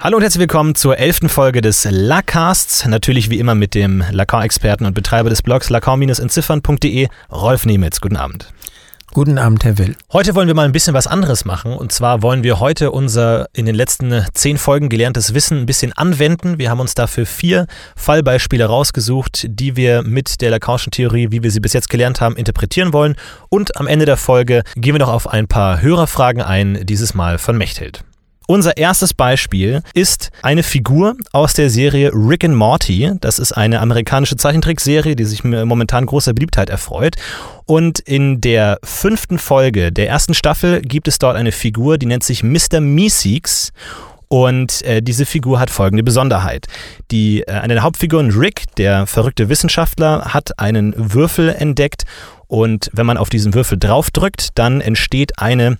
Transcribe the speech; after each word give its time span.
Hallo 0.00 0.16
und 0.16 0.22
herzlich 0.22 0.42
willkommen 0.42 0.76
zur 0.76 0.96
elften 0.96 1.28
Folge 1.28 1.60
des 1.60 1.84
Lacasts. 1.90 2.86
Natürlich 2.86 3.30
wie 3.30 3.40
immer 3.40 3.56
mit 3.56 3.74
dem 3.74 4.04
Lacan-Experten 4.12 4.86
und 4.86 4.94
Betreiber 4.94 5.28
des 5.28 5.42
Blogs 5.42 5.70
lacan-entziffern.de, 5.70 7.08
Rolf 7.32 7.66
Nemitz. 7.66 8.00
Guten 8.00 8.14
Abend. 8.14 8.52
Guten 9.12 9.38
Abend, 9.38 9.64
Herr 9.64 9.76
Will. 9.76 9.96
Heute 10.12 10.36
wollen 10.36 10.46
wir 10.46 10.54
mal 10.54 10.66
ein 10.66 10.70
bisschen 10.70 10.94
was 10.94 11.08
anderes 11.08 11.44
machen. 11.44 11.72
Und 11.72 11.90
zwar 11.90 12.22
wollen 12.22 12.44
wir 12.44 12.60
heute 12.60 12.92
unser 12.92 13.48
in 13.54 13.66
den 13.66 13.74
letzten 13.74 14.24
zehn 14.34 14.56
Folgen 14.56 14.88
gelerntes 14.88 15.34
Wissen 15.34 15.58
ein 15.58 15.66
bisschen 15.66 15.92
anwenden. 15.92 16.58
Wir 16.58 16.70
haben 16.70 16.78
uns 16.78 16.94
dafür 16.94 17.26
vier 17.26 17.66
Fallbeispiele 17.96 18.66
rausgesucht, 18.66 19.46
die 19.48 19.74
wir 19.74 20.04
mit 20.04 20.40
der 20.40 20.50
Lacanischen 20.50 20.92
Theorie, 20.92 21.32
wie 21.32 21.42
wir 21.42 21.50
sie 21.50 21.58
bis 21.58 21.72
jetzt 21.72 21.90
gelernt 21.90 22.20
haben, 22.20 22.36
interpretieren 22.36 22.92
wollen. 22.92 23.16
Und 23.48 23.76
am 23.76 23.88
Ende 23.88 24.04
der 24.04 24.16
Folge 24.16 24.62
gehen 24.76 24.94
wir 24.94 25.00
noch 25.00 25.12
auf 25.12 25.26
ein 25.26 25.48
paar 25.48 25.82
Hörerfragen 25.82 26.40
ein, 26.40 26.86
dieses 26.86 27.14
Mal 27.14 27.38
von 27.38 27.58
Mechthild. 27.58 28.04
Unser 28.50 28.78
erstes 28.78 29.12
Beispiel 29.12 29.82
ist 29.92 30.30
eine 30.40 30.62
Figur 30.62 31.16
aus 31.32 31.52
der 31.52 31.68
Serie 31.68 32.10
Rick 32.14 32.44
and 32.44 32.54
Morty. 32.54 33.12
Das 33.20 33.38
ist 33.38 33.52
eine 33.52 33.78
amerikanische 33.80 34.36
Zeichentrickserie, 34.36 35.16
die 35.16 35.26
sich 35.26 35.44
momentan 35.44 36.06
großer 36.06 36.32
Beliebtheit 36.32 36.70
erfreut. 36.70 37.16
Und 37.66 37.98
in 37.98 38.40
der 38.40 38.78
fünften 38.82 39.38
Folge 39.38 39.92
der 39.92 40.08
ersten 40.08 40.32
Staffel 40.32 40.80
gibt 40.80 41.08
es 41.08 41.18
dort 41.18 41.36
eine 41.36 41.52
Figur, 41.52 41.98
die 41.98 42.06
nennt 42.06 42.24
sich 42.24 42.42
Mr. 42.42 42.80
Meeseeks. 42.80 43.74
Und 44.28 44.80
äh, 44.80 45.02
diese 45.02 45.26
Figur 45.26 45.60
hat 45.60 45.68
folgende 45.68 46.02
Besonderheit. 46.02 46.68
Die, 47.10 47.42
äh, 47.42 47.52
eine 47.52 47.74
der 47.74 47.82
Hauptfiguren, 47.82 48.30
Rick, 48.30 48.64
der 48.78 49.06
verrückte 49.06 49.50
Wissenschaftler, 49.50 50.32
hat 50.32 50.58
einen 50.58 50.94
Würfel 50.96 51.50
entdeckt 51.50 52.04
und 52.46 52.90
wenn 52.94 53.04
man 53.04 53.18
auf 53.18 53.28
diesen 53.28 53.52
Würfel 53.52 53.78
draufdrückt, 53.78 54.48
dann 54.54 54.80
entsteht 54.80 55.38
eine 55.38 55.76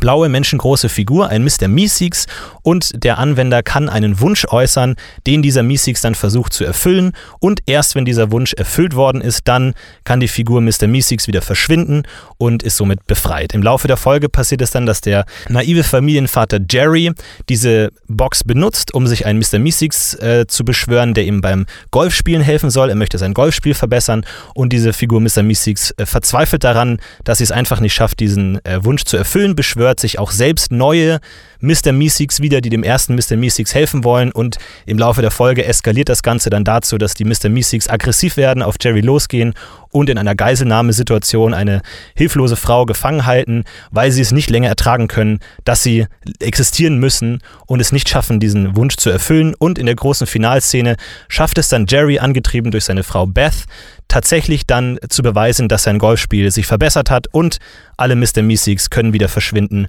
blaue 0.00 0.28
menschengroße 0.28 0.88
Figur, 0.88 1.28
ein 1.28 1.44
Mr. 1.44 1.68
Meeseeks 1.68 2.26
und 2.62 2.90
der 2.94 3.18
Anwender 3.18 3.62
kann 3.62 3.88
einen 3.88 4.20
Wunsch 4.20 4.46
äußern, 4.48 4.96
den 5.26 5.42
dieser 5.42 5.62
Meeseeks 5.62 6.00
dann 6.00 6.14
versucht 6.14 6.52
zu 6.52 6.64
erfüllen 6.64 7.12
und 7.40 7.60
erst 7.66 7.94
wenn 7.94 8.04
dieser 8.04 8.32
Wunsch 8.32 8.52
erfüllt 8.54 8.94
worden 8.94 9.20
ist, 9.20 9.48
dann 9.48 9.74
kann 10.04 10.20
die 10.20 10.28
Figur 10.28 10.60
Mr. 10.60 10.86
Meeseeks 10.86 11.28
wieder 11.28 11.42
verschwinden 11.42 12.02
und 12.38 12.62
ist 12.62 12.76
somit 12.76 13.06
befreit. 13.06 13.54
Im 13.54 13.62
Laufe 13.62 13.86
der 13.86 13.96
Folge 13.96 14.28
passiert 14.28 14.62
es 14.62 14.70
dann, 14.70 14.86
dass 14.86 15.00
der 15.00 15.24
naive 15.48 15.84
Familienvater 15.84 16.58
Jerry 16.68 17.12
diese 17.48 17.90
Box 18.08 18.44
benutzt, 18.44 18.94
um 18.94 19.06
sich 19.06 19.26
einen 19.26 19.38
Mr. 19.38 19.58
Meeseeks 19.58 20.14
äh, 20.14 20.46
zu 20.48 20.64
beschwören, 20.64 21.14
der 21.14 21.24
ihm 21.24 21.40
beim 21.40 21.66
Golfspielen 21.90 22.42
helfen 22.42 22.70
soll. 22.70 22.88
Er 22.88 22.96
möchte 22.96 23.18
sein 23.18 23.34
Golfspiel 23.34 23.74
verbessern 23.74 24.24
und 24.54 24.72
diese 24.72 24.92
Figur 24.92 25.20
Mr. 25.20 25.42
Meeseeks 25.42 25.92
äh, 25.92 26.06
verzweifelt 26.06 26.64
daran, 26.64 26.98
dass 27.24 27.38
sie 27.38 27.44
es 27.44 27.52
einfach 27.52 27.80
nicht 27.80 27.94
schafft, 27.94 28.20
diesen 28.20 28.64
äh, 28.64 28.84
Wunsch 28.84 29.04
zu 29.04 29.16
erfüllen, 29.16 29.54
beschwört 29.54 29.81
beschwört 29.82 29.98
sich 29.98 30.20
auch 30.20 30.30
selbst 30.30 30.70
neue 30.70 31.18
Mr. 31.60 31.90
Meeseeks 31.92 32.40
wieder, 32.40 32.60
die 32.60 32.70
dem 32.70 32.84
ersten 32.84 33.16
Mr. 33.16 33.36
Meeseeks 33.36 33.74
helfen 33.74 34.04
wollen 34.04 34.30
und 34.30 34.58
im 34.86 34.96
Laufe 34.96 35.22
der 35.22 35.32
Folge 35.32 35.64
eskaliert 35.64 36.08
das 36.08 36.22
Ganze 36.22 36.50
dann 36.50 36.62
dazu, 36.64 36.98
dass 36.98 37.14
die 37.14 37.24
Mr. 37.24 37.48
Meeseeks 37.48 37.88
aggressiv 37.88 38.36
werden, 38.36 38.62
auf 38.62 38.76
Jerry 38.80 39.00
losgehen 39.00 39.54
und 39.90 40.08
in 40.08 40.18
einer 40.18 40.36
Geiselnahmesituation 40.36 41.52
eine 41.52 41.82
hilflose 42.14 42.54
Frau 42.54 42.86
gefangen 42.86 43.26
halten, 43.26 43.64
weil 43.90 44.12
sie 44.12 44.22
es 44.22 44.30
nicht 44.30 44.50
länger 44.50 44.68
ertragen 44.68 45.08
können, 45.08 45.40
dass 45.64 45.82
sie 45.82 46.06
existieren 46.38 46.98
müssen 46.98 47.40
und 47.66 47.80
es 47.80 47.90
nicht 47.90 48.08
schaffen, 48.08 48.38
diesen 48.38 48.76
Wunsch 48.76 48.96
zu 48.96 49.10
erfüllen. 49.10 49.54
Und 49.58 49.78
in 49.78 49.86
der 49.86 49.96
großen 49.96 50.28
Finalszene 50.28 50.96
schafft 51.28 51.58
es 51.58 51.68
dann 51.68 51.86
Jerry, 51.88 52.20
angetrieben 52.20 52.70
durch 52.70 52.84
seine 52.84 53.02
Frau 53.02 53.26
Beth, 53.26 53.66
tatsächlich 54.12 54.66
dann 54.66 54.98
zu 55.08 55.22
beweisen, 55.22 55.68
dass 55.68 55.84
sein 55.84 55.98
Golfspiel 55.98 56.50
sich 56.50 56.66
verbessert 56.66 57.10
hat 57.10 57.28
und 57.32 57.56
alle 57.96 58.14
Mr. 58.14 58.42
Meeseeks 58.42 58.90
können 58.90 59.14
wieder 59.14 59.30
verschwinden 59.30 59.88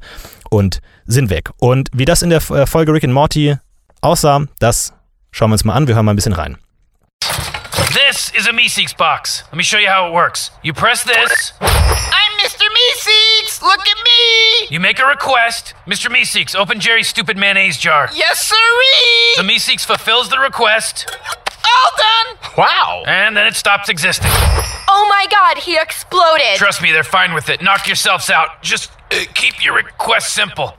und 0.50 0.80
sind 1.06 1.30
weg. 1.30 1.50
Und 1.58 1.90
wie 1.92 2.06
das 2.06 2.22
in 2.22 2.30
der 2.30 2.40
äh, 2.52 2.66
Folge 2.66 2.94
Rick 2.94 3.04
and 3.04 3.14
Morty 3.14 3.58
aussah, 4.00 4.46
das 4.60 4.94
schauen 5.32 5.50
wir 5.50 5.56
uns 5.56 5.66
mal 5.66 5.74
an. 5.74 5.88
Wir 5.88 5.96
hören 5.96 6.06
mal 6.06 6.14
ein 6.14 6.16
bisschen 6.16 6.32
rein. 6.32 6.58
This 7.92 8.32
is 8.34 8.48
a 8.48 8.54
Meeseeks 8.54 8.96
box. 8.96 9.44
Let 9.52 9.58
me 9.58 9.64
show 9.64 9.78
you 9.78 9.90
how 9.90 10.08
it 10.08 10.14
works. 10.14 10.52
You 10.64 10.74
press 10.74 11.04
this. 11.04 11.54
I'm 11.60 12.34
Mr. 12.46 12.64
Meeseeks! 12.64 13.62
Look 13.62 13.82
at 13.82 13.98
me! 14.06 14.68
You 14.70 14.80
make 14.80 15.00
a 15.00 15.06
request. 15.06 15.74
Mr. 15.86 16.10
Meeseeks, 16.10 16.56
open 16.56 16.80
Jerry's 16.80 17.10
stupid 17.10 17.38
mayonnaise 17.38 17.78
jar. 17.78 18.10
Yes, 18.16 18.40
sirree! 18.48 19.36
The 19.36 19.44
Meeseeks 19.44 19.86
fulfills 19.86 20.30
the 20.30 20.40
request. 20.40 21.14
All 21.66 21.92
done! 21.98 22.38
Wow! 22.58 23.04
And 23.08 23.36
then 23.36 23.48
it 23.48 23.56
stops 23.56 23.90
existing. 23.90 24.30
Oh 24.88 25.08
my 25.10 25.26
god, 25.32 25.58
he 25.64 25.78
exploded! 25.78 26.56
Trust 26.58 26.82
me, 26.82 26.92
they're 26.92 27.04
fine 27.04 27.34
with 27.34 27.50
it. 27.50 27.62
Knock 27.62 27.88
yourselves 27.88 28.30
out. 28.30 28.62
Just 28.62 28.92
uh, 29.12 29.24
keep 29.34 29.64
your 29.64 29.76
request 29.76 30.34
simple. 30.34 30.76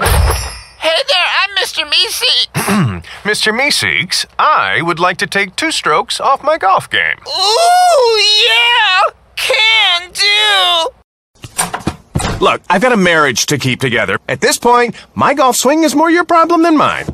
Hey 0.00 0.96
there, 1.08 1.26
I'm 1.42 1.56
Mr. 1.56 1.84
Meeseeks. 1.90 3.02
Mr. 3.24 3.52
Meeseeks, 3.52 4.26
I 4.38 4.80
would 4.80 5.00
like 5.00 5.16
to 5.18 5.26
take 5.26 5.56
two 5.56 5.70
strokes 5.72 6.20
off 6.20 6.42
my 6.42 6.56
golf 6.56 6.88
game. 6.88 7.16
Ooh, 7.26 8.22
yeah! 8.46 9.00
Can 9.36 10.12
do! 10.12 10.88
Look, 12.40 12.62
I've 12.70 12.80
got 12.80 12.92
a 12.92 12.96
marriage 12.96 13.46
to 13.46 13.58
keep 13.58 13.80
together. 13.80 14.18
At 14.28 14.40
this 14.40 14.58
point, 14.58 14.94
my 15.16 15.34
golf 15.34 15.56
swing 15.56 15.82
is 15.82 15.96
more 15.96 16.10
your 16.10 16.24
problem 16.24 16.62
than 16.62 16.76
mine. 16.76 17.06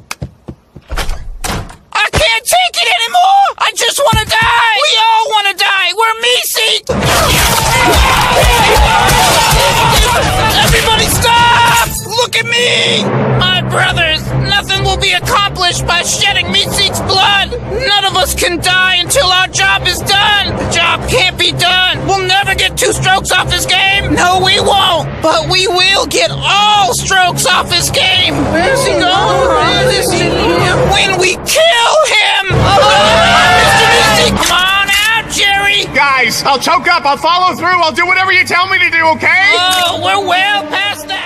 I 2.24 2.26
can't 2.26 2.46
take 2.46 2.76
it 2.82 2.88
anymore! 2.88 3.44
I 3.58 3.70
just 3.76 3.98
want 3.98 4.18
to 4.18 4.24
die! 4.24 4.76
We 4.80 4.96
all 5.04 5.28
want 5.28 5.46
to 5.48 5.54
die! 5.60 5.92
We're 5.92 6.14
Meeseeks! 6.24 6.88
Everybody 10.64 11.04
stop! 11.20 11.43
Look 12.24 12.36
at 12.36 12.46
me! 12.46 13.04
My 13.36 13.60
brothers, 13.60 14.24
nothing 14.48 14.82
will 14.82 14.96
be 14.96 15.12
accomplished 15.12 15.86
by 15.86 16.00
shedding 16.00 16.46
Meeseeks' 16.46 17.06
blood! 17.06 17.52
None 17.52 18.04
of 18.06 18.16
us 18.16 18.34
can 18.34 18.64
die 18.64 18.96
until 18.96 19.26
our 19.26 19.46
job 19.46 19.86
is 19.86 20.00
done! 20.00 20.56
The 20.56 20.70
job 20.72 21.06
can't 21.06 21.38
be 21.38 21.52
done! 21.52 22.00
We'll 22.08 22.26
never 22.26 22.54
get 22.54 22.78
two 22.78 22.94
strokes 22.94 23.30
off 23.30 23.50
this 23.50 23.66
game! 23.66 24.14
No, 24.14 24.40
we 24.42 24.58
won't! 24.58 25.04
But 25.20 25.50
we 25.52 25.68
will 25.68 26.06
get 26.06 26.30
all 26.32 26.94
strokes 26.94 27.44
off 27.44 27.68
this 27.68 27.90
game! 27.90 28.32
Where's 28.56 28.86
he 28.86 28.96
oh, 28.96 29.04
going? 29.04 29.44
Where 29.60 30.00
is 30.00 30.08
he? 30.10 30.24
When 30.96 31.20
we 31.20 31.36
kill 31.44 31.94
him! 32.08 32.44
Oh, 32.56 32.88
Mr. 33.60 33.84
Meeseeks, 33.92 34.48
come 34.48 34.64
on 34.64 34.88
out, 35.12 35.28
Jerry! 35.28 35.84
Guys, 35.94 36.42
I'll 36.44 36.58
choke 36.58 36.88
up, 36.88 37.04
I'll 37.04 37.18
follow 37.18 37.54
through, 37.54 37.84
I'll 37.84 37.92
do 37.92 38.06
whatever 38.06 38.32
you 38.32 38.46
tell 38.46 38.66
me 38.66 38.78
to 38.78 38.88
do, 38.88 39.04
okay? 39.12 39.52
Oh, 39.60 40.00
we're 40.02 40.26
well 40.26 40.66
past 40.68 41.06
that! 41.08 41.23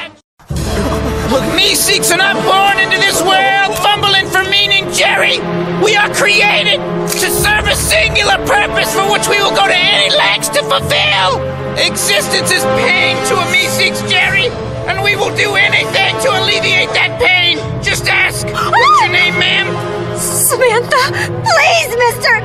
Look, 1.28 1.44
me 1.52 1.76
Meeseeks 1.76 2.08
are 2.08 2.16
not 2.16 2.40
born 2.48 2.80
into 2.80 2.96
this 2.96 3.20
world 3.20 3.76
fumbling 3.84 4.24
for 4.32 4.48
meaning, 4.48 4.88
Jerry! 4.96 5.36
We 5.84 5.94
are 5.94 6.08
created 6.08 6.80
to 6.80 7.28
serve 7.28 7.68
a 7.68 7.76
singular 7.76 8.40
purpose 8.48 8.96
for 8.96 9.04
which 9.12 9.28
we 9.28 9.36
will 9.36 9.52
go 9.52 9.68
to 9.68 9.76
any 9.76 10.08
lengths 10.16 10.48
to 10.56 10.64
fulfill! 10.64 11.44
Existence 11.76 12.48
is 12.50 12.64
pain 12.80 13.20
to 13.28 13.34
a 13.36 13.44
Meeseeks, 13.52 14.08
Jerry, 14.08 14.48
and 14.88 15.04
we 15.04 15.16
will 15.16 15.28
do 15.36 15.52
anything 15.56 16.16
to 16.24 16.28
alleviate 16.32 16.88
that 16.96 17.20
pain! 17.20 17.60
Just 17.84 18.08
ask! 18.08 18.46
What's 18.48 19.00
your 19.04 19.12
name, 19.12 19.36
ma'am? 19.36 19.68
Samantha, 20.16 21.12
please, 21.44 21.92
mister! 22.08 22.40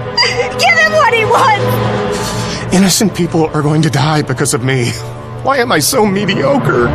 Give 0.60 0.76
him 0.76 0.92
what 0.92 1.14
he 1.14 1.24
wants! 1.24 2.76
Innocent 2.76 3.16
people 3.16 3.46
are 3.56 3.62
going 3.62 3.82
to 3.82 3.90
die 3.90 4.24
because 4.24 4.54
of 4.54 4.62
me. 4.62 4.92
Why 5.44 5.60
am 5.60 5.72
I 5.72 5.80
so 5.80 6.06
mediocre? 6.06 6.90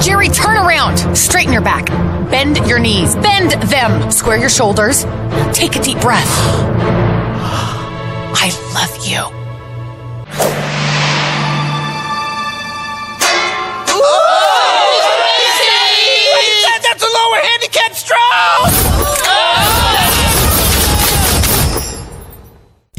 Jerry, 0.00 0.28
turn 0.28 0.56
around. 0.56 1.16
Straighten 1.16 1.52
your 1.52 1.62
back. 1.62 1.86
Bend 2.30 2.56
your 2.68 2.78
knees. 2.78 3.14
Bend 3.16 3.52
them. 3.68 4.10
Square 4.12 4.38
your 4.38 4.48
shoulders. 4.48 5.04
Take 5.52 5.76
a 5.76 5.82
deep 5.82 6.00
breath. 6.00 6.28
I 8.40 8.50
love 8.74 8.94
you. 8.96 8.97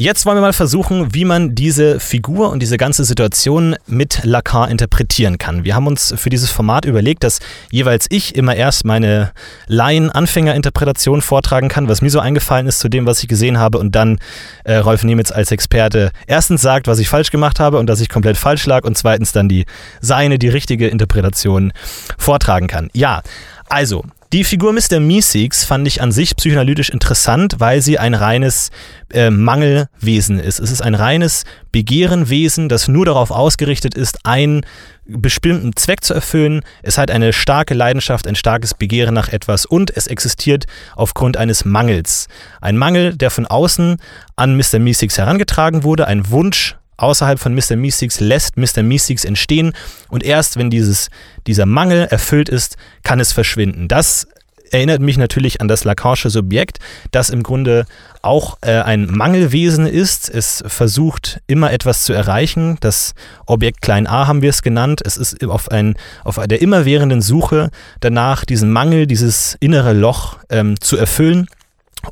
Jetzt 0.00 0.24
wollen 0.24 0.38
wir 0.38 0.40
mal 0.40 0.54
versuchen, 0.54 1.12
wie 1.12 1.26
man 1.26 1.54
diese 1.54 2.00
Figur 2.00 2.48
und 2.48 2.60
diese 2.60 2.78
ganze 2.78 3.04
Situation 3.04 3.76
mit 3.86 4.24
Lacan 4.24 4.70
interpretieren 4.70 5.36
kann. 5.36 5.64
Wir 5.64 5.74
haben 5.74 5.86
uns 5.86 6.14
für 6.16 6.30
dieses 6.30 6.50
Format 6.50 6.86
überlegt, 6.86 7.22
dass 7.22 7.38
jeweils 7.70 8.06
ich 8.08 8.34
immer 8.34 8.56
erst 8.56 8.86
meine 8.86 9.32
Laien-Anfänger-Interpretation 9.66 11.20
vortragen 11.20 11.68
kann, 11.68 11.86
was 11.86 12.00
mir 12.00 12.08
so 12.08 12.18
eingefallen 12.18 12.66
ist 12.66 12.80
zu 12.80 12.88
dem, 12.88 13.04
was 13.04 13.22
ich 13.22 13.28
gesehen 13.28 13.58
habe, 13.58 13.76
und 13.76 13.94
dann 13.94 14.18
äh, 14.64 14.76
Rolf 14.76 15.04
Nemitz 15.04 15.32
als 15.32 15.52
Experte 15.52 16.12
erstens 16.26 16.62
sagt, 16.62 16.86
was 16.86 16.98
ich 16.98 17.10
falsch 17.10 17.30
gemacht 17.30 17.60
habe 17.60 17.76
und 17.78 17.86
dass 17.86 18.00
ich 18.00 18.08
komplett 18.08 18.38
falsch 18.38 18.64
lag, 18.64 18.84
und 18.84 18.96
zweitens 18.96 19.32
dann 19.32 19.50
die 19.50 19.66
seine, 20.00 20.38
die 20.38 20.48
richtige 20.48 20.88
Interpretation 20.88 21.74
vortragen 22.16 22.68
kann. 22.68 22.88
Ja, 22.94 23.20
also, 23.68 24.04
Die 24.32 24.44
Figur 24.44 24.72
Mr. 24.72 25.00
Meeseeks 25.00 25.64
fand 25.64 25.88
ich 25.88 26.02
an 26.02 26.12
sich 26.12 26.36
psychoanalytisch 26.36 26.90
interessant, 26.90 27.56
weil 27.58 27.82
sie 27.82 27.98
ein 27.98 28.14
reines 28.14 28.70
äh, 29.12 29.28
Mangelwesen 29.28 30.38
ist. 30.38 30.60
Es 30.60 30.70
ist 30.70 30.82
ein 30.82 30.94
reines 30.94 31.42
Begehrenwesen, 31.72 32.68
das 32.68 32.86
nur 32.86 33.06
darauf 33.06 33.32
ausgerichtet 33.32 33.96
ist, 33.96 34.24
einen 34.24 34.64
bestimmten 35.04 35.74
Zweck 35.74 36.04
zu 36.04 36.14
erfüllen. 36.14 36.62
Es 36.84 36.96
hat 36.96 37.10
eine 37.10 37.32
starke 37.32 37.74
Leidenschaft, 37.74 38.28
ein 38.28 38.36
starkes 38.36 38.74
Begehren 38.74 39.14
nach 39.14 39.30
etwas 39.30 39.66
und 39.66 39.96
es 39.96 40.06
existiert 40.06 40.66
aufgrund 40.94 41.36
eines 41.36 41.64
Mangels. 41.64 42.28
Ein 42.60 42.76
Mangel, 42.76 43.16
der 43.16 43.32
von 43.32 43.46
außen 43.46 43.96
an 44.36 44.56
Mr. 44.56 44.78
Meeseeks 44.78 45.18
herangetragen 45.18 45.82
wurde, 45.82 46.06
ein 46.06 46.30
Wunsch 46.30 46.76
außerhalb 47.02 47.38
von 47.38 47.54
Mr. 47.54 47.76
Meeseeks 47.76 48.20
lässt 48.20 48.56
Mr. 48.56 48.82
Meeseeks 48.82 49.24
entstehen 49.24 49.72
und 50.08 50.22
erst 50.22 50.56
wenn 50.56 50.70
dieses, 50.70 51.10
dieser 51.46 51.66
Mangel 51.66 52.06
erfüllt 52.10 52.48
ist, 52.48 52.76
kann 53.02 53.20
es 53.20 53.32
verschwinden. 53.32 53.88
Das 53.88 54.26
erinnert 54.70 55.00
mich 55.00 55.18
natürlich 55.18 55.60
an 55.60 55.68
das 55.68 55.84
Lacanische 55.84 56.30
Subjekt, 56.30 56.78
das 57.10 57.30
im 57.30 57.42
Grunde 57.42 57.86
auch 58.22 58.58
äh, 58.60 58.80
ein 58.80 59.06
Mangelwesen 59.06 59.86
ist. 59.86 60.28
Es 60.28 60.62
versucht 60.66 61.40
immer 61.46 61.72
etwas 61.72 62.04
zu 62.04 62.12
erreichen. 62.12 62.78
Das 62.80 63.14
Objekt 63.46 63.82
klein 63.82 64.06
a 64.06 64.26
haben 64.26 64.42
wir 64.42 64.50
es 64.50 64.62
genannt. 64.62 65.00
Es 65.04 65.16
ist 65.16 65.42
auf, 65.44 65.70
ein, 65.70 65.96
auf 66.24 66.40
der 66.46 66.62
immerwährenden 66.62 67.22
Suche 67.22 67.70
danach, 68.00 68.44
diesen 68.44 68.70
Mangel, 68.70 69.06
dieses 69.06 69.56
innere 69.60 69.92
Loch 69.92 70.38
ähm, 70.48 70.80
zu 70.80 70.96
erfüllen. 70.96 71.48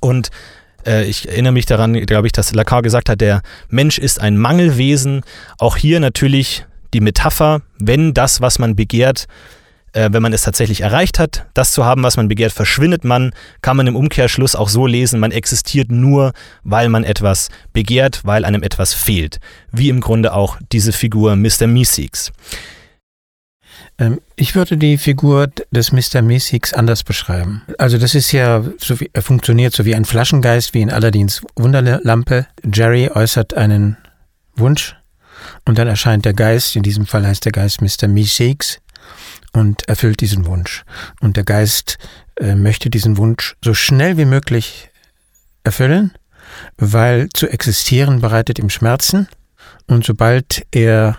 Und 0.01 0.31
ich 0.87 1.29
erinnere 1.29 1.53
mich 1.53 1.67
daran, 1.67 1.95
glaube 2.07 2.27
ich, 2.27 2.33
dass 2.33 2.55
Lacan 2.55 2.83
gesagt 2.83 3.09
hat, 3.09 3.21
der 3.21 3.43
Mensch 3.69 3.99
ist 3.99 4.21
ein 4.21 4.37
Mangelwesen. 4.37 5.23
Auch 5.59 5.77
hier 5.77 6.01
natürlich 6.01 6.65
die 6.95 7.01
Metapher, 7.01 7.63
wenn 7.79 8.15
das, 8.15 8.41
was 8.41 8.59
man 8.59 8.77
begehrt, 8.77 9.27
äh, 9.93 10.11
wenn 10.13 10.23
man 10.23 10.33
es 10.33 10.43
tatsächlich 10.43 10.83
erreicht 10.83 11.19
hat, 11.19 11.47
das 11.55 11.73
zu 11.73 11.85
haben, 11.85 12.03
was 12.03 12.17
man 12.17 12.29
begehrt, 12.29 12.53
verschwindet 12.53 13.05
man, 13.05 13.33
kann 13.63 13.77
man 13.77 13.87
im 13.87 13.97
Umkehrschluss 13.97 14.55
auch 14.55 14.69
so 14.69 14.87
lesen, 14.87 15.21
man 15.21 15.33
existiert 15.33 15.91
nur, 15.91 16.33
weil 16.63 16.89
man 16.89 17.05
etwas 17.05 17.49
begehrt, 17.73 18.21
weil 18.25 18.45
einem 18.45 18.63
etwas 18.63 18.95
fehlt. 18.95 19.39
Wie 19.73 19.89
im 19.89 20.01
Grunde 20.01 20.33
auch 20.33 20.59
diese 20.73 20.93
Figur 20.93 21.37
Mr. 21.37 21.67
Meeseeks. 21.67 22.33
Ähm, 23.99 24.21
ich 24.37 24.55
würde 24.55 24.77
die 24.77 24.99
Figur 24.99 25.49
des 25.71 25.93
Mr. 25.93 26.23
Meeseeks 26.23 26.73
anders 26.73 27.03
beschreiben. 27.03 27.63
Also 27.79 27.99
das 27.99 28.15
ist 28.15 28.33
ja, 28.33 28.65
so 28.79 29.01
wie, 29.01 29.11
er 29.13 29.23
funktioniert 29.23 29.75
so 29.75 29.85
wie 29.85 29.95
ein 29.95 30.05
Flaschengeist, 30.05 30.75
wie 30.75 30.83
in 30.83 30.91
Aladdins 30.91 31.43
Wunderlampe. 31.57 32.47
Jerry 32.65 33.11
äußert 33.13 33.55
einen 33.55 33.97
Wunsch 34.57 34.97
und 35.65 35.79
dann 35.79 35.89
erscheint 35.89 36.25
der 36.25 36.35
Geist, 36.35 36.77
in 36.77 36.83
diesem 36.83 37.07
Fall 37.07 37.27
heißt 37.27 37.45
der 37.45 37.53
Geist 37.53 37.81
Mr. 37.81 38.09
Meeseeks 38.09 38.81
und 39.53 39.89
erfüllt 39.89 40.21
diesen 40.21 40.47
Wunsch. 40.47 40.85
Und 41.21 41.37
der 41.37 41.45
Geist 41.45 41.99
äh, 42.37 42.55
möchte 42.55 42.91
diesen 42.91 43.17
Wunsch 43.17 43.57
so 43.65 43.75
schnell 43.75 44.17
wie 44.17 44.25
möglich 44.25 44.91
erfüllen, 45.65 46.13
weil 46.77 47.29
zu 47.31 47.49
existieren 47.49 48.21
bereitet 48.21 48.59
ihm 48.59 48.71
Schmerzen 48.71 49.29
und 49.87 50.05
sobald 50.05 50.67
er 50.71 51.19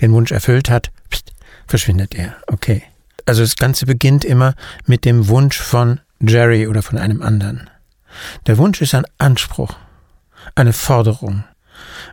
den 0.00 0.12
Wunsch 0.12 0.32
erfüllt 0.32 0.70
hat, 0.70 0.90
verschwindet 1.66 2.14
er. 2.14 2.36
Okay. 2.46 2.82
Also 3.26 3.42
das 3.42 3.56
Ganze 3.56 3.86
beginnt 3.86 4.24
immer 4.24 4.54
mit 4.86 5.04
dem 5.04 5.28
Wunsch 5.28 5.58
von 5.58 6.00
Jerry 6.20 6.66
oder 6.66 6.82
von 6.82 6.98
einem 6.98 7.22
anderen. 7.22 7.70
Der 8.46 8.58
Wunsch 8.58 8.80
ist 8.80 8.94
ein 8.94 9.06
Anspruch, 9.18 9.74
eine 10.54 10.72
Forderung. 10.72 11.44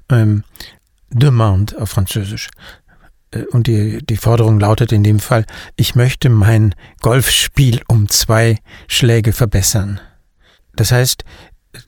Ähm, 0.10 0.44
demande 1.10 1.80
auf 1.80 1.90
Französisch. 1.90 2.50
Äh, 3.32 3.44
und 3.52 3.68
die, 3.68 4.00
die 4.06 4.18
Forderung 4.18 4.60
lautet 4.60 4.92
in 4.92 5.04
dem 5.04 5.20
Fall, 5.20 5.46
ich 5.76 5.96
möchte 5.96 6.30
mein 6.30 6.76
Golfspiel 7.02 7.82
um 7.88 8.10
zwei 8.10 8.58
Schläge 8.88 9.34
verbessern. 9.34 10.00
Das 10.76 10.92
heißt, 10.92 11.24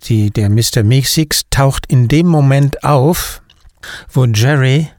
die, 0.03 0.31
der 0.31 0.49
Mr. 0.49 0.83
Meeseeks 0.83 1.43
taucht 1.49 1.85
in 1.87 2.07
dem 2.07 2.27
Moment 2.27 2.83
auf, 2.83 3.41
wo 4.11 4.25
Jerry 4.25 4.89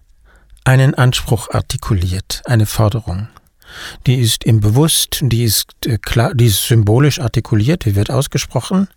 einen 0.65 0.95
Anspruch 0.95 1.51
artikuliert, 1.51 2.43
eine 2.47 2.67
Forderung. 2.67 3.29
Die 4.07 4.17
ist 4.17 4.45
ihm 4.47 4.61
bewusst, 4.61 5.19
die 5.23 5.45
ist 5.45 5.75
äh, 5.87 5.99
klar, 5.99 6.35
die 6.35 6.47
ist 6.47 6.67
symbolisch 6.67 7.21
artikuliert, 7.21 7.85
die 7.85 7.95
wird 7.95 8.11
ausgesprochen. 8.11 8.89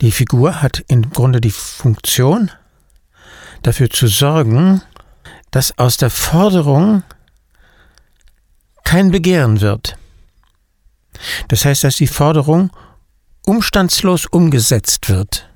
Die 0.00 0.12
Figur 0.12 0.62
hat 0.62 0.84
im 0.88 1.10
Grunde 1.10 1.40
die 1.40 1.50
Funktion, 1.50 2.50
dafür 3.62 3.90
zu 3.90 4.06
sorgen, 4.06 4.82
dass 5.50 5.78
aus 5.78 5.96
der 5.96 6.10
Forderung 6.10 7.02
kein 8.84 9.10
Begehren 9.10 9.60
wird. 9.60 9.96
Das 11.48 11.64
heißt, 11.64 11.84
dass 11.84 11.96
die 11.96 12.06
Forderung 12.06 12.70
umstandslos 13.44 14.26
umgesetzt 14.26 15.08
wird 15.08 15.48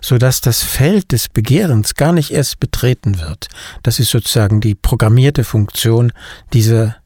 sodass 0.00 0.40
das 0.40 0.62
Feld 0.62 1.12
des 1.12 1.28
Begehrens 1.28 1.94
gar 1.94 2.12
nicht 2.12 2.30
erst 2.30 2.60
betreten 2.60 3.20
wird. 3.20 3.48
Das 3.82 3.98
ist 3.98 4.10
sozusagen 4.10 4.60
die 4.60 4.74
programmierte 4.74 5.44
Funktion 5.44 6.12
dieser 6.52 6.96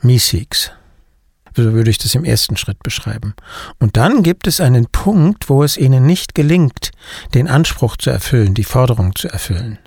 Meeseeks. 0.00 0.72
So 1.54 1.72
würde 1.74 1.90
ich 1.90 1.98
das 1.98 2.14
im 2.14 2.24
ersten 2.24 2.56
Schritt 2.56 2.82
beschreiben. 2.82 3.34
Und 3.78 3.96
dann 3.96 4.22
gibt 4.22 4.46
es 4.46 4.60
einen 4.60 4.86
Punkt, 4.86 5.48
wo 5.48 5.62
es 5.62 5.76
ihnen 5.76 6.06
nicht 6.06 6.34
gelingt, 6.34 6.92
den 7.34 7.46
Anspruch 7.46 7.96
zu 7.96 8.10
erfüllen, 8.10 8.54
die 8.54 8.64
Forderung 8.64 9.14
zu 9.14 9.28
erfüllen. 9.28 9.78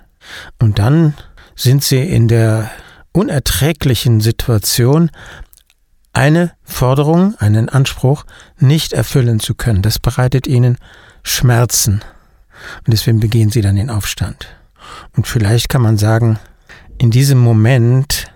Und 0.59 0.79
dann 0.79 1.15
sind 1.55 1.83
sie 1.83 2.01
in 2.01 2.27
der 2.27 2.69
unerträglichen 3.11 4.19
Situation, 4.21 5.09
eine 6.13 6.51
Forderung, 6.63 7.35
einen 7.39 7.67
Anspruch 7.67 8.25
nicht 8.57 8.93
erfüllen 8.93 9.39
zu 9.39 9.55
können. 9.55 9.81
Das 9.81 9.99
bereitet 9.99 10.47
ihnen 10.47 10.77
Schmerzen. 11.25 12.03
Und 12.85 12.93
deswegen 12.93 13.19
begehen 13.19 13.49
sie 13.49 13.61
dann 13.61 13.75
den 13.75 13.89
Aufstand. 13.89 14.47
Und 15.17 15.27
vielleicht 15.27 15.67
kann 15.67 15.81
man 15.81 15.97
sagen, 15.97 16.39
in 16.97 17.11
diesem 17.11 17.39
Moment 17.39 18.27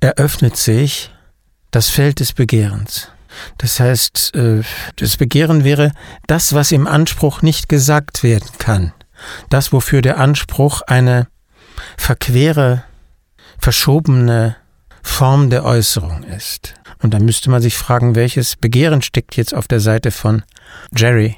eröffnet 0.00 0.56
sich 0.56 1.10
das 1.70 1.88
Feld 1.88 2.20
des 2.20 2.32
Begehrens. 2.32 3.08
Das 3.58 3.80
heißt, 3.80 4.34
äh, 4.34 4.62
das 4.96 5.16
Begehren 5.16 5.64
wäre 5.64 5.92
das, 6.26 6.52
was 6.52 6.72
im 6.72 6.86
Anspruch 6.86 7.42
nicht 7.42 7.68
gesagt 7.68 8.22
werden 8.22 8.48
kann. 8.58 8.92
Das, 9.48 9.72
wofür 9.72 10.02
der 10.02 10.18
Anspruch 10.18 10.82
eine 10.82 11.28
verquere, 11.96 12.84
verschobene 13.58 14.56
Form 15.02 15.50
der 15.50 15.64
Äußerung 15.64 16.24
ist. 16.24 16.74
Und 17.00 17.14
da 17.14 17.18
müsste 17.18 17.50
man 17.50 17.62
sich 17.62 17.76
fragen, 17.76 18.14
welches 18.14 18.56
Begehren 18.56 19.02
steckt 19.02 19.36
jetzt 19.36 19.54
auf 19.54 19.68
der 19.68 19.80
Seite 19.80 20.10
von 20.10 20.42
Jerry 20.94 21.36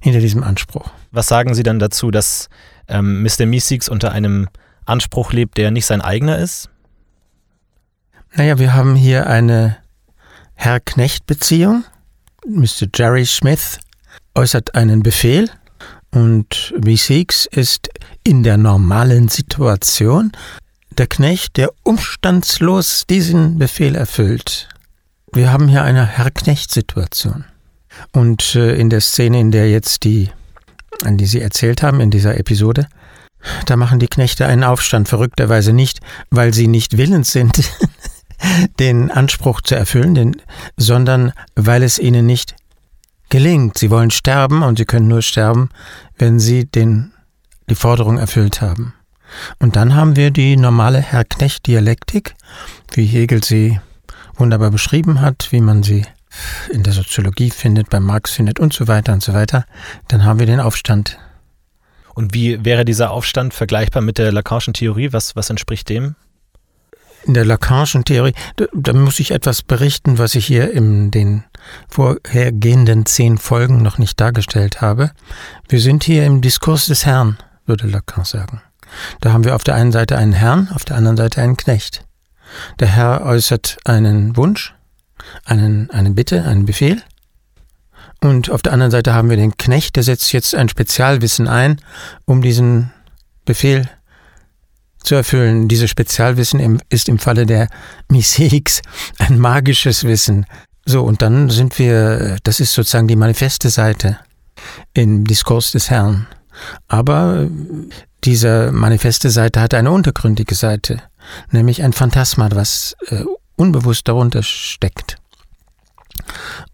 hinter 0.00 0.20
diesem 0.20 0.42
Anspruch. 0.42 0.90
Was 1.10 1.28
sagen 1.28 1.54
Sie 1.54 1.62
dann 1.62 1.78
dazu, 1.78 2.10
dass 2.10 2.48
ähm, 2.88 3.22
Mr. 3.22 3.46
Meeseeks 3.46 3.88
unter 3.88 4.12
einem 4.12 4.48
Anspruch 4.84 5.32
lebt, 5.32 5.58
der 5.58 5.70
nicht 5.70 5.86
sein 5.86 6.00
eigener 6.00 6.38
ist? 6.38 6.70
Naja, 8.34 8.58
wir 8.58 8.74
haben 8.74 8.94
hier 8.94 9.26
eine 9.26 9.76
Herr-Knecht-Beziehung. 10.54 11.84
Mr. 12.46 12.86
Jerry 12.94 13.26
Smith 13.26 13.78
äußert 14.34 14.74
einen 14.74 15.02
Befehl 15.02 15.50
und 16.10 16.74
Meeseeks 16.82 17.46
ist 17.46 17.88
in 18.24 18.42
der 18.42 18.56
normalen 18.56 19.28
Situation 19.28 20.32
der 20.90 21.06
Knecht, 21.06 21.56
der 21.56 21.70
umstandslos 21.84 23.04
diesen 23.08 23.58
Befehl 23.58 23.94
erfüllt. 23.94 24.68
Wir 25.32 25.52
haben 25.52 25.68
hier 25.68 25.82
eine 25.82 26.06
Herr-Knecht-Situation. 26.06 27.44
Und 28.12 28.54
äh, 28.54 28.76
in 28.76 28.90
der 28.90 29.00
Szene, 29.00 29.40
in 29.40 29.50
der 29.50 29.70
jetzt 29.70 30.04
die, 30.04 30.30
an 31.04 31.16
die 31.16 31.26
Sie 31.26 31.40
erzählt 31.40 31.82
haben, 31.82 32.00
in 32.00 32.10
dieser 32.10 32.38
Episode, 32.38 32.88
da 33.66 33.76
machen 33.76 33.98
die 33.98 34.08
Knechte 34.08 34.46
einen 34.46 34.64
Aufstand, 34.64 35.08
verrückterweise 35.08 35.72
nicht, 35.72 36.00
weil 36.30 36.52
sie 36.52 36.66
nicht 36.66 36.96
willens 36.96 37.32
sind, 37.32 37.70
den 38.80 39.10
Anspruch 39.10 39.60
zu 39.60 39.74
erfüllen, 39.74 40.14
den, 40.14 40.42
sondern 40.76 41.32
weil 41.54 41.82
es 41.82 41.98
ihnen 41.98 42.26
nicht 42.26 42.56
gelingt. 43.28 43.78
Sie 43.78 43.90
wollen 43.90 44.10
sterben 44.10 44.62
und 44.62 44.78
sie 44.78 44.84
können 44.84 45.08
nur 45.08 45.22
sterben, 45.22 45.68
wenn 46.18 46.40
sie 46.40 46.64
den, 46.64 47.12
die 47.68 47.74
Forderung 47.74 48.18
erfüllt 48.18 48.60
haben. 48.60 48.94
Und 49.58 49.76
dann 49.76 49.94
haben 49.94 50.16
wir 50.16 50.30
die 50.30 50.56
normale 50.56 51.00
Herr-Knecht-Dialektik, 51.00 52.34
wie 52.92 53.04
Hegel 53.04 53.44
sie 53.44 53.78
wunderbar 54.36 54.70
beschrieben 54.70 55.20
hat, 55.20 55.48
wie 55.50 55.60
man 55.60 55.82
sie 55.82 56.06
in 56.72 56.82
der 56.82 56.92
Soziologie 56.92 57.50
findet, 57.50 57.90
bei 57.90 58.00
Marx 58.00 58.32
findet 58.32 58.60
und 58.60 58.72
so 58.72 58.88
weiter 58.88 59.12
und 59.12 59.22
so 59.22 59.32
weiter, 59.34 59.64
dann 60.08 60.24
haben 60.24 60.38
wir 60.38 60.46
den 60.46 60.60
Aufstand. 60.60 61.18
Und 62.14 62.34
wie 62.34 62.64
wäre 62.64 62.84
dieser 62.84 63.10
Aufstand 63.10 63.54
vergleichbar 63.54 64.02
mit 64.02 64.18
der 64.18 64.32
Lacanischen 64.32 64.74
Theorie? 64.74 65.12
Was, 65.12 65.36
was 65.36 65.50
entspricht 65.50 65.88
dem? 65.88 66.16
In 67.24 67.34
der 67.34 67.44
Lacanischen 67.44 68.04
Theorie, 68.04 68.32
da, 68.56 68.66
da 68.74 68.92
muss 68.92 69.20
ich 69.20 69.30
etwas 69.30 69.62
berichten, 69.62 70.18
was 70.18 70.34
ich 70.34 70.46
hier 70.46 70.72
in 70.72 71.10
den 71.10 71.44
vorhergehenden 71.88 73.06
zehn 73.06 73.38
Folgen 73.38 73.82
noch 73.82 73.98
nicht 73.98 74.18
dargestellt 74.20 74.80
habe. 74.80 75.12
Wir 75.68 75.80
sind 75.80 76.04
hier 76.04 76.24
im 76.24 76.40
Diskurs 76.40 76.86
des 76.86 77.06
Herrn, 77.06 77.38
würde 77.66 77.86
Lacan 77.86 78.24
sagen. 78.24 78.62
Da 79.20 79.32
haben 79.32 79.44
wir 79.44 79.54
auf 79.54 79.64
der 79.64 79.74
einen 79.74 79.92
Seite 79.92 80.16
einen 80.16 80.32
Herrn, 80.32 80.70
auf 80.74 80.84
der 80.84 80.96
anderen 80.96 81.16
Seite 81.16 81.40
einen 81.42 81.56
Knecht. 81.56 82.04
Der 82.80 82.88
Herr 82.88 83.24
äußert 83.24 83.78
einen 83.84 84.36
Wunsch, 84.36 84.74
einen, 85.44 85.90
eine 85.90 86.10
Bitte, 86.10 86.44
einen 86.44 86.66
Befehl. 86.66 87.02
Und 88.20 88.50
auf 88.50 88.62
der 88.62 88.72
anderen 88.72 88.90
Seite 88.90 89.14
haben 89.14 89.30
wir 89.30 89.36
den 89.36 89.56
Knecht, 89.56 89.96
der 89.96 90.02
setzt 90.02 90.32
jetzt 90.32 90.54
ein 90.54 90.68
Spezialwissen 90.68 91.46
ein, 91.46 91.80
um 92.24 92.42
diesen 92.42 92.90
Befehl 93.44 93.88
zu 95.02 95.14
erfüllen. 95.14 95.68
Dieses 95.68 95.88
Spezialwissen 95.88 96.80
ist 96.88 97.08
im 97.08 97.18
Falle 97.18 97.46
der 97.46 97.68
Misix 98.08 98.82
ein 99.18 99.38
magisches 99.38 100.04
Wissen. 100.04 100.46
So, 100.84 101.02
und 101.04 101.22
dann 101.22 101.50
sind 101.50 101.78
wir, 101.78 102.38
das 102.42 102.60
ist 102.60 102.72
sozusagen 102.72 103.08
die 103.08 103.16
manifeste 103.16 103.70
Seite 103.70 104.18
im 104.94 105.24
Diskurs 105.24 105.70
des 105.70 105.90
Herrn. 105.90 106.26
Aber 106.88 107.46
diese 108.24 108.72
manifeste 108.72 109.30
Seite 109.30 109.60
hat 109.60 109.74
eine 109.74 109.92
untergründige 109.92 110.54
Seite, 110.54 111.02
nämlich 111.52 111.82
ein 111.82 111.92
Phantasma, 111.92 112.48
was 112.52 112.96
äh, 113.06 113.24
unbewusst 113.58 114.08
darunter 114.08 114.42
steckt. 114.42 115.16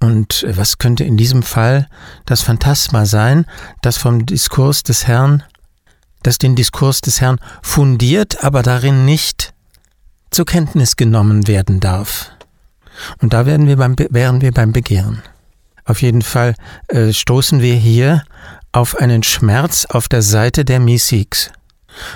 Und 0.00 0.46
was 0.48 0.78
könnte 0.78 1.04
in 1.04 1.16
diesem 1.16 1.42
Fall 1.42 1.88
das 2.26 2.42
Phantasma 2.42 3.06
sein, 3.06 3.46
das 3.82 3.96
vom 3.96 4.26
Diskurs 4.26 4.82
des 4.82 5.06
Herrn, 5.06 5.42
das 6.22 6.38
den 6.38 6.54
Diskurs 6.54 7.00
des 7.00 7.20
Herrn 7.20 7.38
fundiert, 7.62 8.42
aber 8.44 8.62
darin 8.62 9.04
nicht 9.04 9.52
zur 10.30 10.46
Kenntnis 10.46 10.96
genommen 10.96 11.46
werden 11.46 11.80
darf? 11.80 12.30
Und 13.20 13.32
da 13.32 13.46
werden 13.46 13.66
wir 13.66 13.76
beim, 13.76 13.96
wären 14.10 14.40
wir 14.40 14.52
beim 14.52 14.72
Begehren. 14.72 15.22
Auf 15.84 16.00
jeden 16.00 16.22
Fall 16.22 16.54
äh, 16.88 17.12
stoßen 17.12 17.60
wir 17.60 17.74
hier 17.74 18.24
auf 18.72 18.96
einen 18.96 19.22
Schmerz 19.22 19.84
auf 19.84 20.08
der 20.08 20.22
Seite 20.22 20.64
der 20.64 20.80
Misiks. 20.80 21.50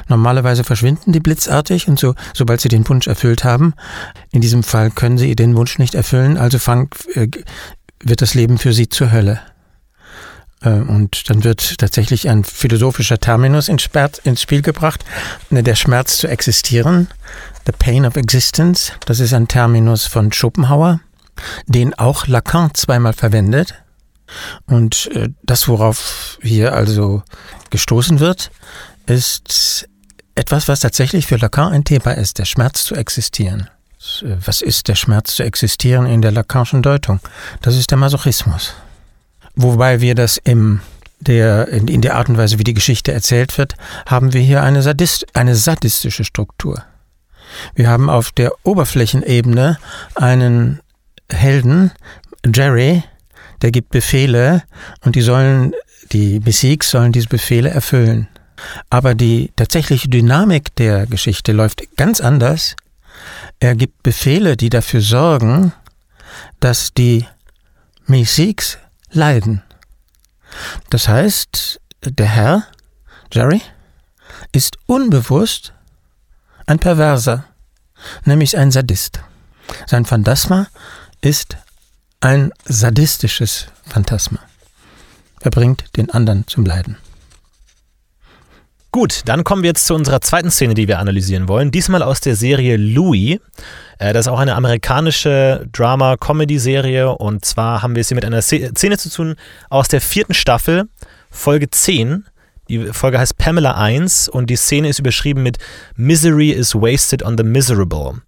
Normalerweise 0.09 0.65
verschwinden 0.65 1.13
die 1.13 1.21
blitzartig 1.21 1.89
und 1.89 1.99
so, 1.99 2.15
sobald 2.35 2.61
sie 2.61 2.69
den 2.69 2.89
Wunsch 2.89 3.07
erfüllt 3.07 3.45
haben. 3.45 3.75
In 4.31 4.41
diesem 4.41 4.63
Fall 4.63 4.91
können 4.91 5.19
sie 5.19 5.37
den 5.37 5.57
Wunsch 5.57 5.79
nicht 5.79 5.95
erfüllen, 5.95 6.37
also 6.37 6.59
fang, 6.59 6.89
äh, 7.15 7.29
wird 8.03 8.23
das 8.23 8.35
Leben 8.35 8.59
für 8.59 8.73
sie 8.73 8.89
zur 8.89 9.13
Hölle. 9.13 9.41
Äh, 10.63 10.71
und 10.71 11.31
dann 11.31 11.45
wird 11.45 11.79
tatsächlich 11.79 12.29
ein 12.29 12.45
philosophischer 12.45 13.19
Terminus 13.19 13.69
ins, 13.69 13.83
Spiel 14.43 14.63
gebracht, 14.63 15.05
ne, 15.51 15.63
der 15.63 15.75
Schmerz 15.75 16.19
zu 16.19 16.29
existieren, 16.29 17.09
the 17.67 17.73
pain 17.73 18.07
of 18.07 18.17
existence. 18.17 18.93
Das 19.07 19.21
ist 19.21 19.33
ein 19.33 19.49
Terminus 19.49 20.07
von 20.07 20.33
Schopenhauer, 20.33 21.01
den 21.67 21.95
auch 21.95 22.27
Lacan 22.27 22.75
zweimal 22.75 23.13
verwendet. 23.13 23.75
Und 24.67 25.11
äh, 25.15 25.29
das, 25.43 25.69
worauf 25.69 26.39
hier 26.43 26.75
also 26.75 27.23
gestoßen 27.71 28.21
wird, 28.21 28.51
ist 29.09 29.89
etwas, 30.35 30.69
was 30.69 30.81
tatsächlich 30.81 31.27
für 31.27 31.37
Lacan 31.37 31.73
ein 31.73 31.85
Thema 31.85 32.13
ist, 32.13 32.39
der 32.39 32.45
Schmerz 32.45 32.85
zu 32.85 32.95
existieren. 32.95 33.69
Äh, 34.23 34.37
was 34.45 34.63
ist 34.63 34.89
der 34.89 34.95
Schmerz 34.95 35.35
zu 35.37 35.43
existieren 35.43 36.07
in 36.07 36.23
der 36.23 36.33
Lacanischen 36.33 36.83
Deutung? 36.83 37.21
Das 37.63 37.77
ist 37.77 37.91
der 37.91 37.99
Masochismus. 37.99 38.75
Wobei 39.55 40.01
wir 40.01 40.15
das 40.15 40.37
im 40.37 40.81
der, 41.21 41.69
in, 41.69 41.89
in 41.89 42.01
der 42.01 42.15
Art 42.15 42.29
und 42.29 42.39
Weise, 42.39 42.59
wie 42.61 42.65
die 42.65 42.75
Geschichte 42.75 43.13
erzählt 43.13 43.59
wird, 43.59 43.75
haben 44.07 44.33
wir 44.33 44.41
hier 44.41 44.63
eine, 44.63 44.83
Sadist, 44.83 45.27
eine 45.35 45.57
sadistische 45.57 46.23
Struktur. 46.23 46.85
Wir 47.75 47.89
haben 47.89 48.09
auf 48.09 48.31
der 48.31 48.53
Oberflächenebene 48.63 49.79
einen 50.15 50.81
Helden, 51.31 51.91
Jerry, 52.47 53.03
der 53.63 53.73
gibt 53.73 53.91
Befehle 53.91 54.63
und 55.01 55.17
die 55.17 55.23
sollen, 55.23 55.75
die 56.13 56.41
Messiks 56.41 56.91
sollen 56.91 57.13
diese 57.13 57.29
Befehle 57.29 57.71
erfüllen. 57.71 58.29
Aber 58.91 59.15
die 59.15 59.53
tatsächliche 59.57 60.09
Dynamik 60.09 60.75
der 60.77 61.07
Geschichte 61.07 61.53
läuft 61.53 61.83
ganz 61.97 62.21
anders. 62.21 62.77
Er 63.61 63.75
gibt 63.75 64.03
Befehle, 64.03 64.57
die 64.57 64.71
dafür 64.71 65.01
sorgen, 65.01 65.73
dass 66.61 66.93
die 66.95 67.27
Messiks 68.07 68.79
leiden. 69.11 69.63
Das 70.91 71.09
heißt, 71.09 71.81
der 72.03 72.27
Herr, 72.27 72.65
Jerry, 73.33 73.61
ist 74.53 74.79
unbewusst 74.87 75.73
ein 76.67 76.79
Perverser, 76.79 77.45
nämlich 78.25 78.57
ein 78.57 78.71
Sadist. 78.71 79.21
Sein 79.87 80.05
Phantasma 80.05 80.69
ist 81.21 81.57
ein 82.21 82.53
sadistisches 82.65 83.67
Phantasma. 83.87 84.41
Er 85.41 85.51
bringt 85.51 85.97
den 85.97 86.11
anderen 86.11 86.47
zum 86.47 86.65
Leiden. 86.65 86.97
Gut, 88.99 89.23
dann 89.27 89.45
kommen 89.45 89.63
wir 89.63 89.69
jetzt 89.69 89.87
zu 89.87 89.95
unserer 89.95 90.21
zweiten 90.21 90.51
Szene, 90.51 90.75
die 90.75 90.89
wir 90.89 90.99
analysieren 90.99 91.47
wollen. 91.47 91.71
Diesmal 91.71 92.03
aus 92.03 92.21
der 92.21 92.35
Serie 92.35 92.77
Louis. 92.77 93.39
Äh, 94.01 94.13
das 94.13 94.27
ist 94.27 94.33
auch 94.33 94.41
eine 94.41 94.57
amerikanische 94.57 95.69
Drama-Comedy-Serie. 95.71 97.09
Und 97.09 97.45
zwar 97.45 97.81
haben 97.81 97.95
wir 97.95 98.01
es 98.01 98.09
hier 98.09 98.17
mit 98.17 98.25
einer 98.25 98.43
Szene 98.43 98.99
zu 98.99 99.09
tun 99.09 99.37
aus 99.71 99.87
der 99.87 100.01
vierten 100.01 100.35
Staffel, 100.35 100.89
Folge 101.31 101.71
10. 101.71 102.25
Die 102.69 102.87
Folge 102.87 103.21
heißt 103.21 103.39
Pamela 103.39 103.77
1 103.77 104.31
und 104.31 104.51
die 104.51 104.57
Szene 104.57 104.89
ist 104.89 104.99
überschrieben 104.99 105.45
mit 105.45 105.59
Misery 105.95 106.51
is 106.51 106.75
wasted 106.75 107.23
on 107.23 107.39
the 107.39 107.45
miserable. 107.45 108.23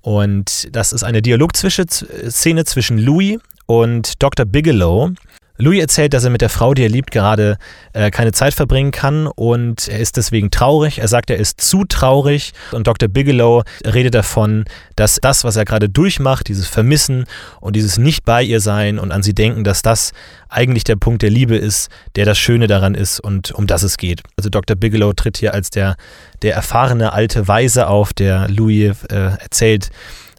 Und 0.00 0.74
das 0.74 0.94
ist 0.94 1.04
eine 1.04 1.20
Dialogszene 1.20 2.64
zwischen 2.64 2.96
Louis 2.96 3.38
und 3.66 4.22
Dr. 4.22 4.46
Bigelow. 4.46 5.10
Louis 5.56 5.80
erzählt, 5.80 6.14
dass 6.14 6.24
er 6.24 6.30
mit 6.30 6.40
der 6.40 6.48
Frau, 6.48 6.74
die 6.74 6.82
er 6.82 6.88
liebt, 6.88 7.12
gerade 7.12 7.58
äh, 7.92 8.10
keine 8.10 8.32
Zeit 8.32 8.54
verbringen 8.54 8.90
kann 8.90 9.28
und 9.28 9.86
er 9.86 10.00
ist 10.00 10.16
deswegen 10.16 10.50
traurig. 10.50 10.98
Er 10.98 11.06
sagt, 11.06 11.30
er 11.30 11.36
ist 11.36 11.60
zu 11.60 11.84
traurig 11.84 12.52
und 12.72 12.88
Dr. 12.88 13.08
Bigelow 13.08 13.62
redet 13.86 14.14
davon, 14.14 14.64
dass 14.96 15.18
das, 15.22 15.44
was 15.44 15.54
er 15.54 15.64
gerade 15.64 15.88
durchmacht, 15.88 16.48
dieses 16.48 16.66
Vermissen 16.66 17.26
und 17.60 17.76
dieses 17.76 17.98
Nicht 17.98 18.24
bei 18.24 18.42
ihr 18.42 18.60
sein 18.60 18.98
und 18.98 19.12
an 19.12 19.22
sie 19.22 19.34
denken, 19.34 19.62
dass 19.62 19.82
das 19.82 20.12
eigentlich 20.48 20.82
der 20.82 20.96
Punkt 20.96 21.22
der 21.22 21.30
Liebe 21.30 21.56
ist, 21.56 21.88
der 22.16 22.24
das 22.24 22.38
Schöne 22.38 22.66
daran 22.66 22.96
ist 22.96 23.20
und 23.20 23.52
um 23.52 23.68
das 23.68 23.84
es 23.84 23.96
geht. 23.96 24.22
Also 24.36 24.50
Dr. 24.50 24.76
Bigelow 24.76 25.12
tritt 25.12 25.36
hier 25.36 25.54
als 25.54 25.70
der, 25.70 25.94
der 26.42 26.54
erfahrene 26.54 27.12
alte 27.12 27.46
Weise 27.46 27.86
auf, 27.86 28.12
der 28.12 28.48
Louis 28.48 28.96
äh, 29.04 29.14
erzählt, 29.38 29.90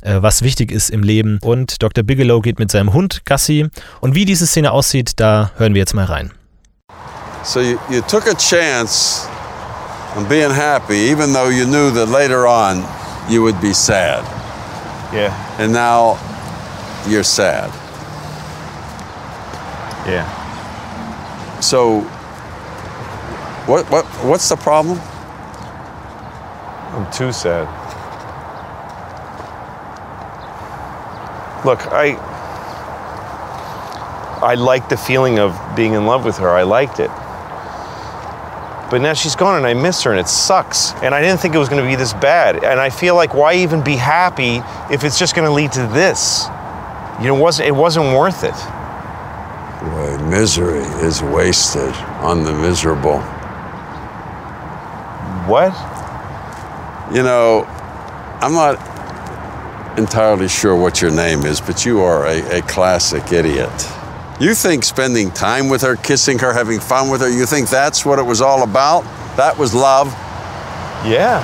äh, 0.06 0.22
was 0.22 0.42
wichtig 0.42 0.72
ist 0.72 0.90
im 0.90 1.04
Leben. 1.04 1.40
Und 1.42 1.82
Dr. 1.82 2.04
Bigelow 2.04 2.40
geht 2.42 2.60
mit 2.60 2.72
seinem 2.72 2.94
Hund 2.94 3.26
Gassi. 3.26 3.70
Und 4.02 4.16
wie 4.16 4.26
diese 4.26 4.46
Szene 4.48 4.72
aussieht, 4.72 5.20
da 5.20 5.52
hören 5.58 5.74
wir 5.74 5.80
jetzt 5.80 5.94
mal 5.94 6.06
rein. 6.06 6.32
So 7.44 7.60
you, 7.60 7.78
you 7.90 8.02
took 8.02 8.28
a 8.28 8.36
chance 8.36 9.28
on 10.16 10.26
being 10.28 10.52
happy, 10.52 11.12
even 11.12 11.34
though 11.34 11.50
you 11.50 11.66
knew 11.66 11.92
that 11.92 12.10
later 12.10 12.48
on 12.48 12.84
you 13.30 13.42
would 13.44 13.60
be 13.62 13.74
sad. 13.74 14.24
Yeah. 15.14 15.34
And 15.60 15.72
now 15.72 16.18
you're 17.08 17.24
sad. 17.24 17.70
Yeah. 20.08 20.26
So, 21.62 22.02
what, 23.66 23.90
what, 23.92 24.06
what's 24.24 24.50
the 24.50 24.56
problem? 24.56 25.00
I'm 26.94 27.12
too 27.12 27.32
sad. 27.32 27.68
Look, 31.66 31.88
I 31.88 32.14
I 34.46 34.54
liked 34.54 34.92
the 34.92 34.98
feeling 34.98 35.40
of 35.40 35.60
being 35.76 35.94
in 35.94 36.06
love 36.06 36.24
with 36.24 36.38
her. 36.38 36.50
I 36.50 36.62
liked 36.64 37.00
it. 37.00 37.10
But 38.92 39.02
now 39.02 39.14
she's 39.14 39.36
gone 39.36 39.58
and 39.58 39.66
I 39.66 39.74
miss 39.74 40.04
her 40.04 40.12
and 40.12 40.20
it 40.20 40.28
sucks. 40.28 40.94
And 41.02 41.16
I 41.16 41.22
didn't 41.22 41.40
think 41.40 41.56
it 41.56 41.58
was 41.58 41.70
going 41.70 41.82
to 41.84 41.90
be 41.90 41.96
this 41.96 42.14
bad. 42.14 42.64
And 42.64 42.80
I 42.80 42.92
feel 42.92 43.16
like 43.16 43.34
why 43.34 43.56
even 43.56 43.84
be 43.84 43.96
happy 43.96 44.62
if 44.94 45.04
it's 45.04 45.18
just 45.18 45.36
going 45.36 45.48
to 45.48 45.52
lead 45.52 45.72
to 45.72 45.88
this? 45.88 46.46
You 47.20 47.28
know, 47.28 47.36
it 47.36 47.42
wasn't, 47.42 47.68
it 47.70 47.72
wasn't 47.72 48.16
worth 48.16 48.44
it. 48.44 48.54
Boy, 49.82 50.18
misery 50.30 50.84
is 51.04 51.24
wasted 51.24 51.94
on 52.22 52.44
the 52.44 52.54
miserable. 52.54 53.20
What? 55.50 55.74
You 57.12 57.24
know, 57.24 57.66
I'm 58.42 58.54
not 58.54 58.95
entirely 59.98 60.48
sure 60.48 60.76
what 60.76 61.02
your 61.02 61.12
name 61.12 61.46
is, 61.46 61.62
but 61.62 61.86
you 61.86 62.02
are 62.02 62.26
a, 62.26 62.60
a 62.60 62.62
classic 62.64 63.32
idiot. 63.32 63.72
You 64.40 64.54
think 64.54 64.84
spending 64.84 65.32
time 65.32 65.70
with 65.70 65.82
her, 65.82 65.96
kissing 65.96 66.40
her, 66.40 66.52
having 66.52 66.80
fun 66.80 67.10
with 67.10 67.22
her, 67.22 67.30
you 67.30 67.46
think 67.46 67.70
that's 67.70 68.06
what 68.06 68.20
it 68.20 68.26
was 68.26 68.42
all 68.42 68.64
about? 68.64 69.04
That 69.38 69.58
was 69.58 69.74
love? 69.74 70.08
Yeah. 71.06 71.42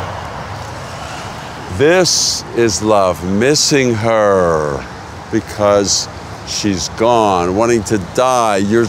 This 1.78 2.44
is 2.56 2.82
love, 2.82 3.24
missing 3.40 3.94
her 3.94 4.86
because 5.32 6.10
she's 6.48 6.90
gone, 6.90 7.56
wanting 7.56 7.84
to 7.86 7.98
die. 8.14 8.58
You're 8.58 8.88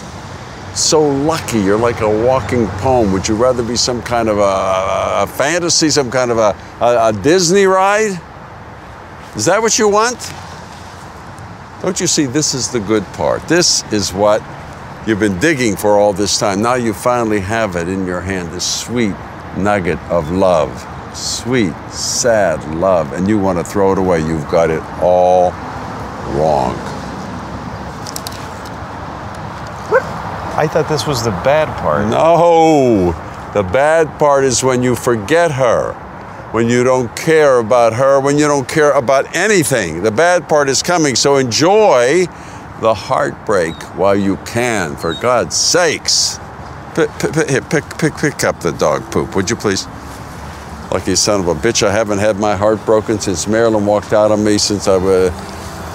so 0.75 1.01
lucky. 1.03 1.61
You're 1.61 1.79
like 1.79 2.01
a 2.01 2.27
walking 2.27 2.67
poem. 2.79 3.13
Would 3.13 3.29
you 3.29 3.37
rather 3.37 3.63
be 3.63 3.77
some 3.77 4.03
kind 4.03 4.29
of 4.29 4.39
a, 4.39 5.23
a 5.23 5.27
fantasy, 5.27 5.91
some 5.91 6.11
kind 6.11 6.31
of 6.31 6.39
a, 6.39 6.57
a, 6.81 7.09
a 7.09 7.13
Disney 7.13 7.67
ride? 7.67 8.21
Is 9.35 9.47
that 9.47 9.63
what 9.63 9.79
you 9.79 9.89
want? 9.89 10.33
Don't 11.81 11.99
you 11.99 12.07
see, 12.07 12.27
this 12.27 12.53
is 12.53 12.71
the 12.71 12.81
good 12.81 13.05
part. 13.15 13.49
This 13.49 13.83
is 13.93 14.13
what 14.13 14.43
you've 15.07 15.21
been 15.21 15.39
digging 15.41 15.75
for 15.75 15.99
all 15.99 16.13
this 16.13 16.39
time. 16.39 16.61
Now 16.61 16.75
you 16.75 16.93
finally 16.93 17.41
have 17.41 17.75
it 17.77 17.89
in 17.89 18.07
your 18.07 18.21
hand, 18.21 18.53
this 18.53 18.81
sweet 18.81 19.15
nugget 19.57 19.99
of 20.11 20.31
love. 20.31 20.87
Sweet, 21.17 21.73
sad 21.91 22.63
love. 22.75 23.13
And 23.15 23.27
you 23.27 23.39
want 23.39 23.59
to 23.59 23.65
throw 23.65 23.93
it 23.93 23.99
away. 23.99 24.21
You've 24.21 24.49
got 24.51 24.71
it 24.71 24.83
all 25.01 25.51
wrong. 26.37 26.75
I 30.55 30.69
thought 30.71 30.89
this 30.89 31.07
was 31.07 31.25
the 31.25 31.31
bad 31.31 31.69
part. 31.81 32.07
No, 32.09 33.13
the 33.55 33.63
bad 33.63 34.19
part 34.19 34.45
is 34.45 34.63
when 34.63 34.83
you 34.83 34.95
forget 34.95 35.53
her, 35.53 35.97
when 36.53 36.69
you 36.69 36.85
don't 36.85 37.15
care 37.17 37.59
about 37.59 37.95
her, 37.95 38.21
when 38.21 38.37
you 38.39 38.47
don't 38.47 38.69
care 38.69 38.93
about 38.93 39.35
anything. 39.35 40.03
The 40.03 40.11
bad 40.11 40.49
part 40.49 40.69
is 40.69 40.83
coming, 40.83 41.17
so 41.17 41.37
enjoy 41.37 42.27
the 42.81 42.95
heartbreak 42.95 43.75
while 43.97 44.15
you 44.15 44.37
can, 44.45 44.97
for 44.97 45.15
God's 45.15 45.57
sakes. 45.57 46.39
Pick, 46.95 47.09
pick, 47.19 47.71
pick, 47.71 48.15
pick, 48.17 48.45
up 48.45 48.61
the 48.61 48.75
dog 48.79 49.11
poop, 49.11 49.35
would 49.35 49.49
you 49.49 49.57
please? 49.57 49.87
Lucky 50.93 51.17
son 51.17 51.41
of 51.41 51.49
a 51.49 51.55
bitch, 51.55 51.83
I 51.83 51.91
haven't 51.91 52.19
had 52.19 52.39
my 52.39 52.55
heart 52.55 52.85
broken 52.85 53.19
since 53.19 53.47
Marilyn 53.47 53.87
walked 53.87 54.13
out 54.13 54.31
on 54.31 54.45
me 54.45 54.59
since 54.59 54.87
I 54.89 54.99
was, 54.99 55.31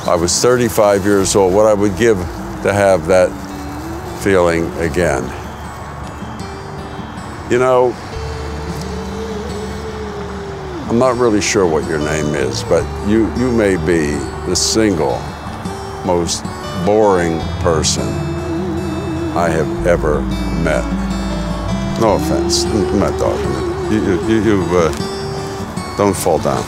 I 0.07 0.15
was 0.15 0.41
35 0.41 1.05
years 1.05 1.35
old. 1.35 1.53
What 1.53 1.67
I 1.67 1.73
would 1.75 1.95
give 1.97 2.17
to 2.17 2.73
have 2.73 3.05
that 3.05 3.29
feeling 4.23 4.65
again. 4.79 5.23
You 7.51 7.59
know, 7.59 7.95
I'm 10.89 11.00
not 11.00 11.17
really 11.17 11.41
sure 11.41 11.65
what 11.67 11.86
your 11.89 12.00
name 12.00 12.34
is, 12.34 12.63
but 12.63 12.82
you, 13.10 13.29
you 13.36 13.51
may 13.51 13.75
be 13.75 14.15
the 14.48 14.56
single 14.56 15.20
most 16.06 16.46
boring 16.86 17.41
person 17.60 18.08
I 19.36 19.50
have 19.50 19.86
ever 19.86 20.22
met. 20.63 20.86
No 22.00 22.15
offense, 22.15 22.63
I'm 22.63 23.00
not 23.00 23.20
talking. 23.20 23.51
You, 23.91 24.00
you, 24.29 24.44
you 24.44 24.63
uh, 24.77 24.91
don't 25.98 26.15
fall 26.15 26.39
down. 26.39 26.63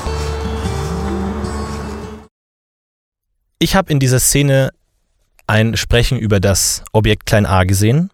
Ich 3.59 3.75
habe 3.75 3.89
in 3.89 4.01
dieser 4.01 4.19
Szene 4.19 4.71
ein 5.47 5.77
Sprechen 5.77 6.17
über 6.19 6.41
das 6.41 6.83
Objekt 6.91 7.25
Klein 7.25 7.45
a 7.45 7.63
gesehen. 7.63 8.09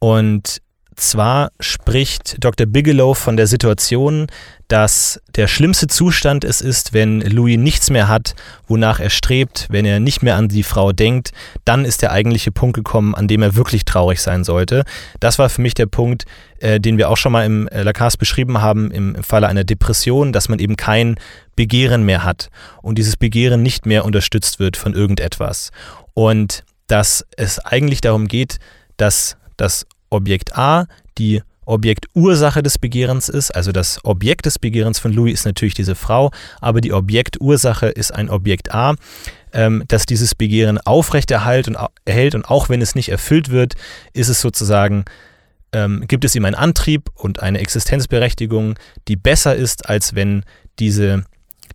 Und 0.00 0.60
zwar 0.96 1.50
spricht 1.60 2.36
Dr. 2.44 2.66
Bigelow 2.66 3.14
von 3.14 3.36
der 3.36 3.46
Situation, 3.46 4.26
dass 4.68 5.20
der 5.36 5.46
schlimmste 5.46 5.86
Zustand 5.86 6.44
es 6.44 6.60
ist, 6.60 6.92
wenn 6.92 7.20
Louis 7.20 7.58
nichts 7.58 7.90
mehr 7.90 8.08
hat, 8.08 8.34
wonach 8.66 8.98
er 8.98 9.10
strebt, 9.10 9.66
wenn 9.70 9.84
er 9.84 10.00
nicht 10.00 10.22
mehr 10.22 10.36
an 10.36 10.48
die 10.48 10.62
Frau 10.62 10.92
denkt, 10.92 11.32
dann 11.64 11.84
ist 11.84 12.02
der 12.02 12.12
eigentliche 12.12 12.50
Punkt 12.50 12.74
gekommen, 12.74 13.14
an 13.14 13.28
dem 13.28 13.42
er 13.42 13.56
wirklich 13.56 13.84
traurig 13.84 14.20
sein 14.20 14.42
sollte. 14.42 14.84
Das 15.20 15.38
war 15.38 15.48
für 15.48 15.60
mich 15.60 15.74
der 15.74 15.86
Punkt, 15.86 16.24
äh, 16.60 16.80
den 16.80 16.96
wir 16.96 17.10
auch 17.10 17.16
schon 17.16 17.32
mal 17.32 17.44
im 17.44 17.68
äh, 17.68 17.82
Lacan 17.82 18.10
beschrieben 18.18 18.60
haben, 18.60 18.90
im, 18.90 19.14
im 19.14 19.22
Falle 19.22 19.48
einer 19.48 19.64
Depression, 19.64 20.32
dass 20.32 20.48
man 20.48 20.58
eben 20.58 20.76
kein 20.76 21.16
Begehren 21.56 22.04
mehr 22.04 22.24
hat 22.24 22.50
und 22.82 22.96
dieses 22.96 23.16
Begehren 23.16 23.62
nicht 23.62 23.86
mehr 23.86 24.04
unterstützt 24.04 24.58
wird 24.58 24.76
von 24.76 24.94
irgendetwas. 24.94 25.70
Und 26.14 26.64
dass 26.86 27.24
es 27.36 27.58
eigentlich 27.58 28.00
darum 28.00 28.28
geht, 28.28 28.58
dass 28.96 29.36
das 29.56 29.86
Objekt 30.10 30.56
A 30.56 30.86
die 31.18 31.42
Objektursache 31.66 32.62
des 32.62 32.78
Begehrens 32.78 33.28
ist. 33.28 33.54
Also 33.54 33.72
das 33.72 34.00
Objekt 34.04 34.46
des 34.46 34.58
Begehrens 34.58 34.98
von 34.98 35.12
Louis 35.12 35.34
ist 35.34 35.46
natürlich 35.46 35.74
diese 35.74 35.94
Frau, 35.94 36.30
aber 36.60 36.80
die 36.80 36.92
Objektursache 36.92 37.88
ist 37.88 38.14
ein 38.14 38.30
Objekt 38.30 38.74
A, 38.74 38.94
ähm, 39.52 39.84
das 39.88 40.06
dieses 40.06 40.34
Begehren 40.34 40.78
aufrechterhält 40.78 41.68
und, 41.68 41.76
erhält 42.04 42.34
und 42.34 42.44
auch 42.44 42.68
wenn 42.68 42.82
es 42.82 42.94
nicht 42.94 43.08
erfüllt 43.08 43.50
wird, 43.50 43.74
ist 44.12 44.28
es 44.28 44.40
sozusagen, 44.40 45.04
ähm, 45.72 46.04
gibt 46.06 46.24
es 46.24 46.34
ihm 46.34 46.44
einen 46.44 46.54
Antrieb 46.54 47.10
und 47.14 47.40
eine 47.40 47.60
Existenzberechtigung, 47.60 48.74
die 49.08 49.16
besser 49.16 49.54
ist, 49.54 49.88
als 49.88 50.14
wenn 50.14 50.44
diese, 50.78 51.24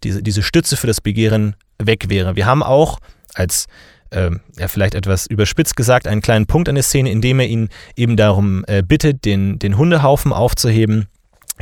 diese, 0.03 0.21
diese 0.21 0.43
Stütze 0.43 0.77
für 0.77 0.87
das 0.87 1.01
Begehren 1.01 1.55
weg 1.77 2.09
wäre. 2.09 2.35
Wir 2.35 2.45
haben 2.45 2.63
auch 2.63 2.99
als 3.33 3.67
äh, 4.11 4.31
ja, 4.57 4.67
vielleicht 4.67 4.95
etwas 4.95 5.27
überspitzt 5.27 5.75
gesagt, 5.75 6.07
einen 6.07 6.21
kleinen 6.21 6.45
Punkt 6.45 6.69
an 6.69 6.75
der 6.75 6.83
Szene, 6.83 7.11
in 7.11 7.21
dem 7.21 7.39
er 7.39 7.47
ihn 7.47 7.69
eben 7.95 8.17
darum 8.17 8.63
äh, 8.67 8.81
bittet, 8.83 9.25
den, 9.25 9.59
den 9.59 9.77
Hundehaufen 9.77 10.33
aufzuheben 10.33 11.07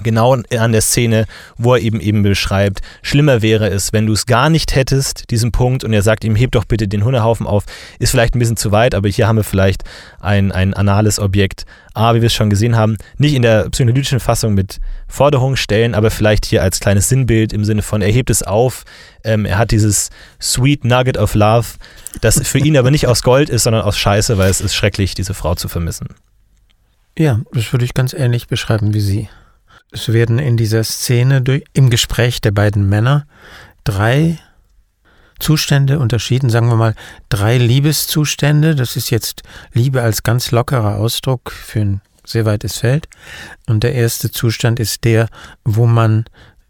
genau 0.03 0.33
an 0.33 0.71
der 0.71 0.81
Szene, 0.81 1.25
wo 1.57 1.73
er 1.73 1.81
eben 1.81 1.99
eben 1.99 2.23
beschreibt, 2.23 2.81
schlimmer 3.01 3.41
wäre 3.41 3.69
es, 3.69 3.93
wenn 3.93 4.05
du 4.05 4.13
es 4.13 4.25
gar 4.25 4.49
nicht 4.49 4.75
hättest, 4.75 5.29
diesen 5.31 5.51
Punkt, 5.51 5.83
und 5.83 5.93
er 5.93 6.01
sagt 6.01 6.23
ihm, 6.23 6.35
heb 6.35 6.51
doch 6.51 6.65
bitte 6.65 6.87
den 6.87 7.03
Hundehaufen 7.03 7.47
auf, 7.47 7.65
ist 7.99 8.11
vielleicht 8.11 8.35
ein 8.35 8.39
bisschen 8.39 8.57
zu 8.57 8.71
weit, 8.71 8.95
aber 8.95 9.09
hier 9.09 9.27
haben 9.27 9.37
wir 9.37 9.43
vielleicht 9.43 9.83
ein, 10.19 10.51
ein 10.51 10.73
anales 10.73 11.19
Objekt, 11.19 11.65
A, 11.93 12.13
wie 12.13 12.21
wir 12.21 12.27
es 12.27 12.33
schon 12.33 12.51
gesehen 12.51 12.75
haben, 12.75 12.97
nicht 13.17 13.33
in 13.33 13.41
der 13.41 13.69
psychoanalytischen 13.69 14.19
Fassung 14.19 14.53
mit 14.53 14.79
Forderungen 15.07 15.57
stellen, 15.57 15.95
aber 15.95 16.12
vielleicht 16.12 16.45
hier 16.45 16.62
als 16.62 16.79
kleines 16.79 17.10
Sinnbild 17.10 17.53
im 17.53 17.65
Sinne 17.65 17.81
von, 17.81 18.01
er 18.01 18.12
hebt 18.12 18.29
es 18.29 18.43
auf, 18.43 18.86
ähm, 19.23 19.45
er 19.45 19.57
hat 19.57 19.71
dieses 19.71 20.10
Sweet 20.39 20.86
Nugget 20.86 21.17
of 21.17 21.33
Love, 21.33 21.67
das 22.21 22.47
für 22.47 22.60
ihn 22.60 22.77
aber 22.77 22.91
nicht 22.91 23.07
aus 23.07 23.23
Gold 23.23 23.49
ist, 23.49 23.63
sondern 23.63 23.81
aus 23.81 23.97
Scheiße, 23.97 24.38
weil 24.38 24.49
es 24.49 24.62
ist 24.62 24.75
schrecklich, 24.75 25.15
diese 25.15 25.33
Frau 25.33 25.55
zu 25.55 25.67
vermissen. 25.67 26.07
Ja, 27.17 27.41
das 27.51 27.71
würde 27.73 27.83
ich 27.83 27.95
ganz 27.95 28.13
ähnlich 28.13 28.47
beschreiben 28.47 28.93
wie 28.93 28.99
Sie. 28.99 29.29
Es 29.91 30.12
werden 30.12 30.39
in 30.39 30.58
dieser 30.58 30.84
Szene 30.84 31.41
durch, 31.41 31.63
im 31.73 31.89
Gespräch 31.89 32.41
der 32.41 32.52
beiden 32.52 32.89
Männer 32.89 33.26
drei 33.84 34.38
Zustände 35.39 36.00
unterschieden, 36.00 36.50
sagen 36.50 36.67
wir 36.67 36.76
mal 36.76 36.95
drei 37.30 37.58
Liebeszustände. 37.58 38.76
Das 38.76 38.95
ist 38.95 39.10
jetzt 39.12 39.43
Liebe 39.73 40.02
als 40.02 40.23
ganz 40.23 40.52
lockerer 40.52 40.95
Ausdruck 40.95 41.52
für 41.52 41.82
ein 41.82 42.02
sehr 42.26 42.45
weites 42.45 42.78
Feld. 42.78 43.08
Und 43.67 43.84
der 43.84 43.93
erste 43.93 44.32
Zustand 44.32 44.80
ist 44.80 45.04
der, 45.04 45.30
wo 45.63 45.86
man 45.86 46.26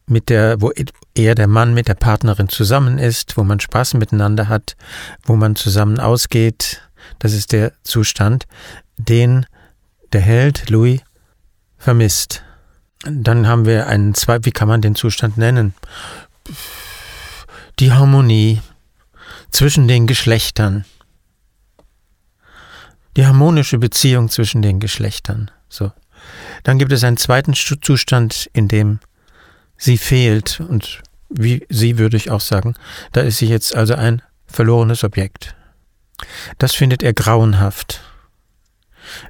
mit 0.06 0.30
der, 0.30 0.62
wo 0.62 0.72
er 1.16 1.36
der 1.36 1.48
Mann 1.48 1.74
mit 1.74 1.88
der 1.88 1.96
Partnerin 1.96 2.50
zusammen 2.50 2.98
ist, 2.98 3.38
wo 3.38 3.44
man 3.44 3.60
Spaß 3.60 3.96
miteinander 3.96 4.48
hat, 4.48 4.76
wo 5.24 5.36
man 5.36 5.56
zusammen 5.56 6.00
ausgeht. 6.00 6.82
Das 7.20 7.34
ist 7.34 7.52
der 7.52 7.74
Zustand, 7.84 8.46
den 8.98 9.46
der 10.14 10.22
Held 10.22 10.70
Louis 10.70 11.02
vermisst. 11.78 12.44
Dann 13.04 13.48
haben 13.48 13.66
wir 13.66 13.88
einen 13.88 14.14
zwei, 14.16 14.44
wie 14.44 14.52
kann 14.52 14.68
man 14.68 14.82
den 14.82 14.96
Zustand 14.96 15.38
nennen? 15.38 15.74
Die 17.80 17.92
Harmonie 17.92 18.62
zwischen 19.52 19.88
den 19.88 20.08
Geschlechtern. 20.08 20.86
Die 23.16 23.26
harmonische 23.26 23.78
Beziehung 23.78 24.30
zwischen 24.30 24.62
den 24.62 24.80
Geschlechtern. 24.80 25.52
So. 25.70 25.92
Dann 26.64 26.80
gibt 26.80 26.92
es 26.92 27.04
einen 27.04 27.18
zweiten 27.18 27.54
Zustand, 27.54 28.50
in 28.54 28.68
dem 28.68 29.00
sie 29.78 29.98
fehlt 29.98 30.60
und 30.60 31.02
wie 31.30 31.66
sie 31.70 31.98
würde 31.98 32.18
ich 32.18 32.32
auch 32.32 32.42
sagen, 32.42 32.76
da 33.12 33.22
ist 33.22 33.38
sie 33.38 33.48
jetzt 33.48 33.76
also 33.76 33.96
ein 33.96 34.22
verlorenes 34.48 35.04
Objekt. 35.04 35.56
Das 36.58 36.74
findet 36.74 37.04
er 37.04 37.14
grauenhaft. 37.14 38.02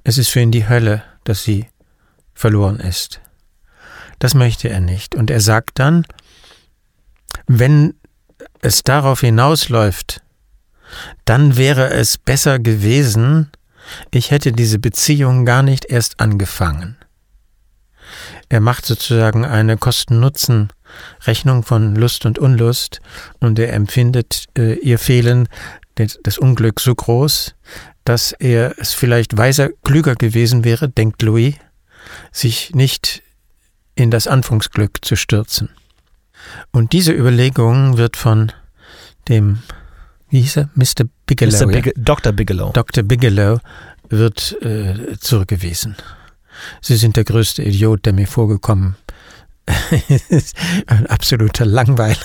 Es 0.03 0.17
ist 0.17 0.29
für 0.29 0.39
ihn 0.39 0.51
die 0.51 0.69
Hölle, 0.69 1.03
dass 1.23 1.43
sie 1.43 1.67
verloren 2.33 2.79
ist. 2.79 3.19
Das 4.19 4.33
möchte 4.33 4.69
er 4.69 4.79
nicht. 4.79 5.15
Und 5.15 5.29
er 5.29 5.41
sagt 5.41 5.79
dann, 5.79 6.05
wenn 7.45 7.93
es 8.61 8.83
darauf 8.83 9.21
hinausläuft, 9.21 10.21
dann 11.25 11.57
wäre 11.57 11.89
es 11.89 12.17
besser 12.17 12.59
gewesen, 12.59 13.51
ich 14.11 14.31
hätte 14.31 14.51
diese 14.51 14.79
Beziehung 14.79 15.45
gar 15.45 15.63
nicht 15.63 15.85
erst 15.85 16.19
angefangen. 16.19 16.97
Er 18.49 18.61
macht 18.61 18.85
sozusagen 18.85 19.45
eine 19.45 19.77
Kosten-Nutzen-Rechnung 19.77 21.63
von 21.63 21.95
Lust 21.95 22.25
und 22.25 22.39
Unlust 22.39 23.01
und 23.39 23.59
er 23.59 23.73
empfindet 23.73 24.45
äh, 24.57 24.75
ihr 24.75 24.99
Fehlen, 24.99 25.49
das 25.95 26.37
Unglück 26.37 26.79
so 26.79 26.93
groß, 26.93 27.55
dass 28.05 28.31
er 28.31 28.75
es 28.77 28.93
vielleicht 28.93 29.35
weiser, 29.35 29.69
klüger 29.83 30.15
gewesen 30.15 30.63
wäre, 30.63 30.87
denkt 30.89 31.21
Louis, 31.23 31.55
sich 32.31 32.73
nicht 32.75 33.23
in 33.97 34.11
das 34.11 34.27
Anfangsglück 34.27 35.03
zu 35.03 35.15
stürzen. 35.15 35.69
Und 36.71 36.93
diese 36.93 37.11
Überlegung 37.11 37.97
wird 37.97 38.15
von 38.15 38.51
dem, 39.27 39.59
wie 40.29 40.41
hieß 40.41 40.57
er, 40.57 40.69
Mr. 40.75 41.05
Bigelow. 41.25 41.65
Mr. 41.65 41.67
Big 41.67 41.85
ja. 41.87 41.91
Dr. 41.97 42.31
Bigelow. 42.31 42.71
Dr. 42.73 43.03
Bigelow 43.03 43.59
wird 44.09 44.55
äh, 44.61 45.17
zurückgewiesen. 45.19 45.95
Sie 46.81 46.95
sind 46.95 47.17
der 47.17 47.23
größte 47.23 47.63
Idiot, 47.63 48.05
der 48.05 48.13
mir 48.13 48.27
vorgekommen 48.27 48.95
ein 50.87 51.07
absoluter 51.07 51.65
Langweiler. 51.65 52.15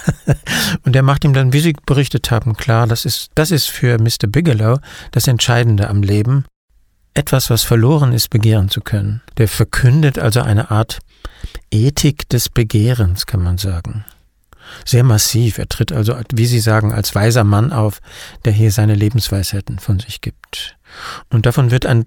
Und 0.85 0.95
er 0.95 1.03
macht 1.03 1.25
ihm 1.25 1.33
dann, 1.33 1.53
wie 1.53 1.61
Sie 1.61 1.75
berichtet 1.87 2.31
haben, 2.31 2.57
klar, 2.57 2.87
das 2.87 3.05
ist, 3.05 3.31
das 3.35 3.51
ist 3.51 3.67
für 3.67 3.99
Mr. 3.99 4.29
Bigelow 4.29 4.79
das 5.11 5.27
Entscheidende 5.27 5.89
am 5.89 6.03
Leben, 6.03 6.45
etwas, 7.15 7.51
was 7.51 7.63
verloren 7.63 8.13
ist, 8.13 8.31
begehren 8.31 8.69
zu 8.69 8.81
können. 8.81 9.21
Der 9.37 9.49
verkündet 9.49 10.19
also 10.19 10.41
eine 10.41 10.71
Art 10.71 11.01
Ethik 11.71 12.29
des 12.29 12.49
Begehrens, 12.49 13.27
kann 13.27 13.43
man 13.43 13.59
sagen. 13.59 14.05
Sehr 14.85 15.05
massiv. 15.05 15.59
Er 15.59 15.69
tritt 15.69 15.93
also, 15.93 16.17
wie 16.33 16.47
Sie 16.47 16.61
sagen, 16.61 16.93
als 16.93 17.15
weiser 17.15 17.45
Mann 17.45 17.73
auf, 17.73 18.01
der 18.45 18.53
hier 18.53 18.71
seine 18.71 18.95
Lebensweisheiten 18.95 19.79
von 19.79 19.99
sich 19.99 20.21
gibt. 20.21 20.77
Und 21.31 21.47
davon 21.47 21.71
wird 21.71 21.85
ein, 21.85 22.07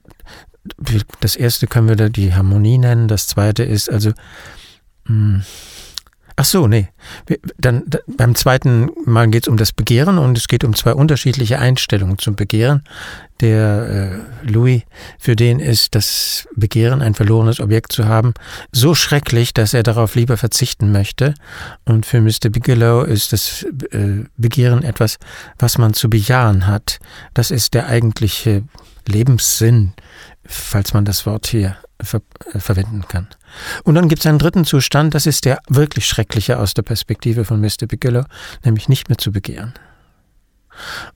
das 1.20 1.36
erste 1.36 1.68
können 1.68 1.89
wir 1.89 1.96
da 1.96 2.10
die 2.10 2.34
Harmonie 2.34 2.78
nennen, 2.78 3.08
das 3.08 3.28
zweite 3.28 3.63
ist 3.63 3.89
also 3.89 4.10
mh, 5.06 5.06
hm, 5.08 5.44
Ach 6.38 6.45
so, 6.45 6.67
nee. 6.67 6.89
Dann, 7.58 7.84
dann 7.88 8.02
beim 8.08 8.36
zweiten 8.36 8.89
Mal 9.06 9.30
geht 9.30 9.43
es 9.43 9.48
um 9.48 9.56
das 9.56 9.71
Begehren 9.71 10.17
und 10.17 10.38
es 10.38 10.50
geht 10.50 10.65
um 10.65 10.76
zwei 10.76 10.93
unterschiedliche 10.93 11.60
Einstellungen 11.60 12.17
zum 12.17 12.36
Begehren. 12.36 12.84
Der 13.39 14.19
äh, 14.43 14.50
Louis, 14.50 14.84
für 15.17 15.38
den 15.38 15.60
ist 15.62 15.95
das 15.95 16.48
Begehren, 16.54 17.02
ein 17.02 17.13
verlorenes 17.13 17.62
Objekt 17.62 17.93
zu 17.93 18.06
haben, 18.06 18.34
so 18.74 18.95
schrecklich, 18.95 19.54
dass 19.54 19.74
er 19.74 19.84
darauf 19.84 20.15
lieber 20.15 20.36
verzichten 20.36 20.91
möchte. 20.91 21.36
Und 21.86 22.06
für 22.06 22.19
Mr. 22.19 22.50
Bigelow 22.50 23.04
ist 23.04 23.32
das 23.32 23.63
äh, 23.91 24.26
Begehren 24.36 24.84
etwas, 24.84 25.17
was 25.58 25.78
man 25.78 25.93
zu 25.93 26.10
bejahen 26.10 26.67
hat. 26.67 27.00
Das 27.34 27.50
ist 27.50 27.74
der 27.74 27.88
eigentliche 27.88 28.63
Lebenssinn, 29.08 29.93
falls 30.45 30.93
man 30.93 31.06
das 31.06 31.26
Wort 31.26 31.48
hier 31.48 31.78
ver 32.01 32.21
äh, 32.53 32.60
verwenden 32.60 33.08
kann. 33.08 33.27
Und 33.84 33.95
dann 33.95 34.10
gibt 34.10 34.21
es 34.21 34.27
einen 34.27 34.39
dritten 34.39 34.65
Zustand, 34.65 35.13
das 35.13 35.25
ist 35.25 35.45
der 35.45 35.60
wirklich 35.67 36.08
schreckliche 36.08 36.60
aus 36.60 36.73
der 36.73 36.81
Perspektive 36.81 37.45
von 37.45 37.62
Mr. 37.62 37.88
Bigelow, 37.88 38.25
nämlich 38.63 38.89
nicht 38.89 39.10
mehr 39.10 39.17
zu 39.17 39.31
begehren. 39.31 39.73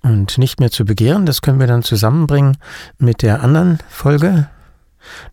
Und 0.02 0.38
nicht 0.38 0.60
mehr 0.60 0.72
zu 0.72 0.86
begehren, 0.86 1.26
das 1.26 1.42
können 1.42 1.60
wir 1.60 1.68
dann 1.68 1.84
zusammenbringen 1.84 2.58
mit 2.98 3.22
der 3.22 3.42
anderen 3.44 3.80
Folge. 3.90 4.50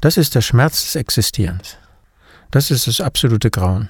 Das 0.01 0.17
ist 0.17 0.35
der 0.35 0.41
Schmerz 0.41 0.83
des 0.83 0.97
Existierens. 0.97 1.77
Das 2.51 2.71
ist 2.71 2.87
das 2.87 3.01
absolute 3.01 3.51
Grauen. 3.51 3.89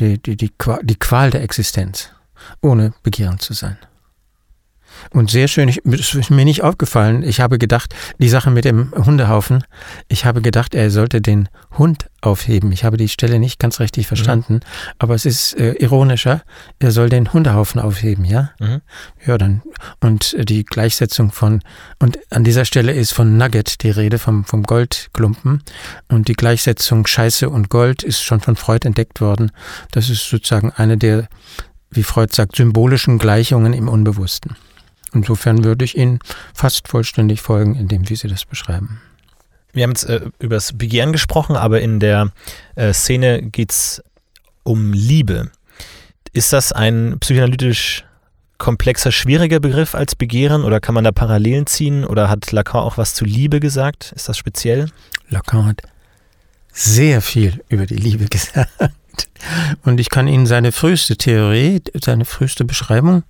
Die, 0.00 0.20
die, 0.20 0.36
die, 0.36 0.52
die 0.82 0.96
Qual 0.96 1.30
der 1.30 1.42
Existenz, 1.42 2.10
ohne 2.60 2.94
begehren 3.02 3.38
zu 3.38 3.52
sein. 3.52 3.78
Und 5.10 5.30
sehr 5.30 5.48
schön, 5.48 5.68
ich, 5.68 5.84
ist 5.84 6.30
mir 6.30 6.44
nicht 6.44 6.62
aufgefallen. 6.62 7.22
Ich 7.22 7.40
habe 7.40 7.58
gedacht, 7.58 7.94
die 8.18 8.28
Sache 8.28 8.50
mit 8.50 8.64
dem 8.64 8.92
Hundehaufen, 8.92 9.64
ich 10.08 10.24
habe 10.24 10.42
gedacht, 10.42 10.74
er 10.74 10.90
sollte 10.90 11.20
den 11.20 11.48
Hund 11.76 12.06
aufheben. 12.20 12.72
Ich 12.72 12.84
habe 12.84 12.96
die 12.96 13.08
Stelle 13.08 13.38
nicht 13.38 13.58
ganz 13.58 13.80
richtig 13.80 14.06
verstanden, 14.06 14.54
mhm. 14.54 14.60
aber 14.98 15.14
es 15.14 15.26
ist 15.26 15.58
äh, 15.58 15.72
ironischer, 15.74 16.42
er 16.78 16.90
soll 16.90 17.08
den 17.08 17.32
Hundehaufen 17.32 17.80
aufheben, 17.80 18.24
ja? 18.24 18.50
Mhm. 18.58 18.80
Ja, 19.26 19.38
dann, 19.38 19.62
und 20.00 20.36
die 20.48 20.64
Gleichsetzung 20.64 21.32
von, 21.32 21.60
und 22.00 22.18
an 22.30 22.44
dieser 22.44 22.64
Stelle 22.64 22.92
ist 22.92 23.12
von 23.12 23.36
Nugget 23.36 23.82
die 23.82 23.90
Rede, 23.90 24.18
vom, 24.18 24.44
vom 24.44 24.62
Goldklumpen. 24.62 25.62
Und 26.08 26.28
die 26.28 26.34
Gleichsetzung 26.34 27.06
Scheiße 27.06 27.48
und 27.48 27.68
Gold 27.68 28.02
ist 28.02 28.22
schon 28.22 28.40
von 28.40 28.56
Freud 28.56 28.86
entdeckt 28.86 29.20
worden. 29.20 29.50
Das 29.92 30.10
ist 30.10 30.28
sozusagen 30.28 30.70
eine 30.70 30.96
der, 30.96 31.28
wie 31.90 32.02
Freud 32.02 32.32
sagt, 32.32 32.56
symbolischen 32.56 33.18
Gleichungen 33.18 33.72
im 33.72 33.88
Unbewussten. 33.88 34.56
Insofern 35.14 35.64
würde 35.64 35.84
ich 35.84 35.96
Ihnen 35.96 36.18
fast 36.52 36.88
vollständig 36.88 37.40
folgen, 37.40 37.74
indem 37.74 38.08
wie 38.08 38.16
Sie 38.16 38.28
das 38.28 38.44
beschreiben. 38.44 39.00
Wir 39.72 39.84
haben 39.84 39.90
jetzt 39.90 40.04
äh, 40.04 40.20
über 40.38 40.56
das 40.56 40.76
Begehren 40.76 41.12
gesprochen, 41.12 41.56
aber 41.56 41.80
in 41.80 42.00
der 42.00 42.32
äh, 42.76 42.92
Szene 42.92 43.42
geht 43.42 43.72
es 43.72 44.02
um 44.62 44.92
Liebe. 44.92 45.50
Ist 46.32 46.52
das 46.52 46.72
ein 46.72 47.16
psychoanalytisch 47.20 48.04
komplexer, 48.58 49.12
schwieriger 49.12 49.60
Begriff 49.60 49.94
als 49.94 50.14
Begehren 50.14 50.62
oder 50.64 50.80
kann 50.80 50.94
man 50.94 51.04
da 51.04 51.12
Parallelen 51.12 51.66
ziehen 51.66 52.04
oder 52.04 52.28
hat 52.28 52.50
Lacan 52.52 52.82
auch 52.82 52.98
was 52.98 53.14
zu 53.14 53.24
Liebe 53.24 53.60
gesagt? 53.60 54.12
Ist 54.14 54.28
das 54.28 54.38
speziell? 54.38 54.90
Lacan 55.28 55.66
hat 55.66 55.82
sehr 56.72 57.20
viel 57.20 57.62
über 57.68 57.86
die 57.86 57.96
Liebe 57.96 58.24
gesagt. 58.30 58.70
Und 59.84 60.00
ich 60.00 60.08
kann 60.08 60.28
Ihnen 60.28 60.46
seine 60.46 60.72
früheste 60.72 61.16
Theorie, 61.16 61.82
seine 62.02 62.24
früheste 62.24 62.64
Beschreibung 62.64 63.22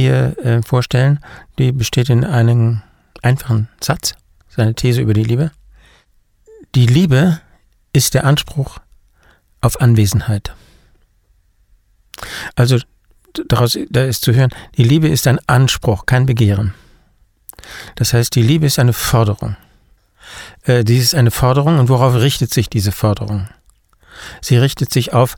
hier 0.00 0.36
äh, 0.44 0.62
vorstellen. 0.62 1.20
Die 1.58 1.72
besteht 1.72 2.10
in 2.10 2.24
einem 2.24 2.82
einfachen 3.22 3.68
Satz, 3.82 4.14
seine 4.48 4.74
These 4.74 5.00
über 5.00 5.14
die 5.14 5.24
Liebe. 5.24 5.50
Die 6.74 6.86
Liebe 6.86 7.40
ist 7.92 8.14
der 8.14 8.24
Anspruch 8.24 8.78
auf 9.60 9.80
Anwesenheit. 9.80 10.54
Also 12.54 12.78
daraus 13.48 13.78
da 13.90 14.04
ist 14.04 14.22
zu 14.22 14.34
hören, 14.34 14.50
die 14.76 14.84
Liebe 14.84 15.08
ist 15.08 15.26
ein 15.26 15.38
Anspruch, 15.46 16.06
kein 16.06 16.26
Begehren. 16.26 16.74
Das 17.94 18.12
heißt, 18.12 18.34
die 18.34 18.42
Liebe 18.42 18.66
ist 18.66 18.78
eine 18.78 18.92
Forderung. 18.92 19.56
Äh, 20.64 20.84
dies 20.84 21.04
ist 21.04 21.14
eine 21.14 21.30
Forderung 21.30 21.78
und 21.78 21.88
worauf 21.88 22.14
richtet 22.14 22.52
sich 22.52 22.68
diese 22.68 22.92
Forderung? 22.92 23.48
Sie 24.42 24.56
richtet 24.56 24.92
sich 24.92 25.14
auf 25.14 25.36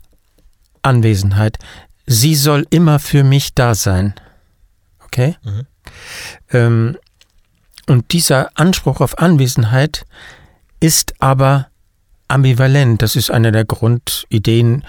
Anwesenheit. 0.81 1.57
Sie 2.05 2.35
soll 2.35 2.65
immer 2.69 2.99
für 2.99 3.23
mich 3.23 3.53
da 3.53 3.75
sein. 3.75 4.15
Okay? 5.11 5.35
Mhm. 5.43 5.67
Ähm, 6.51 6.97
und 7.87 8.11
dieser 8.13 8.51
Anspruch 8.55 9.01
auf 9.01 9.17
Anwesenheit 9.17 10.05
ist 10.79 11.13
aber 11.19 11.67
ambivalent. 12.27 13.01
Das 13.01 13.15
ist 13.15 13.31
eine 13.31 13.51
der 13.51 13.65
Grundideen 13.65 14.85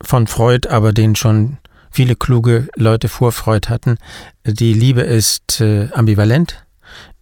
von 0.00 0.26
Freud, 0.26 0.68
aber 0.68 0.92
den 0.92 1.14
schon 1.14 1.58
viele 1.90 2.16
kluge 2.16 2.68
Leute 2.74 3.08
vor 3.08 3.32
Freud 3.32 3.68
hatten. 3.68 3.98
Die 4.44 4.72
Liebe 4.72 5.02
ist 5.02 5.60
äh, 5.60 5.90
ambivalent. 5.92 6.64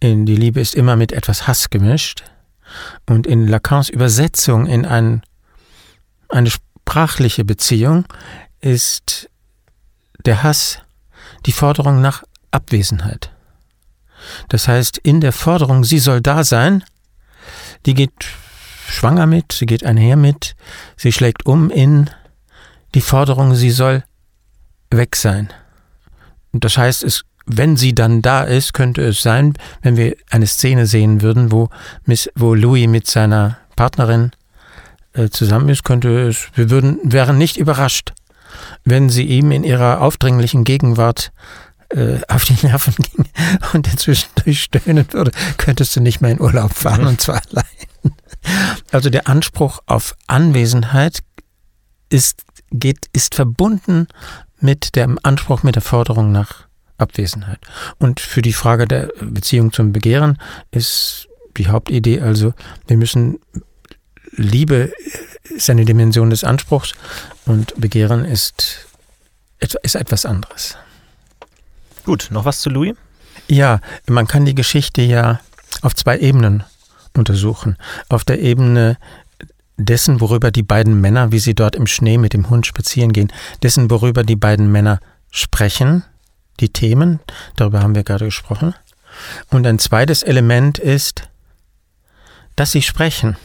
Die 0.01 0.35
Liebe 0.35 0.61
ist 0.61 0.75
immer 0.75 0.95
mit 0.95 1.11
etwas 1.11 1.47
Hass 1.47 1.69
gemischt. 1.69 2.23
Und 3.05 3.27
in 3.27 3.47
Lacans 3.47 3.89
Übersetzung 3.89 4.65
in 4.65 4.85
ein, 4.85 5.21
eine 6.29 6.49
sprachliche 6.49 7.45
Beziehung 7.45 8.05
ist 8.61 9.29
der 10.25 10.43
Hass 10.43 10.79
die 11.45 11.51
Forderung 11.51 12.01
nach 12.01 12.23
Abwesenheit. 12.51 13.31
Das 14.49 14.67
heißt, 14.67 14.97
in 14.99 15.21
der 15.21 15.33
Forderung, 15.33 15.83
sie 15.83 15.99
soll 15.99 16.21
da 16.21 16.43
sein, 16.43 16.83
die 17.85 17.93
geht 17.93 18.11
schwanger 18.87 19.25
mit, 19.25 19.51
sie 19.51 19.65
geht 19.65 19.85
einher 19.85 20.15
mit, 20.15 20.55
sie 20.97 21.11
schlägt 21.11 21.45
um 21.45 21.69
in 21.69 22.09
die 22.95 23.01
Forderung, 23.01 23.55
sie 23.55 23.71
soll 23.71 24.03
weg 24.91 25.15
sein. 25.15 25.51
Und 26.51 26.63
das 26.63 26.77
heißt, 26.77 27.03
es, 27.03 27.23
wenn 27.45 27.75
sie 27.75 27.95
dann 27.95 28.21
da 28.21 28.43
ist, 28.43 28.73
könnte 28.73 29.01
es 29.01 29.21
sein, 29.21 29.53
wenn 29.81 29.97
wir 29.97 30.15
eine 30.29 30.47
Szene 30.47 30.85
sehen 30.85 31.21
würden, 31.21 31.51
wo, 31.51 31.69
Miss, 32.05 32.29
wo 32.35 32.53
Louis 32.53 32.87
mit 32.87 33.07
seiner 33.07 33.57
Partnerin 33.75 34.31
äh, 35.13 35.29
zusammen 35.29 35.69
ist, 35.69 35.83
könnte 35.83 36.27
es, 36.27 36.47
wir 36.53 36.69
würden, 36.69 36.99
wären 37.03 37.37
nicht 37.37 37.57
überrascht, 37.57 38.13
wenn 38.83 39.09
sie 39.09 39.23
ihm 39.23 39.51
in 39.51 39.63
ihrer 39.63 40.01
aufdringlichen 40.01 40.63
Gegenwart 40.63 41.31
äh, 41.89 42.19
auf 42.27 42.45
die 42.45 42.65
Nerven 42.65 42.95
ging 43.15 43.25
und 43.73 43.87
inzwischen 43.87 44.29
durchstöhnen 44.43 45.05
würde, 45.11 45.31
könntest 45.57 45.95
du 45.95 46.01
nicht 46.01 46.21
mehr 46.21 46.31
in 46.31 46.41
Urlaub 46.41 46.73
fahren 46.73 47.07
und 47.07 47.21
zwar 47.21 47.41
allein. 47.51 48.15
Also 48.91 49.09
der 49.09 49.27
Anspruch 49.27 49.79
auf 49.85 50.15
Anwesenheit 50.27 51.19
ist, 52.09 52.43
geht, 52.71 53.07
ist 53.13 53.35
verbunden 53.35 54.07
mit 54.59 54.95
dem 54.95 55.17
Anspruch, 55.23 55.63
mit 55.63 55.75
der 55.75 55.81
Forderung 55.81 56.31
nach 56.31 56.67
Abwesenheit. 56.97 57.59
Und 57.99 58.19
für 58.19 58.41
die 58.41 58.53
Frage 58.53 58.87
der 58.87 59.09
Beziehung 59.21 59.71
zum 59.71 59.91
Begehren 59.91 60.37
ist 60.71 61.27
die 61.57 61.67
Hauptidee 61.67 62.21
also, 62.21 62.53
wir 62.87 62.97
müssen 62.97 63.39
Liebe 64.35 64.91
ist 65.43 65.69
eine 65.69 65.85
Dimension 65.85 66.29
des 66.29 66.43
Anspruchs 66.43 66.93
und 67.45 67.73
Begehren 67.79 68.25
ist, 68.25 68.87
ist 69.59 69.95
etwas 69.95 70.25
anderes. 70.25 70.77
Gut, 72.05 72.29
noch 72.31 72.45
was 72.45 72.61
zu 72.61 72.69
Louis? 72.69 72.95
Ja, 73.47 73.79
man 74.07 74.27
kann 74.27 74.45
die 74.45 74.55
Geschichte 74.55 75.01
ja 75.01 75.39
auf 75.81 75.95
zwei 75.95 76.17
Ebenen 76.19 76.63
untersuchen. 77.15 77.77
Auf 78.09 78.23
der 78.23 78.41
Ebene 78.41 78.97
dessen, 79.77 80.21
worüber 80.21 80.51
die 80.51 80.63
beiden 80.63 80.99
Männer, 81.01 81.31
wie 81.31 81.39
sie 81.39 81.55
dort 81.55 81.75
im 81.75 81.87
Schnee 81.87 82.17
mit 82.17 82.33
dem 82.33 82.49
Hund 82.49 82.65
spazieren 82.65 83.13
gehen, 83.13 83.31
dessen, 83.61 83.89
worüber 83.89 84.23
die 84.23 84.35
beiden 84.35 84.71
Männer 84.71 84.99
sprechen, 85.31 86.03
die 86.59 86.69
Themen, 86.69 87.19
darüber 87.55 87.81
haben 87.81 87.95
wir 87.95 88.03
gerade 88.03 88.25
gesprochen. 88.25 88.75
Und 89.49 89.65
ein 89.65 89.79
zweites 89.79 90.23
Element 90.23 90.79
ist, 90.79 91.29
dass 92.55 92.71
sie 92.71 92.81
sprechen. 92.81 93.37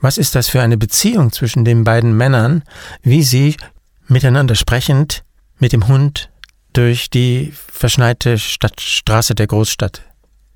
Was 0.00 0.18
ist 0.18 0.34
das 0.34 0.48
für 0.48 0.62
eine 0.62 0.76
Beziehung 0.76 1.32
zwischen 1.32 1.64
den 1.64 1.84
beiden 1.84 2.16
Männern, 2.16 2.62
wie 3.02 3.22
sie 3.22 3.56
miteinander 4.08 4.54
sprechend 4.54 5.24
mit 5.58 5.72
dem 5.72 5.88
Hund 5.88 6.30
durch 6.72 7.08
die 7.08 7.52
verschneite 7.72 8.38
Stadtstraße 8.38 9.34
der 9.34 9.46
Großstadt 9.46 10.02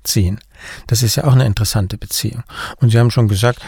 ziehen. 0.03 0.39
Das 0.87 1.03
ist 1.03 1.15
ja 1.15 1.23
auch 1.23 1.33
eine 1.33 1.45
interessante 1.45 1.97
Beziehung. 1.97 2.43
Und 2.77 2.89
Sie 2.89 2.99
haben 2.99 3.11
schon 3.11 3.27
gesagt, 3.27 3.59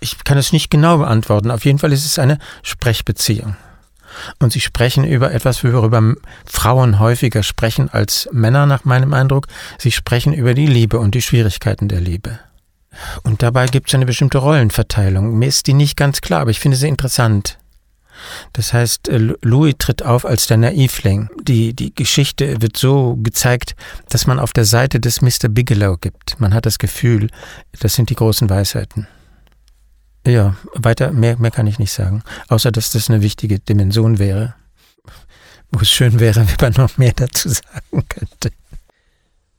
ich 0.00 0.22
kann 0.24 0.38
es 0.38 0.52
nicht 0.52 0.70
genau 0.70 0.98
beantworten. 0.98 1.50
Auf 1.50 1.64
jeden 1.64 1.78
Fall 1.78 1.92
ist 1.92 2.04
es 2.04 2.18
eine 2.18 2.38
Sprechbeziehung. 2.62 3.56
Und 4.38 4.52
Sie 4.52 4.60
sprechen 4.60 5.04
über 5.04 5.32
etwas, 5.32 5.64
worüber 5.64 6.14
Frauen 6.46 6.98
häufiger 6.98 7.42
sprechen 7.42 7.90
als 7.90 8.28
Männer, 8.32 8.66
nach 8.66 8.84
meinem 8.84 9.12
Eindruck. 9.12 9.46
Sie 9.78 9.92
sprechen 9.92 10.32
über 10.32 10.54
die 10.54 10.66
Liebe 10.66 10.98
und 10.98 11.14
die 11.14 11.22
Schwierigkeiten 11.22 11.88
der 11.88 12.00
Liebe. 12.00 12.38
Und 13.22 13.42
dabei 13.42 13.66
gibt 13.66 13.88
es 13.88 13.94
eine 13.94 14.06
bestimmte 14.06 14.38
Rollenverteilung. 14.38 15.38
Mir 15.38 15.48
ist 15.48 15.66
die 15.66 15.74
nicht 15.74 15.96
ganz 15.96 16.20
klar, 16.20 16.40
aber 16.40 16.50
ich 16.50 16.60
finde 16.60 16.76
sie 16.76 16.88
interessant. 16.88 17.58
Das 18.52 18.72
heißt, 18.72 19.08
äh, 19.08 19.34
Louis 19.42 19.74
tritt 19.78 20.02
auf 20.02 20.24
als 20.24 20.46
der 20.46 20.56
Naivling. 20.56 21.28
Die, 21.42 21.74
die 21.74 21.94
Geschichte 21.94 22.60
wird 22.62 22.76
so 22.76 23.16
gezeigt, 23.16 23.74
dass 24.08 24.26
man 24.26 24.38
auf 24.38 24.52
der 24.52 24.64
Seite 24.64 25.00
des 25.00 25.20
Mr. 25.20 25.48
Bigelow 25.48 25.96
gibt. 25.98 26.40
Man 26.40 26.54
hat 26.54 26.66
das 26.66 26.78
Gefühl, 26.78 27.28
das 27.80 27.94
sind 27.94 28.10
die 28.10 28.14
großen 28.14 28.48
Weisheiten. 28.48 29.06
Ja, 30.26 30.56
weiter, 30.74 31.12
mehr, 31.12 31.38
mehr 31.38 31.52
kann 31.52 31.66
ich 31.66 31.78
nicht 31.78 31.92
sagen. 31.92 32.22
Außer, 32.48 32.72
dass 32.72 32.90
das 32.90 33.08
eine 33.08 33.22
wichtige 33.22 33.60
Dimension 33.60 34.18
wäre. 34.18 34.54
Wo 35.70 35.80
es 35.80 35.90
schön 35.90 36.18
wäre, 36.18 36.46
wenn 36.58 36.72
man 36.72 36.72
noch 36.72 36.98
mehr 36.98 37.12
dazu 37.14 37.48
sagen 37.48 38.04
könnte. 38.08 38.50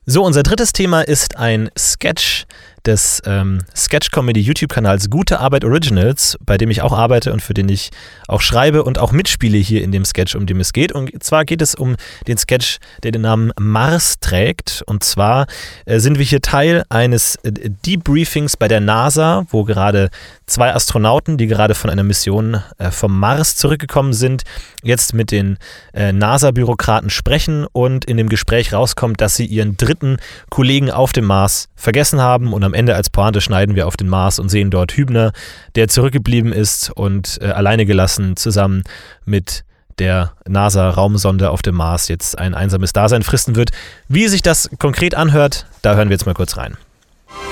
So, 0.04 0.24
unser 0.24 0.42
drittes 0.42 0.72
Thema 0.72 1.02
ist 1.02 1.36
ein 1.36 1.70
Sketch 1.76 2.46
des 2.88 3.22
ähm, 3.26 3.58
Sketch-Comedy-YouTube-Kanals 3.76 5.10
Gute 5.10 5.40
Arbeit 5.40 5.64
Originals, 5.64 6.38
bei 6.44 6.56
dem 6.56 6.70
ich 6.70 6.80
auch 6.80 6.92
arbeite 6.92 7.34
und 7.34 7.42
für 7.42 7.52
den 7.52 7.68
ich 7.68 7.90
auch 8.28 8.40
schreibe 8.40 8.82
und 8.82 8.98
auch 8.98 9.12
mitspiele 9.12 9.58
hier 9.58 9.84
in 9.84 9.92
dem 9.92 10.06
Sketch, 10.06 10.34
um 10.34 10.46
den 10.46 10.58
es 10.58 10.72
geht. 10.72 10.90
Und 10.92 11.22
zwar 11.22 11.44
geht 11.44 11.60
es 11.60 11.74
um 11.74 11.96
den 12.26 12.38
Sketch, 12.38 12.78
der 13.02 13.12
den 13.12 13.22
Namen 13.22 13.52
Mars 13.60 14.20
trägt. 14.20 14.82
Und 14.86 15.04
zwar 15.04 15.46
äh, 15.84 15.98
sind 15.98 16.18
wir 16.18 16.24
hier 16.24 16.40
Teil 16.40 16.82
eines 16.88 17.36
äh, 17.36 17.52
Debriefings 17.84 18.56
bei 18.56 18.68
der 18.68 18.80
NASA, 18.80 19.44
wo 19.50 19.64
gerade 19.64 20.08
zwei 20.46 20.74
Astronauten, 20.74 21.36
die 21.36 21.46
gerade 21.46 21.74
von 21.74 21.90
einer 21.90 22.04
Mission 22.04 22.62
äh, 22.78 22.90
vom 22.90 23.18
Mars 23.20 23.56
zurückgekommen 23.56 24.14
sind, 24.14 24.44
jetzt 24.82 25.12
mit 25.12 25.30
den 25.30 25.58
äh, 25.92 26.12
NASA-Bürokraten 26.12 27.10
sprechen 27.10 27.66
und 27.70 28.06
in 28.06 28.16
dem 28.16 28.30
Gespräch 28.30 28.72
rauskommt, 28.72 29.20
dass 29.20 29.36
sie 29.36 29.44
ihren 29.44 29.76
dritten 29.76 30.16
Kollegen 30.48 30.90
auf 30.90 31.12
dem 31.12 31.26
Mars 31.26 31.68
vergessen 31.76 32.22
haben 32.22 32.54
und 32.54 32.64
am 32.64 32.74
Ende 32.78 32.94
als 32.94 33.10
Pointe 33.10 33.40
schneiden 33.40 33.74
wir 33.74 33.88
auf 33.88 33.96
den 33.96 34.08
Mars 34.08 34.38
und 34.38 34.48
sehen 34.48 34.70
dort 34.70 34.92
Hübner, 34.92 35.32
der 35.74 35.88
zurückgeblieben 35.88 36.52
ist 36.52 36.90
und 36.94 37.38
äh, 37.42 37.46
alleine 37.46 37.84
gelassen 37.84 38.36
zusammen 38.36 38.84
mit 39.24 39.64
der 39.98 40.32
NASA-Raumsonde 40.46 41.50
auf 41.50 41.60
dem 41.60 41.74
Mars 41.74 42.06
jetzt 42.06 42.38
ein 42.38 42.54
einsames 42.54 42.92
Dasein 42.92 43.24
fristen 43.24 43.56
wird. 43.56 43.70
Wie 44.06 44.28
sich 44.28 44.42
das 44.42 44.70
konkret 44.78 45.16
anhört, 45.16 45.66
da 45.82 45.96
hören 45.96 46.08
wir 46.08 46.14
jetzt 46.14 46.26
mal 46.26 46.34
kurz 46.34 46.56
rein. 46.56 46.76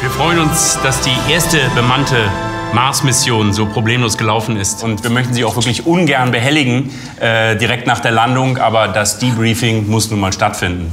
Wir 0.01 0.11
freuen 0.11 0.39
uns, 0.39 0.79
dass 0.85 1.01
die 1.01 1.33
erste 1.33 1.59
bemannte 1.75 2.31
Mars-Mission 2.73 3.53
so 3.53 3.67
problemlos 3.67 4.17
gelaufen 4.19 4.57
ist. 4.57 4.85
Und 4.85 5.03
wir 5.03 5.11
möchten 5.11 5.35
Sie 5.35 5.45
auch 5.45 5.57
wirklich 5.57 5.87
ungern 5.87 6.31
behelligen, 6.31 6.91
äh, 7.21 7.57
direkt 7.57 7.87
nach 7.89 7.99
der 7.99 8.13
Landung, 8.13 8.59
aber 8.59 8.89
das 8.89 9.19
Debriefing 9.19 9.89
muss 9.89 10.09
nun 10.11 10.21
mal 10.21 10.33
stattfinden. 10.33 10.93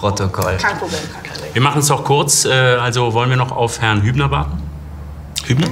Protokoll. 0.00 0.56
Kein 0.56 0.78
Problem. 0.78 1.00
Wir 1.52 1.60
machen 1.60 1.80
es 1.80 1.90
auch 1.90 2.04
kurz. 2.04 2.46
Äh, 2.46 2.50
also 2.50 3.12
wollen 3.12 3.28
wir 3.28 3.36
noch 3.36 3.52
auf 3.52 3.82
Herrn 3.82 4.02
Hübner 4.02 4.30
warten? 4.30 4.62
Hübner? 5.44 5.68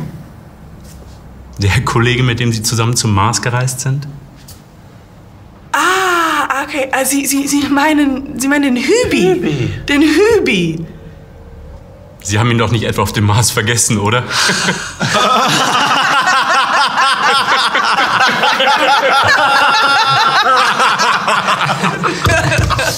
Der 1.56 1.80
Kollege, 1.80 2.22
mit 2.22 2.38
dem 2.38 2.52
Sie 2.52 2.62
zusammen 2.62 2.94
zum 2.94 3.14
Mars 3.14 3.40
gereist 3.40 3.80
sind? 3.80 4.06
Ah, 5.72 6.62
okay. 6.62 6.88
Also 6.92 7.12
Sie, 7.12 7.24
Sie, 7.24 7.48
Sie, 7.48 7.68
meinen, 7.68 8.38
Sie 8.38 8.48
meinen 8.48 8.74
den 8.74 8.76
Hübi? 8.76 9.22
Hübi. 9.22 9.72
Den 9.88 10.02
Hübi. 10.02 10.86
Sie 12.22 12.38
haben 12.38 12.50
ihn 12.50 12.58
doch 12.58 12.70
nicht 12.70 12.84
etwa 12.84 13.00
auf 13.00 13.14
dem 13.14 13.24
Mars 13.24 13.50
vergessen, 13.50 13.98
oder? 13.98 14.24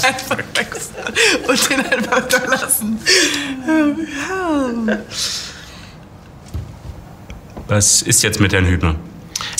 einfach 0.02 0.38
wechseln 0.54 0.94
und 1.46 1.70
den 1.70 1.86
einfach 1.86 2.28
da 2.28 2.44
lassen. 2.46 3.00
Ja. 4.86 4.98
Was 7.70 8.02
ist 8.02 8.22
jetzt 8.22 8.40
mit 8.40 8.52
Herrn 8.52 8.66
Hübner? 8.66 8.96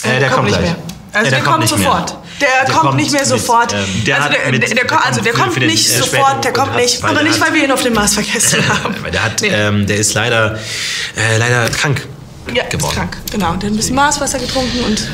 Äh, 0.02 0.18
der 0.18 0.30
kommt 0.30 0.46
nicht 0.46 0.58
gleich. 0.58 0.70
mehr. 0.72 0.76
Also 1.12 1.26
Äh, 1.26 1.30
der, 1.30 1.40
kommt 1.42 1.60
nicht 1.60 1.76
mehr. 1.78 1.86
sofort. 1.86 2.16
Der, 2.40 2.48
Der 2.48 2.64
kommt, 2.74 2.80
kommt 2.80 2.96
nicht 2.96 3.12
mehr 3.12 3.20
mit, 3.20 3.28
sofort. 3.28 3.72
ähm, 3.72 4.04
der 4.04 4.16
also 4.16 4.28
hat 4.28 4.36
der, 4.44 4.50
mit- 4.52 4.62
der, 4.62 4.74
der, 4.74 4.84
der 4.84 5.06
also 5.06 5.20
der 5.20 5.32
kommt 5.32 5.54
kommt 5.54 5.66
nicht 5.66 5.88
äh, 5.88 5.98
sofort, 5.98 6.44
der 6.44 6.52
kommt 6.52 6.76
nicht. 6.76 7.02
weil 7.02 7.10
Aber 7.10 7.20
der 7.22 7.28
nicht, 7.30 7.40
weil 7.40 7.54
wir 7.54 7.64
ihn 7.64 7.70
auf 7.72 7.82
dem 7.82 7.94
Mars 7.94 8.14
vergessen 8.14 8.62
haben. 8.68 8.94
Weil 9.02 9.10
der 9.12 9.22
hat, 9.24 9.40
Nee. 9.40 9.48
ähm, 9.48 9.86
der 9.86 9.96
ist 9.98 10.14
leider, 10.14 10.58
äh, 11.16 11.36
leider 11.38 11.68
krank 11.70 12.06
ja, 12.54 12.62
ist 12.64 12.70
geworden. 12.70 12.94
krank. 12.94 13.16
Genau, 13.30 13.46
der 13.54 13.68
hat 13.68 13.74
ein 13.74 13.76
bisschen 13.76 13.94
Marswasser 13.94 14.38
getrunken 14.38 14.80
und 14.84 15.08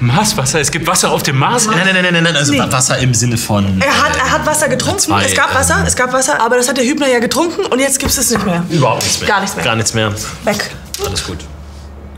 Marswasser? 0.00 0.60
Es 0.60 0.70
gibt 0.70 0.86
Wasser 0.86 1.10
auf 1.10 1.22
dem 1.22 1.38
Mars? 1.38 1.66
Nein, 1.66 1.78
nein, 1.84 1.94
nein, 2.02 2.12
nein, 2.12 2.22
nein, 2.24 2.36
also 2.36 2.52
Nee. 2.52 2.60
Wasser 2.70 2.98
im 2.98 3.14
Sinne 3.14 3.36
von. 3.38 3.80
er 3.80 4.02
hat, 4.02 4.14
äh, 4.14 4.18
er 4.18 4.30
hat 4.32 4.46
Wasser 4.46 4.68
getrunken. 4.68 4.98
zwei, 5.00 5.24
es 5.24 5.34
gab 5.34 5.54
Wasser, 5.54 5.78
ähm, 5.80 5.86
es 5.86 5.96
gab 5.96 6.12
Wasser, 6.12 6.40
aber 6.40 6.56
das 6.56 6.68
hat 6.68 6.76
der 6.76 6.84
Hübner 6.84 7.08
ja 7.08 7.18
getrunken 7.20 7.64
und 7.66 7.78
jetzt 7.78 7.98
gibt 7.98 8.10
es 8.12 8.18
es 8.18 8.30
nicht 8.30 8.44
mehr. 8.44 8.64
Überhaupt 8.70 9.02
nichts 9.02 9.20
mehr. 9.20 9.28
Gar 9.28 9.40
nichts 9.40 9.54
mehr. 9.56 9.64
Gar 9.64 9.76
nichts 9.76 9.94
mehr. 9.94 10.12
Weg. 10.44 10.70
Alles 11.06 11.24
gut. 11.24 11.38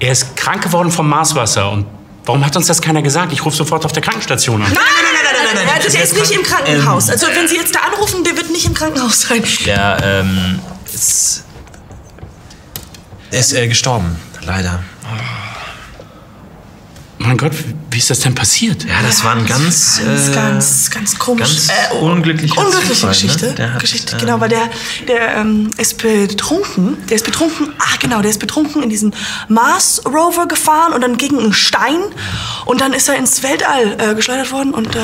Er 0.00 0.12
ist 0.12 0.36
krank 0.36 0.62
geworden 0.62 0.90
vom 0.90 1.08
Marswasser. 1.08 1.70
Und 1.70 1.86
warum 2.24 2.44
hat 2.44 2.54
uns 2.56 2.66
das 2.66 2.80
keiner 2.82 3.02
gesagt? 3.02 3.32
Ich 3.32 3.44
rufe 3.44 3.56
sofort 3.56 3.84
auf 3.84 3.92
der 3.92 4.02
Krankenstation 4.02 4.62
an. 4.62 4.70
Nein, 4.72 4.74
nein, 4.74 5.04
nein, 5.14 5.22
nein, 5.24 5.54
nein, 5.54 5.66
nein, 5.66 5.78
Der 5.80 5.86
ist 6.02 6.12
ist 6.12 6.20
nicht 6.20 6.30
im 6.32 6.42
krank. 6.42 6.64
Krankenhaus. 6.64 7.06
Ähm, 7.08 7.12
Also 7.14 7.26
wenn 7.34 7.48
Sie 7.48 7.56
jetzt 7.56 7.74
da 7.74 7.80
anrufen, 7.80 8.24
der 8.24 8.36
wird 8.36 8.50
nicht 8.50 8.66
im 8.66 8.74
Krankenhaus 8.74 9.22
sein. 9.22 9.42
Der 9.64 9.98
ähm, 10.02 10.60
ist. 10.92 11.44
Er 13.30 13.40
ist 13.40 13.52
äh, 13.54 13.66
gestorben, 13.68 14.16
leider. 14.42 14.82
Mein 17.18 17.38
Gott, 17.38 17.52
wie 17.90 17.98
ist 17.98 18.10
das 18.10 18.20
denn 18.20 18.34
passiert? 18.34 18.84
Ja, 18.84 19.02
das 19.02 19.24
war 19.24 19.34
ein 19.34 19.46
ganz. 19.46 20.00
Ganz, 20.04 20.28
äh, 20.28 20.34
ganz, 20.34 20.90
ganz 20.90 21.18
komisch. 21.18 21.48
ganz 21.48 21.68
äh, 21.68 21.94
unglücklicher 21.96 22.58
unglückliche 22.58 22.94
Zufall, 22.94 23.10
ne? 23.10 23.14
Geschichte. 23.14 23.54
Der 23.54 23.72
hat, 23.72 23.80
Geschichte, 23.80 24.16
äh, 24.16 24.20
genau, 24.20 24.40
weil 24.40 24.50
der, 24.50 24.68
der 25.08 25.36
ähm, 25.36 25.70
ist 25.78 25.96
betrunken. 25.98 26.98
Der 27.08 27.16
ist 27.16 27.24
betrunken. 27.24 27.72
Ah, 27.78 27.96
genau, 28.00 28.20
der 28.20 28.30
ist 28.30 28.38
betrunken 28.38 28.82
in 28.82 28.90
diesen 28.90 29.14
Mars 29.48 30.02
Rover 30.04 30.46
gefahren 30.46 30.92
und 30.92 31.00
dann 31.00 31.16
gegen 31.16 31.38
einen 31.38 31.54
Stein 31.54 32.00
und 32.66 32.82
dann 32.82 32.92
ist 32.92 33.08
er 33.08 33.16
ins 33.16 33.42
Weltall 33.42 33.96
äh, 33.98 34.14
geschleudert 34.14 34.52
worden 34.52 34.74
und 34.74 34.94
äh, 34.94 35.00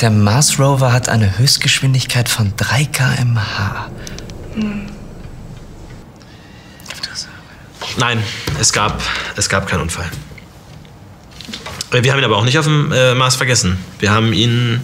Der 0.00 0.10
Mars 0.10 0.58
Rover 0.58 0.92
hat 0.92 1.08
eine 1.08 1.38
Höchstgeschwindigkeit 1.38 2.28
von 2.28 2.52
3 2.56 2.84
km/h. 2.84 3.90
Nein, 7.98 8.22
es 8.60 8.72
gab, 8.72 9.02
es 9.36 9.48
gab 9.48 9.66
keinen 9.68 9.82
Unfall. 9.82 10.10
Äh, 11.92 12.02
Wir 12.02 12.12
haben 12.12 12.18
ihn 12.18 12.24
aber 12.24 12.36
auch 12.36 12.44
nicht 12.44 12.58
auf 12.58 12.64
dem 12.64 12.92
äh, 12.92 13.14
Mars 13.14 13.36
vergessen. 13.36 13.78
Wir 13.98 14.10
haben 14.10 14.32
ihn, 14.32 14.80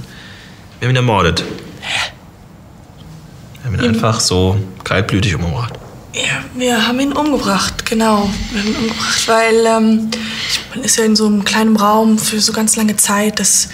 wir 0.79 0.87
haben 0.89 0.95
ihn 0.95 0.97
ermordet. 0.97 1.45
Wir 3.63 3.65
haben 3.65 3.75
ihn 3.75 3.81
einfach 3.95 4.21
so 4.21 4.59
kaltblütig 4.85 5.35
umgebracht. 5.35 5.75
ja, 6.15 6.43
wir 6.55 6.87
haben 6.87 6.99
ihn 7.01 7.13
umgebracht, 7.13 7.85
genau. 7.87 8.29
Wir 8.51 8.61
haben 8.61 8.69
ihn 8.69 8.77
umgebracht, 8.77 9.29
weil 9.29 9.67
ähm, 9.67 10.11
man 10.75 10.85
ist 10.85 10.97
ja 10.97 11.05
in 11.05 11.15
so 11.17 11.27
einem 11.27 11.45
kleinen 11.45 11.77
Raum 11.77 12.19
für 12.19 12.41
so 12.41 12.53
ganz 12.53 12.77
lange 12.77 12.97
Zeit. 12.97 13.39
Das 13.39 13.69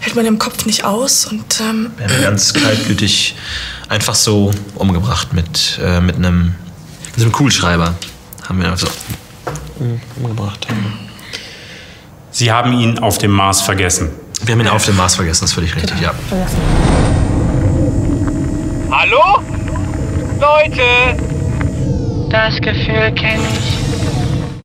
hält 0.00 0.16
man 0.16 0.26
im 0.26 0.38
Kopf 0.38 0.66
nicht 0.66 0.84
aus 0.84 1.26
und 1.26 1.60
ähm, 1.60 1.90
Wir 1.96 2.06
haben 2.06 2.16
ihn 2.16 2.22
ganz 2.22 2.52
kaltblütig 2.52 3.36
einfach 3.88 4.14
so 4.14 4.50
umgebracht 4.74 5.32
mit, 5.32 5.78
äh, 5.82 6.00
mit 6.00 6.16
einem, 6.16 6.54
mit 7.14 7.22
einem 7.24 7.32
Kugelschreiber. 7.32 7.94
Haben 8.48 8.60
wir 8.60 8.70
einfach 8.70 8.86
so 8.86 9.98
umgebracht. 10.22 10.66
Sie 12.30 12.52
haben 12.52 12.78
ihn 12.78 12.98
auf 12.98 13.18
dem 13.18 13.32
Mars 13.32 13.60
vergessen. 13.60 14.10
Wir 14.44 14.52
haben 14.52 14.60
ihn 14.60 14.68
auf 14.68 14.84
dem 14.84 14.96
Mars 14.96 15.16
vergessen, 15.16 15.42
das 15.42 15.50
ist 15.50 15.54
völlig 15.54 15.74
richtig, 15.74 16.00
ja. 16.00 16.14
Hallo? 18.90 19.42
Leute! 20.40 20.82
Das 22.30 22.54
Gefühl 22.60 23.12
kenne 23.14 23.42
ich. 23.58 24.60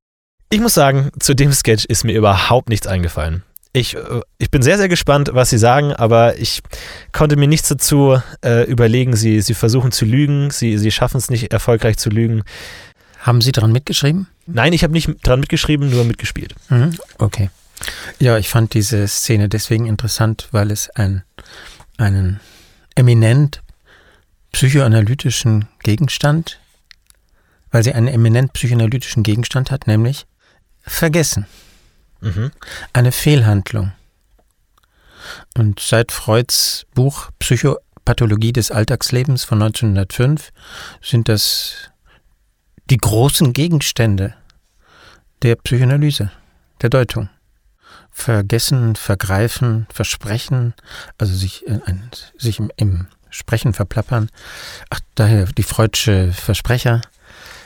Ich 0.50 0.60
muss 0.60 0.74
sagen, 0.74 1.10
zu 1.20 1.34
dem 1.34 1.54
Sketch 1.54 1.86
ist 1.86 2.04
mir 2.04 2.14
überhaupt 2.14 2.70
nichts 2.70 2.86
eingefallen. 2.86 3.44
Ich, 3.74 3.96
äh, 3.96 4.22
ich 4.38 4.52
bin 4.52 4.62
sehr, 4.62 4.78
sehr 4.78 4.90
gespannt, 4.90 5.32
was 5.34 5.50
Sie 5.50 5.58
sagen, 5.58 5.94
aber 5.94 6.38
ich 6.38 6.62
konnte 7.14 7.38
mir 7.38 7.48
nichts 7.48 7.70
dazu 7.70 8.22
äh, 8.44 8.66
überlegen. 8.66 9.16
Sie, 9.16 9.40
Sie 9.42 9.54
versuchen 9.54 9.94
zu 9.94 10.04
lügen, 10.04 10.52
Sie, 10.52 10.78
Sie 10.78 10.92
schaffen 10.92 11.18
es 11.18 11.30
nicht 11.30 11.54
erfolgreich 11.54 11.98
zu 11.98 12.10
lügen. 12.10 12.44
Haben 13.22 13.42
Sie 13.42 13.52
dran 13.52 13.72
mitgeschrieben? 13.72 14.28
Nein, 14.48 14.74
ich 14.74 14.84
habe 14.84 14.94
nicht 14.94 15.10
dran 15.24 15.40
mitgeschrieben, 15.40 15.90
nur 15.90 16.04
mitgespielt. 16.04 16.56
Mhm, 16.70 16.98
okay. 17.20 17.52
Ja, 18.20 18.38
ich 18.38 18.50
fand 18.50 18.74
diese 18.74 19.08
Szene 19.08 19.48
deswegen 19.48 19.86
interessant, 19.86 20.48
weil 20.52 20.72
es 20.72 20.90
ein, 20.90 21.24
einen 21.98 22.40
eminent 22.96 23.62
psychoanalytischen 24.52 25.68
Gegenstand, 25.84 26.60
weil 27.70 27.84
sie 27.84 27.94
einen 27.94 28.08
eminent 28.08 28.54
psychoanalytischen 28.54 29.24
Gegenstand 29.24 29.72
hat, 29.72 29.88
nämlich 29.88 30.26
Vergessen. 30.82 31.46
Mhm. 32.22 32.52
Eine 32.92 33.12
Fehlhandlung. 33.12 33.94
Und 35.56 35.80
seit 35.80 36.12
Freuds 36.12 36.88
Buch 36.96 37.30
Psychopathologie 37.38 38.52
des 38.52 38.72
Alltagslebens 38.72 39.44
von 39.44 39.62
1905 39.62 40.52
sind 41.02 41.30
das 41.30 41.91
die 42.92 42.98
großen 42.98 43.54
Gegenstände 43.54 44.34
der 45.42 45.56
Psychoanalyse, 45.56 46.30
der 46.82 46.90
Deutung. 46.90 47.30
Vergessen, 48.12 48.98
vergreifen, 48.98 49.88
versprechen, 49.92 50.74
also 51.18 51.34
sich, 51.34 51.66
äh, 51.68 51.80
sich 52.38 52.60
im, 52.60 52.70
im 52.76 53.08
Sprechen 53.30 53.74
verplappern, 53.74 54.30
ach, 54.90 55.00
daher 55.16 55.46
die 55.46 55.64
Freudsche 55.64 56.34
Versprecher 56.34 57.02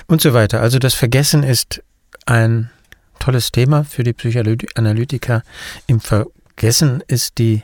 und 0.06 0.22
so 0.22 0.36
weiter. 0.36 0.62
Also 0.62 0.78
das 0.78 0.94
Vergessen 0.94 1.42
ist 1.42 1.82
ein 2.28 2.70
tolles 3.18 3.52
Thema 3.52 3.84
für 3.84 4.04
die 4.04 4.14
Psychoanalytiker. 4.14 5.42
Im 5.88 6.00
Vergessen 6.00 7.04
ist 7.08 7.40
die, 7.40 7.64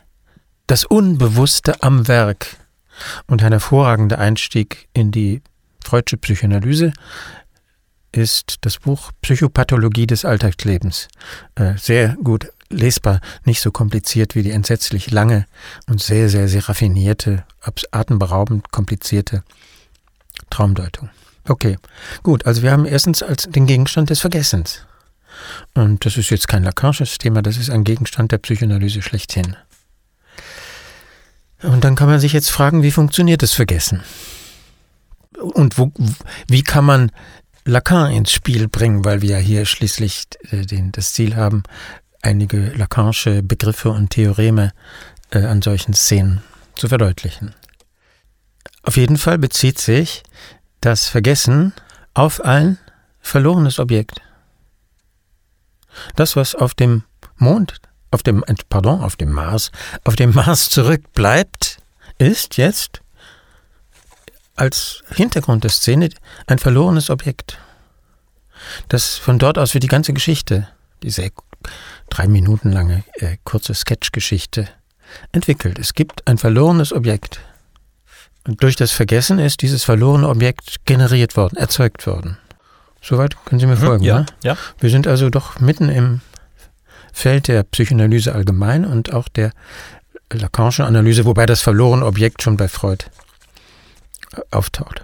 das 0.66 0.84
Unbewusste 0.84 1.84
am 1.84 2.08
Werk 2.08 2.58
und 3.28 3.44
ein 3.44 3.52
hervorragender 3.52 4.18
Einstieg 4.18 4.88
in 4.94 5.12
die 5.12 5.44
Freudsche 5.84 6.18
Psychoanalyse 6.18 6.94
ist 8.12 8.58
das 8.62 8.78
Buch 8.80 9.12
Psychopathologie 9.22 10.08
des 10.08 10.26
Alltagslebens. 10.26 11.08
Äh, 11.56 11.78
sehr 11.78 12.18
gut 12.24 12.52
lesbar, 12.70 13.20
nicht 13.46 13.62
so 13.62 13.72
kompliziert 13.72 14.36
wie 14.36 14.44
die 14.44 14.52
entsetzlich 14.52 15.12
lange 15.12 15.46
und 15.88 16.02
sehr, 16.02 16.30
sehr, 16.30 16.48
sehr 16.48 16.68
raffinierte, 16.68 17.44
atemberaubend 17.92 18.72
komplizierte 18.72 19.44
Traumdeutung. 20.50 21.10
Okay, 21.48 21.78
gut, 22.24 22.46
also 22.46 22.62
wir 22.62 22.72
haben 22.72 22.86
erstens 22.86 23.24
als 23.24 23.48
den 23.50 23.66
Gegenstand 23.66 24.10
des 24.10 24.20
Vergessens. 24.20 24.86
Und 25.74 26.06
das 26.06 26.18
ist 26.18 26.30
jetzt 26.30 26.48
kein 26.48 26.64
Lacanisches 26.64 27.18
Thema, 27.18 27.42
das 27.42 27.58
ist 27.58 27.70
ein 27.70 27.84
Gegenstand 27.84 28.32
der 28.32 28.38
Psychoanalyse 28.38 29.02
schlechthin. 29.02 29.56
Und 31.64 31.84
dann 31.84 31.96
kann 31.96 32.10
man 32.10 32.20
sich 32.20 32.34
jetzt 32.34 32.52
fragen, 32.52 32.84
wie 32.84 32.92
funktioniert 32.92 33.42
das 33.44 33.54
Vergessen? 33.54 34.04
Und 35.40 35.78
wo, 35.78 35.92
wie 36.48 36.64
kann 36.64 36.86
man 36.86 37.12
Lacan 37.66 38.12
ins 38.12 38.32
Spiel 38.32 38.68
bringen, 38.68 39.06
weil 39.06 39.22
wir 39.22 39.32
ja 39.32 39.38
hier 39.38 39.66
schließlich 39.66 40.28
äh, 40.52 40.66
den, 40.66 40.92
das 40.92 41.14
Ziel 41.14 41.36
haben, 41.36 41.64
einige 42.22 42.72
Lacanische 42.72 43.44
Begriffe 43.44 43.90
und 43.90 44.10
Theoreme 44.10 44.72
äh, 45.32 45.46
an 45.46 45.62
solchen 45.62 45.94
Szenen 45.94 46.42
zu 46.76 46.88
verdeutlichen. 46.88 47.54
Auf 48.84 48.98
jeden 48.98 49.18
Fall 49.18 49.38
bezieht 49.38 49.80
sich 49.80 50.24
das 50.82 51.08
Vergessen 51.08 51.74
auf 52.14 52.42
ein 52.42 52.78
verlorenes 53.20 53.80
Objekt. 53.80 54.22
Das, 56.16 56.36
was 56.36 56.56
auf 56.56 56.74
dem 56.74 57.04
Mond, 57.38 57.80
auf 58.10 58.24
dem, 58.24 58.44
pardon, 58.70 59.02
auf 59.02 59.16
dem 59.16 59.32
Mars, 59.32 59.72
auf 60.04 60.16
dem 60.16 60.34
Mars 60.34 60.70
zurückbleibt, 60.70 61.78
ist 62.18 62.58
jetzt 62.58 63.02
als 64.62 65.04
Hintergrund 65.16 65.64
der 65.64 65.72
Szene 65.72 66.10
ein 66.46 66.60
verlorenes 66.60 67.10
Objekt. 67.10 67.58
Das 68.90 69.18
von 69.18 69.40
dort 69.40 69.58
aus 69.58 69.74
wird 69.74 69.84
die 69.84 69.88
ganze 69.88 70.14
Geschichte, 70.14 70.68
diese 71.02 71.32
drei 72.12 72.28
Minuten 72.28 72.72
lange 72.72 73.04
äh, 73.16 73.38
kurze 73.44 73.74
Sketchgeschichte 73.74 74.70
entwickelt. 75.32 75.80
Es 75.80 75.96
gibt 75.96 76.28
ein 76.28 76.38
verlorenes 76.38 76.94
Objekt. 76.94 77.40
Und 78.48 78.62
durch 78.62 78.76
das 78.76 78.92
Vergessen 78.92 79.40
ist 79.40 79.64
dieses 79.64 79.84
verlorene 79.84 80.30
Objekt 80.30 80.86
generiert 80.86 81.36
worden, 81.38 81.58
erzeugt 81.58 82.06
worden. 82.06 82.38
Soweit 83.02 83.36
können 83.46 83.60
Sie 83.60 83.66
mir 83.66 83.78
mhm, 83.78 83.80
folgen, 83.80 84.04
ja, 84.04 84.20
ne? 84.20 84.26
ja. 84.44 84.58
Wir 84.80 84.92
sind 84.92 85.08
also 85.08 85.32
doch 85.32 85.60
mitten 85.60 85.90
im 85.90 86.22
Feld 87.14 87.48
der 87.48 87.64
Psychoanalyse 87.64 88.36
allgemein 88.36 88.86
und 88.86 89.12
auch 89.12 89.28
der 89.28 89.54
Lacanischen 90.32 90.86
Analyse, 90.86 91.26
wobei 91.26 91.48
das 91.48 91.62
verlorene 91.62 92.06
Objekt 92.06 92.44
schon 92.44 92.58
bei 92.58 92.68
Freud 92.68 93.06
auftaucht. 94.52 95.04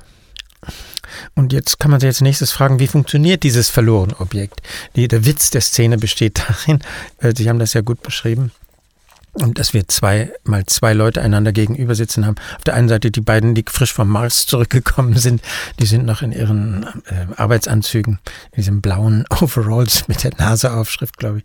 Und 1.35 1.53
jetzt 1.53 1.79
kann 1.79 1.91
man 1.91 1.99
sich 1.99 2.07
als 2.07 2.21
nächstes 2.21 2.51
fragen, 2.51 2.79
wie 2.79 2.87
funktioniert 2.87 3.43
dieses 3.43 3.69
verlorene 3.69 4.19
Objekt? 4.19 4.61
Der 4.95 5.25
Witz 5.25 5.49
der 5.49 5.61
Szene 5.61 5.97
besteht 5.97 6.39
darin, 6.47 6.79
äh, 7.19 7.33
Sie 7.35 7.49
haben 7.49 7.59
das 7.59 7.73
ja 7.73 7.81
gut 7.81 8.01
beschrieben, 8.01 8.51
dass 9.53 9.73
wir 9.73 9.87
zwei, 9.87 10.31
mal 10.43 10.65
zwei 10.65 10.93
Leute 10.93 11.21
einander 11.21 11.51
gegenüber 11.51 11.93
sitzen 11.95 12.25
haben. 12.25 12.37
Auf 12.55 12.63
der 12.63 12.73
einen 12.73 12.89
Seite 12.89 13.11
die 13.11 13.21
beiden, 13.21 13.53
die 13.53 13.63
frisch 13.67 13.93
vom 13.93 14.09
Mars 14.09 14.47
zurückgekommen 14.47 15.13
sind, 15.17 15.41
die 15.79 15.85
sind 15.85 16.05
noch 16.05 16.21
in 16.21 16.31
ihren 16.31 16.83
äh, 17.05 17.27
Arbeitsanzügen, 17.35 18.19
in 18.51 18.55
diesen 18.57 18.81
blauen 18.81 19.25
Overalls 19.41 20.07
mit 20.07 20.23
der 20.23 20.31
Naseaufschrift, 20.37 21.17
glaube 21.17 21.39
ich. 21.39 21.43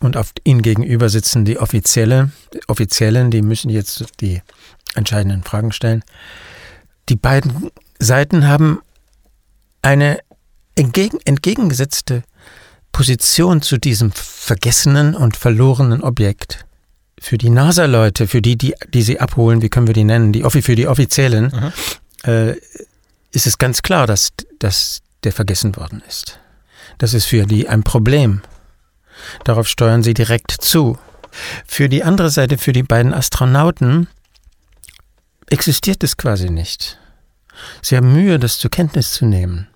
Und 0.00 0.16
auf 0.16 0.32
ihnen 0.44 0.62
gegenüber 0.62 1.08
sitzen 1.08 1.44
die 1.44 1.58
Offizielle, 1.58 2.30
Offiziellen, 2.68 3.30
die 3.30 3.42
müssen 3.42 3.70
jetzt 3.70 4.04
die 4.20 4.42
entscheidenden 4.94 5.42
Fragen 5.42 5.72
stellen. 5.72 6.02
Die 7.08 7.16
beiden 7.16 7.70
Seiten 7.98 8.46
haben 8.46 8.80
eine 9.82 10.20
entgegen, 10.74 11.18
entgegengesetzte 11.24 12.22
Position 12.92 13.62
zu 13.62 13.78
diesem 13.78 14.12
vergessenen 14.12 15.14
und 15.14 15.36
verlorenen 15.36 16.02
Objekt. 16.02 16.66
Für 17.20 17.38
die 17.38 17.50
NASA-Leute, 17.50 18.26
für 18.26 18.42
die, 18.42 18.56
die, 18.56 18.74
die 18.92 19.02
sie 19.02 19.20
abholen, 19.20 19.62
wie 19.62 19.68
können 19.68 19.86
wir 19.86 19.94
die 19.94 20.04
nennen, 20.04 20.32
die, 20.32 20.42
für 20.42 20.74
die 20.74 20.88
Offiziellen, 20.88 21.72
äh, 22.24 22.54
ist 23.32 23.46
es 23.46 23.58
ganz 23.58 23.82
klar, 23.82 24.06
dass, 24.06 24.30
dass 24.58 25.02
der 25.24 25.32
vergessen 25.32 25.76
worden 25.76 26.02
ist. 26.08 26.38
Das 26.98 27.14
ist 27.14 27.26
für 27.26 27.46
die 27.46 27.68
ein 27.68 27.82
Problem. 27.82 28.42
Darauf 29.44 29.68
steuern 29.68 30.02
sie 30.02 30.14
direkt 30.14 30.50
zu. 30.50 30.98
Für 31.66 31.88
die 31.88 32.02
andere 32.02 32.30
Seite, 32.30 32.58
für 32.58 32.72
die 32.72 32.82
beiden 32.82 33.14
Astronauten, 33.14 34.08
existiert 35.50 36.02
es 36.02 36.16
quasi 36.16 36.50
nicht. 36.50 36.98
Sie 37.82 37.96
haben 37.96 38.12
Mühe, 38.12 38.38
das 38.38 38.58
zur 38.58 38.70
Kenntnis 38.70 39.12
zu 39.12 39.26
nehmen. 39.26 39.68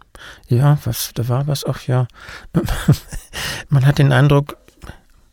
Ja, 0.49 0.79
was, 0.85 1.11
da 1.15 1.29
war 1.29 1.47
was 1.47 1.65
auch, 1.65 1.81
ja. 1.81 2.07
Man 3.69 3.87
hat 3.87 3.99
den 3.99 4.13
Eindruck, 4.13 4.57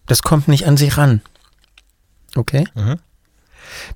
das 0.06 0.22
kommt 0.22 0.48
nicht 0.48 0.68
an 0.68 0.78
sie 0.78 0.90
ran. 0.90 1.22
Okay? 2.36 2.66
Mhm. 2.76 3.00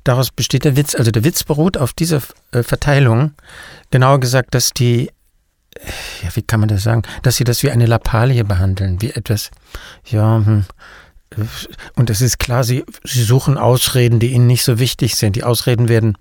Daraus 0.04 0.32
besteht 0.32 0.64
der 0.64 0.76
Witz. 0.78 0.96
Also 0.96 1.12
der 1.12 1.24
Witz 1.24 1.44
beruht 1.44 1.78
auf 1.78 1.94
dieser 1.94 2.22
äh, 2.52 2.64
Verteilung. 2.64 3.34
Genauer 3.92 4.20
gesagt, 4.20 4.54
dass 4.54 4.72
die, 4.72 5.12
ja, 6.24 6.34
wie 6.36 6.42
kann 6.42 6.62
man 6.62 6.70
das 6.70 6.84
sagen, 6.84 7.04
dass 7.24 7.36
sie 7.36 7.44
das 7.44 7.64
wie 7.64 7.72
eine 7.72 7.86
Lappalie 7.86 8.44
behandeln, 8.44 9.02
wie 9.02 9.12
etwas, 9.12 9.52
ja, 10.06 10.38
hm, 10.38 10.66
und 11.96 12.10
es 12.10 12.22
ist 12.22 12.40
klar, 12.40 12.64
sie, 12.64 12.86
sie 13.04 13.24
suchen 13.24 13.58
Ausreden, 13.58 14.20
die 14.20 14.32
ihnen 14.32 14.48
nicht 14.48 14.64
so 14.64 14.80
wichtig 14.80 15.16
sind. 15.16 15.36
Die 15.36 15.44
Ausreden 15.44 15.90
werden, 15.90 16.18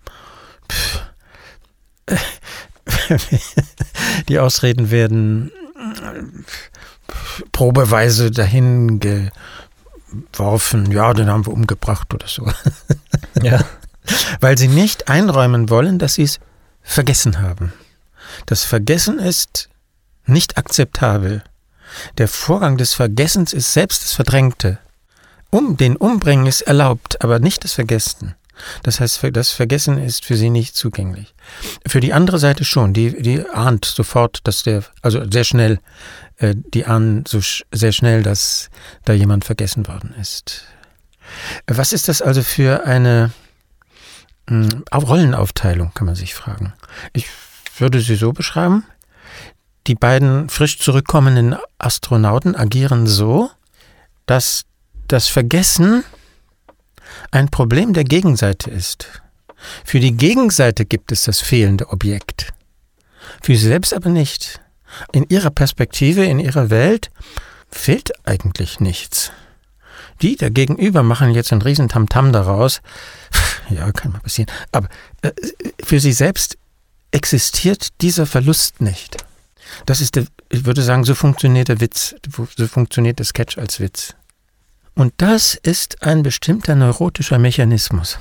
pff, 0.71 1.01
die 4.29 4.39
Ausreden 4.39 4.91
werden 4.91 5.51
probeweise 7.53 8.31
dahin 8.31 9.01
geworfen, 10.33 10.91
ja, 10.91 11.13
den 11.13 11.29
haben 11.29 11.47
wir 11.47 11.53
umgebracht 11.53 12.13
oder 12.15 12.29
so. 12.29 12.51
Ja. 13.43 13.61
Weil 14.41 14.59
sie 14.59 14.69
nicht 14.69 15.09
einräumen 15.09 15.71
wollen, 15.71 15.99
dass 15.99 16.15
sie 16.15 16.25
es 16.25 16.39
vergessen 16.83 17.41
haben. 17.41 17.73
Das 18.47 18.65
Vergessen 18.65 19.19
ist 19.19 19.71
nicht 20.27 20.59
akzeptabel. 20.59 21.43
Der 22.19 22.29
Vorgang 22.29 22.77
des 22.77 22.95
Vergessens 22.95 23.53
ist 23.53 23.73
selbst 23.73 24.03
das 24.03 24.13
Verdrängte. 24.13 24.79
Um 25.55 25.77
den 25.77 25.95
Umbringen 25.95 26.49
ist 26.49 26.63
erlaubt, 26.63 27.23
aber 27.23 27.39
nicht 27.39 27.63
das 27.63 27.75
Vergessen. 27.75 28.35
Das 28.83 28.99
heißt, 28.99 29.21
das 29.33 29.53
Vergessen 29.53 29.99
ist 29.99 30.25
für 30.25 30.37
sie 30.37 30.51
nicht 30.51 30.75
zugänglich. 30.75 31.33
Für 31.87 32.01
die 32.01 32.13
andere 32.13 32.41
Seite 32.41 32.65
schon. 32.65 32.93
Die, 32.93 33.23
die 33.23 33.49
ahnt 33.49 33.85
sofort, 33.85 34.41
dass 34.49 34.65
der, 34.65 34.83
also 35.01 35.23
sehr 35.31 35.45
schnell, 35.45 35.79
äh, 36.39 36.57
die 36.57 36.87
ahnen 36.87 37.25
so 37.25 37.41
sch 37.41 37.63
sehr 37.71 37.93
schnell, 37.93 38.25
dass 38.25 38.69
da 39.05 39.13
jemand 39.13 39.45
vergessen 39.45 39.87
worden 39.87 40.13
ist. 40.21 40.65
Was 41.69 41.93
ist 41.93 42.09
das 42.09 42.21
also 42.21 42.43
für 42.43 42.85
eine 42.85 43.31
mh, 44.49 44.71
hm, 44.71 44.85
Rollenaufteilung, 44.93 45.93
kann 45.95 46.07
man 46.07 46.17
sich 46.17 46.35
fragen. 46.35 46.73
Ich 47.13 47.29
würde 47.79 48.01
sie 48.01 48.17
so 48.17 48.33
beschreiben. 48.33 48.85
Die 49.87 49.95
beiden 49.95 50.49
frisch 50.49 50.81
zurückkommenden 50.81 51.55
Astronauten 51.79 52.57
agieren 52.57 53.07
so, 53.07 53.53
dass 54.27 54.65
das 55.09 55.29
Vergessen 55.29 56.05
ein 57.31 57.49
Problem 57.49 57.93
der 57.93 58.05
Gegenseite 58.05 58.71
ist. 58.71 59.23
Für 59.85 60.01
die 60.01 60.13
Gegenseite 60.13 60.85
gibt 60.85 61.13
es 61.13 61.25
das 61.25 61.41
fehlende 61.41 61.89
Objekt. 61.91 62.53
Für 63.43 63.57
sie 63.57 63.67
selbst 63.67 63.95
aber 63.95 64.11
nicht. 64.11 64.61
In 65.13 65.25
ihrer 65.29 65.51
Perspektive, 65.51 66.25
in 66.25 66.39
ihrer 66.39 66.71
Welt 66.71 67.11
fehlt 67.71 68.13
eigentlich 68.27 68.81
nichts. 68.81 69.33
Die 70.23 70.37
da 70.37 70.49
gegenüber 70.49 71.03
machen 71.03 71.35
jetzt 71.35 71.53
ein 71.53 71.63
Riesentamtam 71.63 72.33
daraus. 72.33 72.81
Ja, 73.71 73.91
kann 73.93 74.13
mal 74.13 74.21
passieren. 74.21 74.51
Aber 74.73 74.89
äh, 75.23 75.33
für 75.83 75.99
sie 75.99 76.13
selbst 76.13 76.59
existiert 77.13 77.99
dieser 78.03 78.27
Verlust 78.27 78.83
nicht. 78.83 79.17
Das 79.87 80.03
ist 80.03 80.17
der, 80.17 80.27
ich 80.51 80.67
würde 80.67 80.83
sagen, 80.83 81.05
so 81.05 81.15
funktioniert 81.15 81.69
der 81.69 81.81
Witz, 81.81 82.15
so 82.57 82.67
funktioniert 82.67 83.21
der 83.21 83.25
Sketch 83.25 83.57
als 83.57 83.81
Witz. 83.81 84.15
Und 84.95 85.13
das 85.17 85.55
ist 85.55 86.03
ein 86.03 86.23
bestimmter 86.23 86.75
neurotischer 86.75 87.39
Mechanismus. 87.39 88.19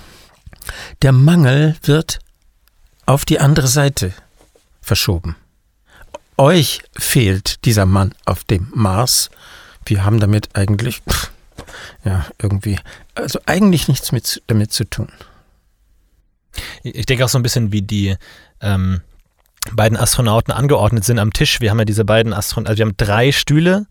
Der 1.02 1.12
Mangel 1.12 1.76
wird 1.84 2.20
auf 3.06 3.26
die 3.26 3.40
andere 3.40 3.68
Seite 3.68 4.14
verschoben. 4.82 5.36
Euch 6.38 6.82
fehlt 6.98 7.64
dieser 7.66 7.86
Mann 7.86 8.16
auf 8.26 8.44
dem 8.44 8.72
Mars. 8.74 9.30
Wir 9.86 10.04
haben 10.04 10.20
damit 10.20 10.50
eigentlich, 10.56 11.02
pff, 11.08 11.32
ja, 12.04 12.26
irgendwie, 12.40 12.80
also 13.14 13.40
eigentlich 13.46 13.88
nichts 13.88 14.12
mit, 14.12 14.42
damit 14.48 14.72
zu 14.72 14.86
tun. 14.86 15.10
Ich 16.82 17.06
denke 17.06 17.26
auch 17.26 17.30
so 17.30 17.38
ein 17.38 17.44
bisschen, 17.44 17.72
wie 17.72 17.82
die 17.82 18.16
ähm, 18.62 19.02
beiden 19.72 19.98
Astronauten 19.98 20.54
angeordnet 20.54 21.04
sind 21.04 21.20
am 21.20 21.34
Tisch. 21.34 21.62
Wir 21.62 21.70
haben 21.70 21.80
ja 21.80 21.86
diese 21.86 22.06
beiden 22.06 22.34
Astronauten, 22.34 22.70
also 22.70 22.80
wir 22.80 22.86
haben 22.86 22.98
drei 22.98 23.32
Stühle 23.32 23.86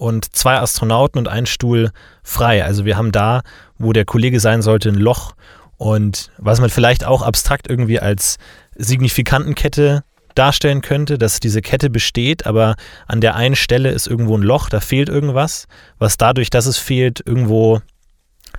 und 0.00 0.34
zwei 0.34 0.58
Astronauten 0.58 1.18
und 1.18 1.28
ein 1.28 1.44
Stuhl 1.44 1.90
frei. 2.22 2.64
Also 2.64 2.84
wir 2.86 2.96
haben 2.96 3.12
da, 3.12 3.42
wo 3.78 3.92
der 3.92 4.06
Kollege 4.06 4.40
sein 4.40 4.62
sollte, 4.62 4.88
ein 4.88 4.94
Loch 4.94 5.34
und 5.76 6.30
was 6.38 6.58
man 6.60 6.70
vielleicht 6.70 7.04
auch 7.04 7.20
abstrakt 7.22 7.68
irgendwie 7.68 8.00
als 8.00 8.38
Signifikantenkette 8.76 10.02
darstellen 10.34 10.80
könnte, 10.80 11.18
dass 11.18 11.40
diese 11.40 11.60
Kette 11.60 11.90
besteht, 11.90 12.46
aber 12.46 12.76
an 13.08 13.20
der 13.20 13.34
einen 13.34 13.56
Stelle 13.56 13.90
ist 13.90 14.06
irgendwo 14.06 14.36
ein 14.38 14.42
Loch, 14.42 14.68
da 14.68 14.80
fehlt 14.80 15.08
irgendwas, 15.08 15.66
was 15.98 16.16
dadurch, 16.16 16.50
dass 16.50 16.66
es 16.66 16.78
fehlt, 16.78 17.22
irgendwo 17.26 17.80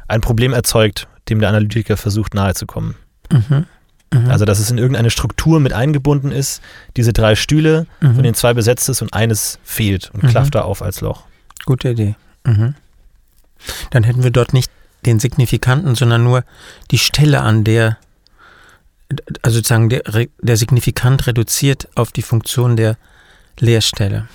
ein 0.08 0.22
Problem 0.22 0.54
erzeugt, 0.54 1.08
dem 1.30 1.40
der 1.40 1.50
Analytiker 1.50 1.98
versucht 1.98 2.34
nahezukommen. 2.34 2.96
Mhm. 3.32 3.66
Mhm. 4.14 4.30
Also, 4.30 4.44
dass 4.46 4.60
es 4.60 4.70
in 4.70 4.78
irgendeine 4.78 5.10
Struktur 5.10 5.60
mit 5.60 5.74
eingebunden 5.74 6.32
ist, 6.32 6.62
diese 6.98 7.14
drei 7.14 7.36
Stühle, 7.36 7.88
Mhm. 8.02 8.16
von 8.16 8.24
denen 8.24 8.36
zwei 8.36 8.54
besetzt 8.54 8.90
ist 8.90 9.02
und 9.02 9.14
eines 9.14 9.58
fehlt 9.64 10.12
und 10.14 10.24
Mhm. 10.24 10.28
klafft 10.28 10.56
da 10.56 10.62
auf 10.64 10.82
als 10.82 11.02
Loch. 11.02 11.24
Gute 11.66 11.90
Idee. 11.90 12.16
Mhm. 12.46 12.76
Dann 13.92 14.04
hätten 14.04 14.24
wir 14.24 14.32
dort 14.32 14.54
nicht 14.54 14.72
den 15.06 15.20
Signifikanten, 15.20 15.96
sondern 15.96 16.24
nur 16.24 16.44
die 16.92 16.98
Stelle, 16.98 17.42
an 17.42 17.64
der, 17.64 17.98
also 19.42 19.58
sozusagen 19.58 19.90
der, 19.90 20.04
der 20.42 20.58
Signifikant 20.58 21.28
reduziert 21.28 21.88
auf 21.96 22.12
die 22.12 22.22
Funktion 22.22 22.76
der 22.76 22.98
Leerstelle. 23.60 24.28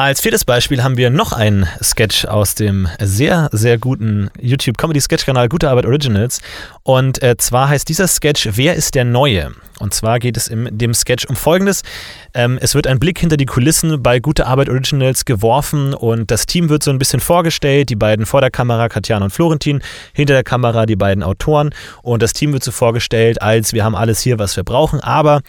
Als 0.00 0.20
viertes 0.20 0.44
Beispiel 0.44 0.84
haben 0.84 0.96
wir 0.96 1.10
noch 1.10 1.32
einen 1.32 1.66
Sketch 1.82 2.24
aus 2.24 2.54
dem 2.54 2.86
sehr, 3.00 3.48
sehr 3.50 3.78
guten 3.78 4.30
YouTube-Comedy-Sketch-Kanal 4.40 5.48
Gute 5.48 5.68
Arbeit 5.68 5.86
Originals. 5.86 6.40
Und 6.84 7.20
äh, 7.20 7.36
zwar 7.36 7.68
heißt 7.68 7.88
dieser 7.88 8.06
Sketch 8.06 8.50
Wer 8.52 8.76
ist 8.76 8.94
der 8.94 9.04
Neue? 9.04 9.50
Und 9.80 9.94
zwar 9.94 10.20
geht 10.20 10.36
es 10.36 10.46
in 10.46 10.68
dem 10.70 10.94
Sketch 10.94 11.26
um 11.26 11.34
Folgendes. 11.34 11.82
Ähm, 12.32 12.60
es 12.62 12.76
wird 12.76 12.86
ein 12.86 13.00
Blick 13.00 13.18
hinter 13.18 13.36
die 13.36 13.46
Kulissen 13.46 14.00
bei 14.00 14.20
Gute 14.20 14.46
Arbeit 14.46 14.68
Originals 14.68 15.24
geworfen 15.24 15.94
und 15.94 16.30
das 16.30 16.46
Team 16.46 16.68
wird 16.68 16.84
so 16.84 16.92
ein 16.92 17.00
bisschen 17.00 17.18
vorgestellt. 17.18 17.90
Die 17.90 17.96
beiden 17.96 18.24
vor 18.24 18.40
der 18.40 18.52
Kamera, 18.52 18.88
Katjana 18.88 19.24
und 19.24 19.32
Florentin, 19.32 19.82
hinter 20.12 20.34
der 20.34 20.44
Kamera 20.44 20.86
die 20.86 20.94
beiden 20.94 21.24
Autoren. 21.24 21.74
Und 22.02 22.22
das 22.22 22.34
Team 22.34 22.52
wird 22.52 22.62
so 22.62 22.70
vorgestellt, 22.70 23.42
als 23.42 23.72
wir 23.72 23.82
haben 23.82 23.96
alles 23.96 24.20
hier, 24.20 24.38
was 24.38 24.54
wir 24.54 24.62
brauchen. 24.62 25.00
Aber 25.00 25.40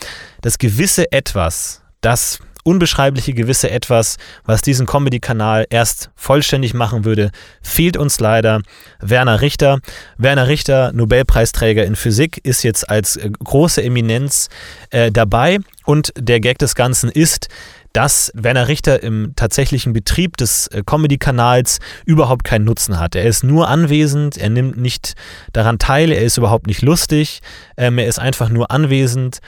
das 0.41 0.58
gewisse 0.58 1.12
Etwas, 1.12 1.84
das 2.02 2.39
unbeschreibliche 2.70 3.34
gewisse 3.34 3.72
Etwas, 3.72 4.17
was 4.45 4.61
diesen 4.61 4.86
Comedy-Kanal 4.86 5.65
erst 5.70 6.11
vollständig 6.15 6.76
machen 6.76 7.03
würde, 7.03 7.32
fehlt 7.61 7.97
uns 7.97 8.20
leider. 8.20 8.61
Werner 8.99 9.41
Richter. 9.41 9.80
Werner 10.17 10.47
Richter, 10.47 10.91
Nobelpreisträger 10.93 11.84
in 11.84 11.95
Physik, 11.95 12.39
ist 12.43 12.63
jetzt 12.63 12.88
als 12.89 13.17
äh, 13.17 13.32
große 13.43 13.82
Eminenz 13.84 14.49
äh, 14.91 15.11
dabei 15.11 15.59
und 15.86 16.13
der 16.15 16.39
Gag 16.39 16.59
des 16.59 16.76
Ganzen 16.76 17.09
ist, 17.09 17.47
dass 17.93 18.32
Werner 18.36 18.67
Richter 18.67 19.01
im 19.01 19.34
tatsächlichen 19.36 19.93
Betrieb 19.93 20.38
des 20.38 20.67
äh, 20.67 20.84
Comedy-Kanals 20.86 21.80
überhaupt 22.05 22.43
keinen 22.43 22.65
Nutzen 22.65 22.99
hat. 22.99 23.15
Er 23.15 23.24
ist 23.24 23.43
nur 23.43 23.67
anwesend, 23.67 24.38
er 24.38 24.49
nimmt 24.49 24.78
nicht 24.78 25.15
daran 25.53 25.80
teil, 25.80 26.11
er 26.11 26.22
ist 26.22 26.38
überhaupt 26.38 26.67
nicht 26.67 26.84
lustig, 26.84 27.41
ähm, 27.78 27.97
er 27.97 28.07
ist 28.07 28.20
einfach 28.20 28.49
nur 28.49 28.70
anwesend 28.70 29.39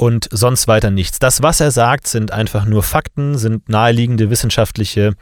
und 0.00 0.28
sonst 0.30 0.66
weiter 0.66 0.90
nichts. 0.90 1.18
Das, 1.18 1.42
was 1.42 1.60
er 1.60 1.70
sagt, 1.70 2.06
sind 2.06 2.32
einfach 2.32 2.64
nur 2.64 2.82
Fakten, 2.82 3.36
sind 3.36 3.68
naheliegende 3.68 4.30
wissenschaftliche 4.30 5.12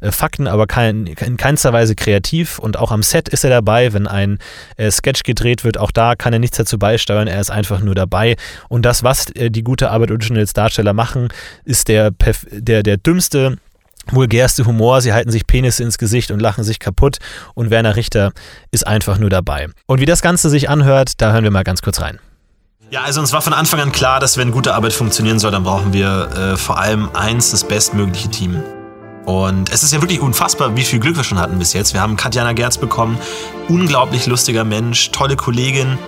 äh, 0.00 0.10
Fakten, 0.10 0.48
aber 0.48 0.66
kein, 0.66 1.06
in 1.06 1.36
keinster 1.36 1.72
Weise 1.72 1.94
kreativ. 1.94 2.58
Und 2.58 2.76
auch 2.76 2.90
am 2.90 3.04
Set 3.04 3.28
ist 3.28 3.44
er 3.44 3.50
dabei, 3.50 3.92
wenn 3.92 4.08
ein 4.08 4.38
äh, 4.78 4.90
Sketch 4.90 5.22
gedreht 5.22 5.62
wird. 5.62 5.78
Auch 5.78 5.92
da 5.92 6.16
kann 6.16 6.32
er 6.32 6.40
nichts 6.40 6.56
dazu 6.56 6.76
beisteuern, 6.76 7.28
er 7.28 7.40
ist 7.40 7.50
einfach 7.50 7.78
nur 7.78 7.94
dabei. 7.94 8.34
Und 8.68 8.84
das, 8.84 9.04
was 9.04 9.30
äh, 9.36 9.48
die 9.48 9.62
gute 9.62 9.92
Arbeit 9.92 10.10
Originals 10.10 10.54
Darsteller 10.54 10.92
machen, 10.92 11.28
ist 11.64 11.86
der, 11.86 12.10
der, 12.50 12.82
der 12.82 12.96
dümmste 12.96 13.58
vulgärste 14.10 14.66
Humor, 14.66 15.02
sie 15.02 15.12
halten 15.12 15.30
sich 15.30 15.46
Penisse 15.46 15.84
ins 15.84 15.98
Gesicht 15.98 16.32
und 16.32 16.40
lachen 16.40 16.64
sich 16.64 16.80
kaputt 16.80 17.18
und 17.54 17.70
Werner 17.70 17.94
Richter 17.94 18.32
ist 18.72 18.86
einfach 18.88 19.18
nur 19.18 19.30
dabei. 19.30 19.68
Und 19.86 20.00
wie 20.00 20.04
das 20.04 20.20
Ganze 20.20 20.50
sich 20.50 20.68
anhört, 20.68 21.20
da 21.20 21.32
hören 21.32 21.44
wir 21.44 21.50
mal 21.52 21.64
ganz 21.64 21.80
kurz 21.82 22.00
rein. 22.00 22.18
Ja, 22.88 23.02
also 23.02 23.20
uns 23.20 23.32
war 23.32 23.42
von 23.42 23.52
Anfang 23.52 23.80
an 23.80 23.90
klar, 23.90 24.20
dass 24.20 24.36
wenn 24.36 24.52
gute 24.52 24.74
Arbeit 24.74 24.92
funktionieren 24.92 25.40
soll, 25.40 25.50
dann 25.50 25.64
brauchen 25.64 25.92
wir 25.92 26.30
äh, 26.30 26.56
vor 26.56 26.78
allem 26.78 27.10
eins, 27.14 27.50
das 27.50 27.64
bestmögliche 27.64 28.28
Team. 28.28 28.62
Und 29.24 29.72
es 29.72 29.82
ist 29.82 29.92
ja 29.92 30.00
wirklich 30.00 30.20
unfassbar, 30.20 30.76
wie 30.76 30.84
viel 30.84 31.00
Glück 31.00 31.16
wir 31.16 31.24
schon 31.24 31.40
hatten 31.40 31.58
bis 31.58 31.72
jetzt. 31.72 31.94
Wir 31.94 32.00
haben 32.00 32.16
Katjana 32.16 32.52
Gerz 32.52 32.78
bekommen, 32.78 33.18
unglaublich 33.68 34.26
lustiger 34.26 34.62
Mensch, 34.62 35.10
tolle 35.10 35.34
Kollegin. 35.34 35.98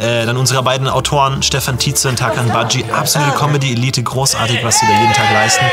Äh, 0.00 0.26
dann 0.26 0.36
unsere 0.36 0.64
beiden 0.64 0.88
Autoren, 0.88 1.44
Stefan 1.44 1.78
Tietze 1.78 2.08
und 2.08 2.18
Tarkan 2.18 2.48
Badji, 2.48 2.84
absolute 2.92 3.30
Comedy-Elite, 3.38 4.02
großartig, 4.02 4.64
was 4.64 4.80
sie 4.80 4.86
da 4.86 5.00
jeden 5.00 5.12
Tag 5.12 5.32
leisten. 5.32 5.64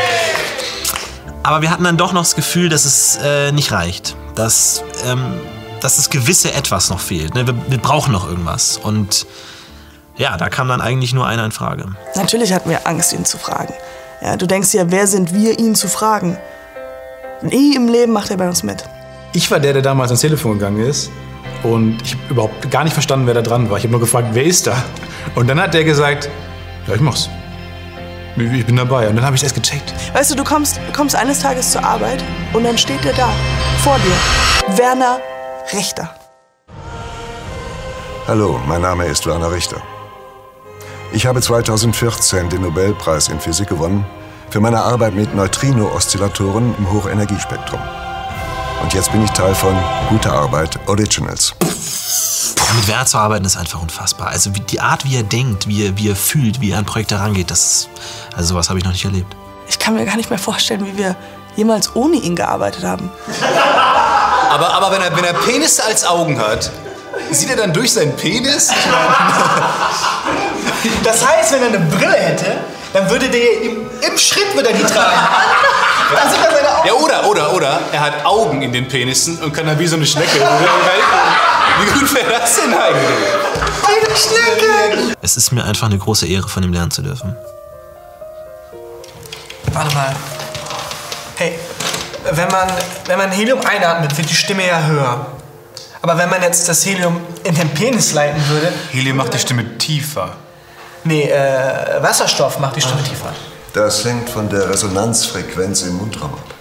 Aber 1.41 1.63
wir 1.63 1.71
hatten 1.71 1.83
dann 1.83 1.97
doch 1.97 2.13
noch 2.13 2.21
das 2.21 2.35
Gefühl, 2.35 2.69
dass 2.69 2.85
es 2.85 3.17
äh, 3.23 3.51
nicht 3.51 3.71
reicht. 3.71 4.15
Dass, 4.35 4.83
ähm, 5.03 5.33
dass 5.81 5.95
das 5.95 6.11
gewisse 6.11 6.53
Etwas 6.53 6.91
noch 6.91 6.99
fehlt. 6.99 7.33
Ne? 7.33 7.47
Wir, 7.47 7.55
wir 7.69 7.79
brauchen 7.79 8.11
noch 8.11 8.27
irgendwas. 8.29 8.77
Und 8.77 9.25
ja, 10.15 10.37
da 10.37 10.49
kam 10.49 10.67
dann 10.67 10.81
eigentlich 10.81 11.13
nur 11.13 11.25
einer 11.25 11.45
in 11.45 11.51
Frage. 11.51 11.85
Natürlich 12.15 12.53
hatten 12.53 12.69
wir 12.69 12.85
Angst, 12.87 13.13
ihn 13.13 13.25
zu 13.25 13.37
fragen. 13.37 13.73
Ja, 14.21 14.37
du 14.37 14.45
denkst 14.45 14.73
ja, 14.73 14.89
wer 14.91 15.07
sind 15.07 15.33
wir, 15.33 15.59
ihn 15.59 15.75
zu 15.75 15.87
fragen? 15.87 16.37
Nie 17.41 17.75
im 17.75 17.87
Leben 17.87 18.13
macht 18.13 18.29
er 18.29 18.37
bei 18.37 18.47
uns 18.47 18.63
mit. 18.63 18.83
Ich 19.33 19.49
war 19.51 19.59
der, 19.59 19.73
der 19.73 19.81
damals 19.81 20.11
ans 20.11 20.21
Telefon 20.21 20.53
gegangen 20.53 20.85
ist. 20.85 21.09
Und 21.63 22.01
ich 22.03 22.13
habe 22.13 22.23
überhaupt 22.29 22.71
gar 22.71 22.83
nicht 22.83 22.93
verstanden, 22.93 23.25
wer 23.27 23.33
da 23.33 23.41
dran 23.41 23.69
war. 23.69 23.77
Ich 23.77 23.83
habe 23.83 23.91
nur 23.91 23.99
gefragt, 23.99 24.29
wer 24.33 24.43
ist 24.43 24.67
da? 24.67 24.75
Und 25.35 25.47
dann 25.47 25.59
hat 25.59 25.73
der 25.73 25.83
gesagt, 25.83 26.29
ja, 26.87 26.95
ich 26.95 27.01
mach's. 27.01 27.29
Ich 28.35 28.65
bin 28.65 28.75
dabei. 28.75 29.07
Und 29.09 29.15
dann 29.15 29.25
habe 29.25 29.35
ich 29.35 29.43
erst 29.43 29.55
gecheckt. 29.55 29.93
Weißt 30.13 30.31
du, 30.31 30.35
du 30.35 30.43
kommst, 30.43 30.79
kommst 30.95 31.15
eines 31.15 31.39
Tages 31.39 31.71
zur 31.71 31.83
Arbeit 31.83 32.23
und 32.53 32.63
dann 32.63 32.77
steht 32.77 33.05
er 33.05 33.13
da, 33.13 33.29
vor 33.83 33.97
dir. 33.99 34.77
Werner 34.77 35.19
Richter. 35.73 36.13
Hallo, 38.27 38.59
mein 38.67 38.81
Name 38.81 39.05
ist 39.05 39.25
Werner 39.27 39.51
Richter. 39.51 39.81
Ich 41.15 41.27
habe 41.27 41.39
2014 41.39 42.49
den 42.49 42.63
Nobelpreis 42.63 43.27
in 43.27 43.39
Physik 43.39 43.69
gewonnen 43.69 44.03
für 44.49 44.59
meine 44.59 44.81
Arbeit 44.81 45.13
mit 45.13 45.35
Neutrino-Oszillatoren 45.35 46.73
im 46.75 46.91
Hochenergiespektrum. 46.91 47.79
Und 48.81 48.93
jetzt 48.95 49.11
bin 49.11 49.23
ich 49.23 49.29
Teil 49.29 49.53
von 49.53 49.77
Gute 50.09 50.31
Arbeit 50.31 50.79
Originals. 50.87 51.53
Mit 51.59 52.87
Werner 52.87 53.05
zu 53.05 53.19
arbeiten 53.19 53.45
ist 53.45 53.57
einfach 53.57 53.79
unfassbar. 53.79 54.29
Also 54.29 54.49
die 54.49 54.81
Art, 54.81 55.05
wie 55.05 55.15
er 55.15 55.21
denkt, 55.21 55.67
wie 55.67 55.85
er, 55.85 55.97
wie 55.97 56.09
er 56.09 56.15
fühlt, 56.15 56.61
wie 56.61 56.71
er 56.71 56.79
an 56.79 56.85
Projekte 56.85 57.19
rangeht, 57.19 57.51
das 57.51 57.59
ist, 57.63 57.89
also 58.35 58.55
sowas 58.55 58.69
habe 58.69 58.79
ich 58.79 58.85
noch 58.85 58.91
nicht 58.91 59.05
erlebt. 59.05 59.35
Ich 59.67 59.77
kann 59.77 59.93
mir 59.93 60.05
gar 60.05 60.17
nicht 60.17 60.31
mehr 60.31 60.39
vorstellen, 60.39 60.83
wie 60.83 60.97
wir 60.97 61.15
jemals 61.55 61.95
ohne 61.95 62.15
ihn 62.15 62.35
gearbeitet 62.35 62.85
haben. 62.85 63.11
Aber, 64.49 64.73
aber 64.73 64.91
wenn, 64.91 65.01
er, 65.03 65.15
wenn 65.15 65.25
er 65.25 65.33
Penis 65.33 65.79
als 65.79 66.05
Augen 66.05 66.39
hat, 66.39 66.71
sieht 67.29 67.51
er 67.51 67.55
dann 67.55 67.71
durch 67.71 67.93
seinen 67.93 68.15
Penis? 68.15 68.71
Das 71.03 71.25
heißt, 71.25 71.53
wenn 71.53 71.61
er 71.61 71.67
eine 71.67 71.79
Brille 71.79 72.17
hätte, 72.17 72.57
dann 72.93 73.09
würde 73.09 73.29
der 73.29 73.61
im, 73.61 73.89
im 74.01 74.17
Schritt 74.17 74.53
würde 74.55 74.69
er 74.69 74.75
die 74.75 74.83
tragen. 74.83 75.17
Dann 76.13 76.29
sind 76.29 76.43
das 76.43 76.53
seine 76.53 76.69
Augen. 76.69 76.87
ja, 76.87 76.93
oder, 76.93 77.27
oder, 77.27 77.53
oder, 77.53 77.79
er 77.91 77.99
hat 77.99 78.25
Augen 78.25 78.61
in 78.61 78.71
den 78.71 78.87
Penissen 78.87 79.41
und 79.41 79.51
kann 79.51 79.65
dann 79.65 79.79
wie 79.79 79.87
so 79.87 79.95
eine 79.95 80.05
Schnecke. 80.05 80.29
Wie 81.79 81.99
gut 81.99 82.13
wäre 82.13 82.29
das 82.39 82.55
denn 82.55 82.71
eigentlich? 82.71 83.03
Eine 83.87 84.15
Schnecke! 84.15 85.15
Es 85.21 85.37
ist 85.37 85.51
mir 85.51 85.63
einfach 85.63 85.87
eine 85.87 85.97
große 85.97 86.27
Ehre, 86.27 86.47
von 86.47 86.61
ihm 86.61 86.71
lernen 86.71 86.91
zu 86.91 87.01
dürfen. 87.01 87.35
Warte 89.71 89.95
mal. 89.95 90.15
Hey, 91.35 91.57
wenn 92.31 92.47
man, 92.49 92.67
wenn 93.07 93.17
man 93.17 93.31
Helium 93.31 93.59
einatmet, 93.61 94.15
wird 94.15 94.29
die 94.29 94.35
Stimme 94.35 94.67
ja 94.67 94.83
höher. 94.85 95.25
Aber 96.01 96.17
wenn 96.17 96.29
man 96.29 96.43
jetzt 96.43 96.69
das 96.69 96.85
Helium 96.85 97.21
in 97.43 97.55
den 97.55 97.69
Penis 97.69 98.13
leiten 98.13 98.47
würde. 98.49 98.71
Helium 98.91 99.17
macht 99.17 99.33
die 99.33 99.39
Stimme 99.39 99.77
tiefer. 99.79 100.35
Nee, 101.05 101.29
äh, 101.29 102.01
Wasserstoff 102.01 102.59
macht 102.59 102.75
die 102.75 102.81
Stimme 102.81 103.03
tiefer. 103.03 103.33
Das 103.73 104.05
hängt 104.05 104.29
von 104.29 104.49
der 104.49 104.69
Resonanzfrequenz 104.69 105.81
im 105.81 105.97
Mundraum 105.97 106.33
ab, 106.33 106.53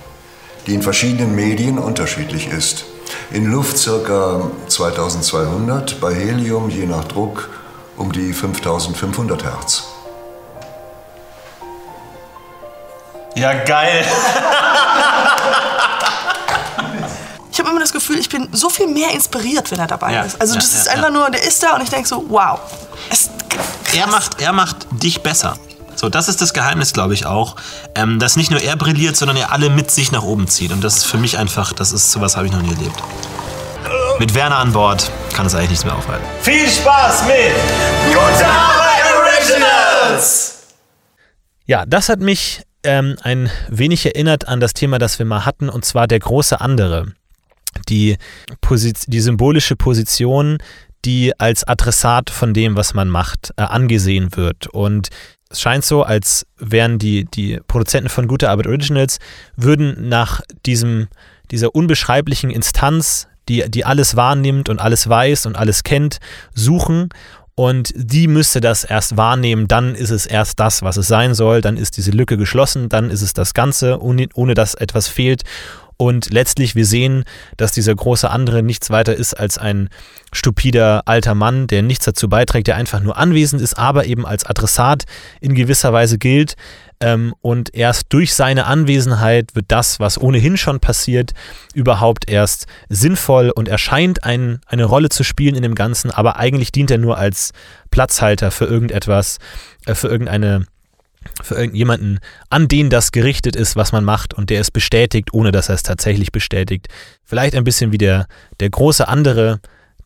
die 0.66 0.74
in 0.74 0.82
verschiedenen 0.82 1.34
Medien 1.34 1.78
unterschiedlich 1.78 2.48
ist. 2.48 2.84
In 3.30 3.50
Luft 3.52 3.84
ca. 3.84 4.40
2200, 4.68 6.00
bei 6.00 6.14
Helium 6.14 6.70
je 6.70 6.86
nach 6.86 7.04
Druck 7.04 7.50
um 7.96 8.10
die 8.10 8.32
5500 8.32 9.44
Hertz. 9.44 9.84
Ja, 13.34 13.52
geil. 13.64 14.04
Ich 17.52 17.58
habe 17.58 17.68
immer 17.68 17.80
das 17.80 17.92
Gefühl, 17.92 18.18
ich 18.18 18.30
bin 18.30 18.48
so 18.52 18.70
viel 18.70 18.86
mehr 18.88 19.10
inspiriert, 19.12 19.70
wenn 19.70 19.78
er 19.78 19.86
dabei 19.86 20.14
Ja, 20.14 20.22
ist. 20.22 20.40
Also 20.40 20.54
ja, 20.54 20.60
das 20.60 20.74
ist 20.74 20.86
ja, 20.86 20.92
einfach 20.92 21.10
nur, 21.12 21.30
der 21.30 21.42
ist 21.46 21.62
da 21.62 21.74
und 21.76 21.82
ich 21.82 21.90
denke 21.90 22.08
so, 22.08 22.24
wow. 22.28 22.58
Es, 23.10 23.28
Er 23.94 24.06
macht, 24.06 24.40
er 24.40 24.52
macht 24.54 24.86
dich 24.90 25.22
besser. 25.22 25.56
So, 25.94 26.08
das 26.08 26.28
ist 26.28 26.40
das 26.40 26.54
Geheimnis, 26.54 26.94
glaube 26.94 27.12
ich 27.12 27.26
auch, 27.26 27.56
ähm, 27.94 28.18
dass 28.18 28.36
nicht 28.36 28.50
nur 28.50 28.60
er 28.62 28.74
brilliert, 28.76 29.16
sondern 29.16 29.36
er 29.36 29.52
alle 29.52 29.68
mit 29.68 29.90
sich 29.90 30.10
nach 30.12 30.22
oben 30.22 30.48
zieht. 30.48 30.72
Und 30.72 30.82
das 30.82 30.96
ist 30.96 31.04
für 31.04 31.18
mich 31.18 31.36
einfach, 31.36 31.74
das 31.74 31.92
ist 31.92 32.10
sowas 32.10 32.36
habe 32.38 32.46
ich 32.46 32.52
noch 32.52 32.62
nie 32.62 32.70
erlebt. 32.72 32.96
Mit 34.18 34.34
Werner 34.34 34.56
an 34.56 34.72
Bord 34.72 35.10
kann 35.34 35.44
es 35.44 35.54
eigentlich 35.54 35.70
nichts 35.70 35.84
mehr 35.84 35.94
aufhalten. 35.94 36.24
Viel 36.40 36.68
Spaß 36.68 37.26
mit 37.26 37.52
Gute 38.14 38.46
Arbeit 38.46 39.02
Originals! 39.14 40.54
Ja, 41.66 41.84
das 41.86 42.08
hat 42.08 42.20
mich 42.20 42.62
ähm, 42.82 43.16
ein 43.22 43.50
wenig 43.68 44.06
erinnert 44.06 44.48
an 44.48 44.60
das 44.60 44.72
Thema, 44.72 44.98
das 44.98 45.18
wir 45.18 45.26
mal 45.26 45.44
hatten, 45.44 45.68
und 45.68 45.84
zwar 45.84 46.06
der 46.06 46.18
große 46.18 46.60
andere. 46.60 47.12
Die, 47.88 48.16
die 49.06 49.20
symbolische 49.20 49.76
Position, 49.76 50.58
die 51.04 51.38
als 51.38 51.64
Adressat 51.64 52.30
von 52.30 52.54
dem, 52.54 52.76
was 52.76 52.94
man 52.94 53.08
macht, 53.08 53.52
äh, 53.56 53.62
angesehen 53.62 54.36
wird. 54.36 54.68
Und 54.68 55.08
es 55.50 55.60
scheint 55.60 55.84
so, 55.84 56.02
als 56.02 56.46
wären 56.58 56.98
die, 56.98 57.24
die 57.24 57.60
Produzenten 57.66 58.08
von 58.08 58.28
Gute 58.28 58.50
Arbeit 58.50 58.66
Originals, 58.66 59.18
würden 59.56 60.08
nach 60.08 60.40
diesem, 60.64 61.08
dieser 61.50 61.74
unbeschreiblichen 61.74 62.50
Instanz, 62.50 63.28
die, 63.48 63.68
die 63.68 63.84
alles 63.84 64.16
wahrnimmt 64.16 64.68
und 64.68 64.80
alles 64.80 65.08
weiß 65.08 65.46
und 65.46 65.56
alles 65.56 65.82
kennt, 65.82 66.18
suchen 66.54 67.10
und 67.54 67.92
die 67.94 68.28
müsste 68.28 68.60
das 68.60 68.84
erst 68.84 69.16
wahrnehmen, 69.16 69.68
dann 69.68 69.94
ist 69.94 70.10
es 70.10 70.24
erst 70.24 70.58
das, 70.58 70.82
was 70.82 70.96
es 70.96 71.06
sein 71.06 71.34
soll, 71.34 71.60
dann 71.60 71.76
ist 71.76 71.96
diese 71.98 72.10
Lücke 72.10 72.38
geschlossen, 72.38 72.88
dann 72.88 73.10
ist 73.10 73.20
es 73.20 73.34
das 73.34 73.52
Ganze, 73.52 74.00
ohne, 74.00 74.28
ohne 74.34 74.54
dass 74.54 74.74
etwas 74.74 75.08
fehlt. 75.08 75.42
Und 75.96 76.30
letztlich, 76.30 76.74
wir 76.74 76.86
sehen, 76.86 77.24
dass 77.56 77.72
dieser 77.72 77.94
große 77.94 78.30
andere 78.30 78.62
nichts 78.62 78.90
weiter 78.90 79.14
ist 79.14 79.34
als 79.34 79.58
ein 79.58 79.88
stupider 80.32 81.02
alter 81.06 81.34
Mann, 81.34 81.66
der 81.66 81.82
nichts 81.82 82.04
dazu 82.04 82.28
beiträgt, 82.28 82.66
der 82.66 82.76
einfach 82.76 83.00
nur 83.00 83.16
anwesend 83.16 83.62
ist, 83.62 83.74
aber 83.74 84.06
eben 84.06 84.26
als 84.26 84.44
Adressat 84.44 85.04
in 85.40 85.54
gewisser 85.54 85.92
Weise 85.92 86.18
gilt. 86.18 86.56
Ähm, 87.02 87.34
und 87.40 87.74
erst 87.74 88.06
durch 88.10 88.32
seine 88.32 88.66
Anwesenheit 88.66 89.56
wird 89.56 89.66
das, 89.68 89.98
was 89.98 90.20
ohnehin 90.20 90.56
schon 90.56 90.78
passiert, 90.78 91.32
überhaupt 91.74 92.30
erst 92.30 92.66
sinnvoll 92.88 93.50
und 93.50 93.68
erscheint 93.68 94.22
ein, 94.22 94.60
eine 94.66 94.84
Rolle 94.84 95.08
zu 95.08 95.24
spielen 95.24 95.56
in 95.56 95.62
dem 95.62 95.74
Ganzen, 95.74 96.12
aber 96.12 96.36
eigentlich 96.36 96.70
dient 96.70 96.92
er 96.92 96.98
nur 96.98 97.18
als 97.18 97.50
Platzhalter 97.90 98.52
für 98.52 98.66
irgendetwas, 98.66 99.38
äh, 99.86 99.94
für 99.94 100.08
irgendeine 100.08 100.66
für 101.42 101.54
irgendjemanden, 101.54 102.20
an 102.50 102.68
den 102.68 102.90
das 102.90 103.12
gerichtet 103.12 103.56
ist, 103.56 103.76
was 103.76 103.92
man 103.92 104.04
macht 104.04 104.34
und 104.34 104.50
der 104.50 104.60
es 104.60 104.70
bestätigt, 104.70 105.32
ohne 105.32 105.52
dass 105.52 105.68
er 105.68 105.74
es 105.74 105.82
tatsächlich 105.82 106.32
bestätigt. 106.32 106.88
Vielleicht 107.24 107.54
ein 107.54 107.64
bisschen 107.64 107.92
wie 107.92 107.98
der, 107.98 108.26
der 108.60 108.70
große 108.70 109.06
andere, 109.08 109.60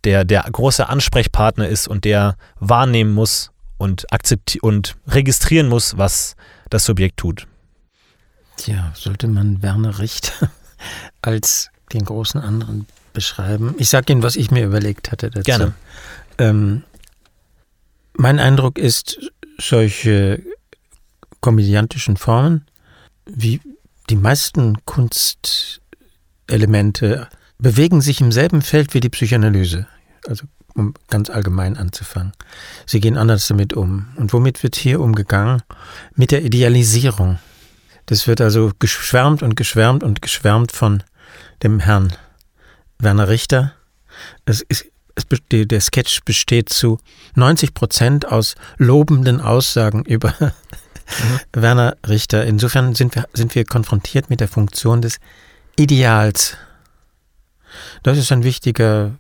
der 0.04 0.24
der 0.24 0.42
große 0.42 0.88
Ansprechpartner 0.88 1.68
ist 1.68 1.88
und 1.88 2.04
der 2.04 2.36
wahrnehmen 2.58 3.12
muss 3.12 3.50
und 3.78 4.06
und 4.62 4.96
registrieren 5.06 5.68
muss, 5.68 5.98
was 5.98 6.36
das 6.70 6.84
Subjekt 6.84 7.18
tut. 7.18 7.46
Tja, 8.56 8.92
sollte 8.94 9.28
man 9.28 9.62
Werner 9.62 9.98
Richter 9.98 10.50
als 11.22 11.70
den 11.92 12.04
großen 12.04 12.40
anderen 12.40 12.86
beschreiben? 13.12 13.74
Ich 13.78 13.90
sage 13.90 14.12
Ihnen, 14.12 14.22
was 14.22 14.36
ich 14.36 14.50
mir 14.50 14.64
überlegt 14.64 15.12
hatte 15.12 15.30
dazu. 15.30 15.44
Gerne. 15.44 15.74
Ähm, 16.38 16.82
mein 18.14 18.38
Eindruck 18.38 18.78
ist, 18.78 19.18
solche 19.58 20.42
komödiantischen 21.46 22.16
Formen, 22.16 22.66
wie 23.24 23.60
die 24.10 24.16
meisten 24.16 24.84
Kunstelemente, 24.84 27.28
bewegen 27.56 28.00
sich 28.00 28.20
im 28.20 28.32
selben 28.32 28.62
Feld 28.62 28.94
wie 28.94 29.00
die 29.00 29.10
Psychoanalyse. 29.10 29.86
Also 30.26 30.46
um 30.74 30.94
ganz 31.08 31.30
allgemein 31.30 31.76
anzufangen. 31.76 32.32
Sie 32.84 32.98
gehen 32.98 33.16
anders 33.16 33.46
damit 33.46 33.74
um. 33.74 34.08
Und 34.16 34.32
womit 34.32 34.64
wird 34.64 34.74
hier 34.74 34.98
umgegangen? 34.98 35.62
Mit 36.16 36.32
der 36.32 36.44
Idealisierung. 36.44 37.38
Das 38.06 38.26
wird 38.26 38.40
also 38.40 38.72
geschwärmt 38.80 39.44
und 39.44 39.54
geschwärmt 39.54 40.02
und 40.02 40.22
geschwärmt 40.22 40.72
von 40.72 41.04
dem 41.62 41.78
Herrn 41.78 42.12
Werner 42.98 43.28
Richter. 43.28 43.72
Es 44.46 44.62
ist, 44.62 44.86
es, 45.14 45.26
der 45.50 45.80
Sketch 45.80 46.24
besteht 46.24 46.70
zu 46.70 46.98
90 47.36 47.72
Prozent 47.72 48.26
aus 48.26 48.56
lobenden 48.78 49.40
Aussagen 49.40 50.04
über 50.06 50.34
mhm. 51.06 51.62
Werner 51.62 51.96
Richter. 52.06 52.44
Insofern 52.44 52.94
sind 52.94 53.14
wir, 53.14 53.26
sind 53.32 53.54
wir 53.54 53.64
konfrontiert 53.64 54.30
mit 54.30 54.40
der 54.40 54.48
Funktion 54.48 55.02
des 55.02 55.18
Ideals. 55.76 56.56
Das 58.02 58.18
ist 58.18 58.32
ein 58.32 58.44
wichtiger 58.44 59.16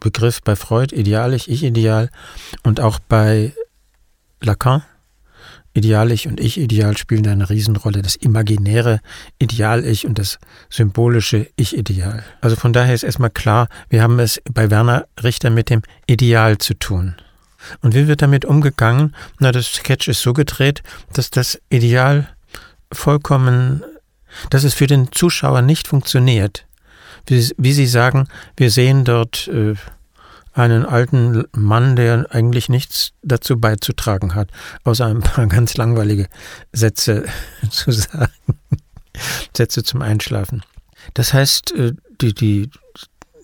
Begriff 0.00 0.42
bei 0.42 0.56
Freud, 0.56 0.94
idealisch, 0.94 1.46
ich-ideal 1.48 2.10
und 2.62 2.80
auch 2.80 2.98
bei 2.98 3.52
Lacan. 4.40 4.82
Ideal-Ich 5.74 6.28
und 6.28 6.38
Ich-Ideal 6.38 6.96
spielen 6.96 7.26
eine 7.26 7.48
Riesenrolle. 7.48 8.02
Das 8.02 8.16
imaginäre 8.16 9.00
Ideal-Ich 9.38 10.06
und 10.06 10.18
das 10.18 10.38
symbolische 10.68 11.48
Ich-Ideal. 11.56 12.22
Also 12.40 12.56
von 12.56 12.72
daher 12.72 12.94
ist 12.94 13.04
erstmal 13.04 13.30
klar, 13.30 13.68
wir 13.88 14.02
haben 14.02 14.18
es 14.18 14.42
bei 14.52 14.70
Werner 14.70 15.06
Richter 15.22 15.50
mit 15.50 15.70
dem 15.70 15.82
Ideal 16.06 16.58
zu 16.58 16.74
tun. 16.74 17.14
Und 17.80 17.94
wie 17.94 18.08
wird 18.08 18.22
damit 18.22 18.44
umgegangen? 18.44 19.14
Na, 19.38 19.52
das 19.52 19.66
Sketch 19.66 20.08
ist 20.08 20.22
so 20.22 20.32
gedreht, 20.32 20.82
dass 21.12 21.30
das 21.30 21.60
Ideal 21.70 22.28
vollkommen, 22.92 23.82
dass 24.50 24.64
es 24.64 24.74
für 24.74 24.86
den 24.86 25.12
Zuschauer 25.12 25.62
nicht 25.62 25.88
funktioniert 25.88 26.66
wie, 27.26 27.50
wie 27.56 27.72
Sie 27.72 27.86
sagen, 27.86 28.28
wir 28.56 28.70
sehen 28.70 29.04
dort 29.04 29.48
äh, 29.48 29.74
einen 30.54 30.84
alten 30.84 31.44
Mann, 31.52 31.96
der 31.96 32.26
eigentlich 32.30 32.68
nichts 32.68 33.12
dazu 33.22 33.58
beizutragen 33.58 34.34
hat, 34.34 34.50
außer 34.84 35.06
ein 35.06 35.20
paar 35.20 35.46
ganz 35.48 35.76
langweilige 35.76 36.28
Sätze 36.72 37.24
zu 37.70 37.90
sagen. 37.92 38.32
Sätze 39.56 39.82
zum 39.82 40.02
Einschlafen. 40.02 40.62
Das 41.14 41.32
heißt, 41.32 41.72
äh, 41.72 41.92
die, 42.20 42.34
die, 42.34 42.70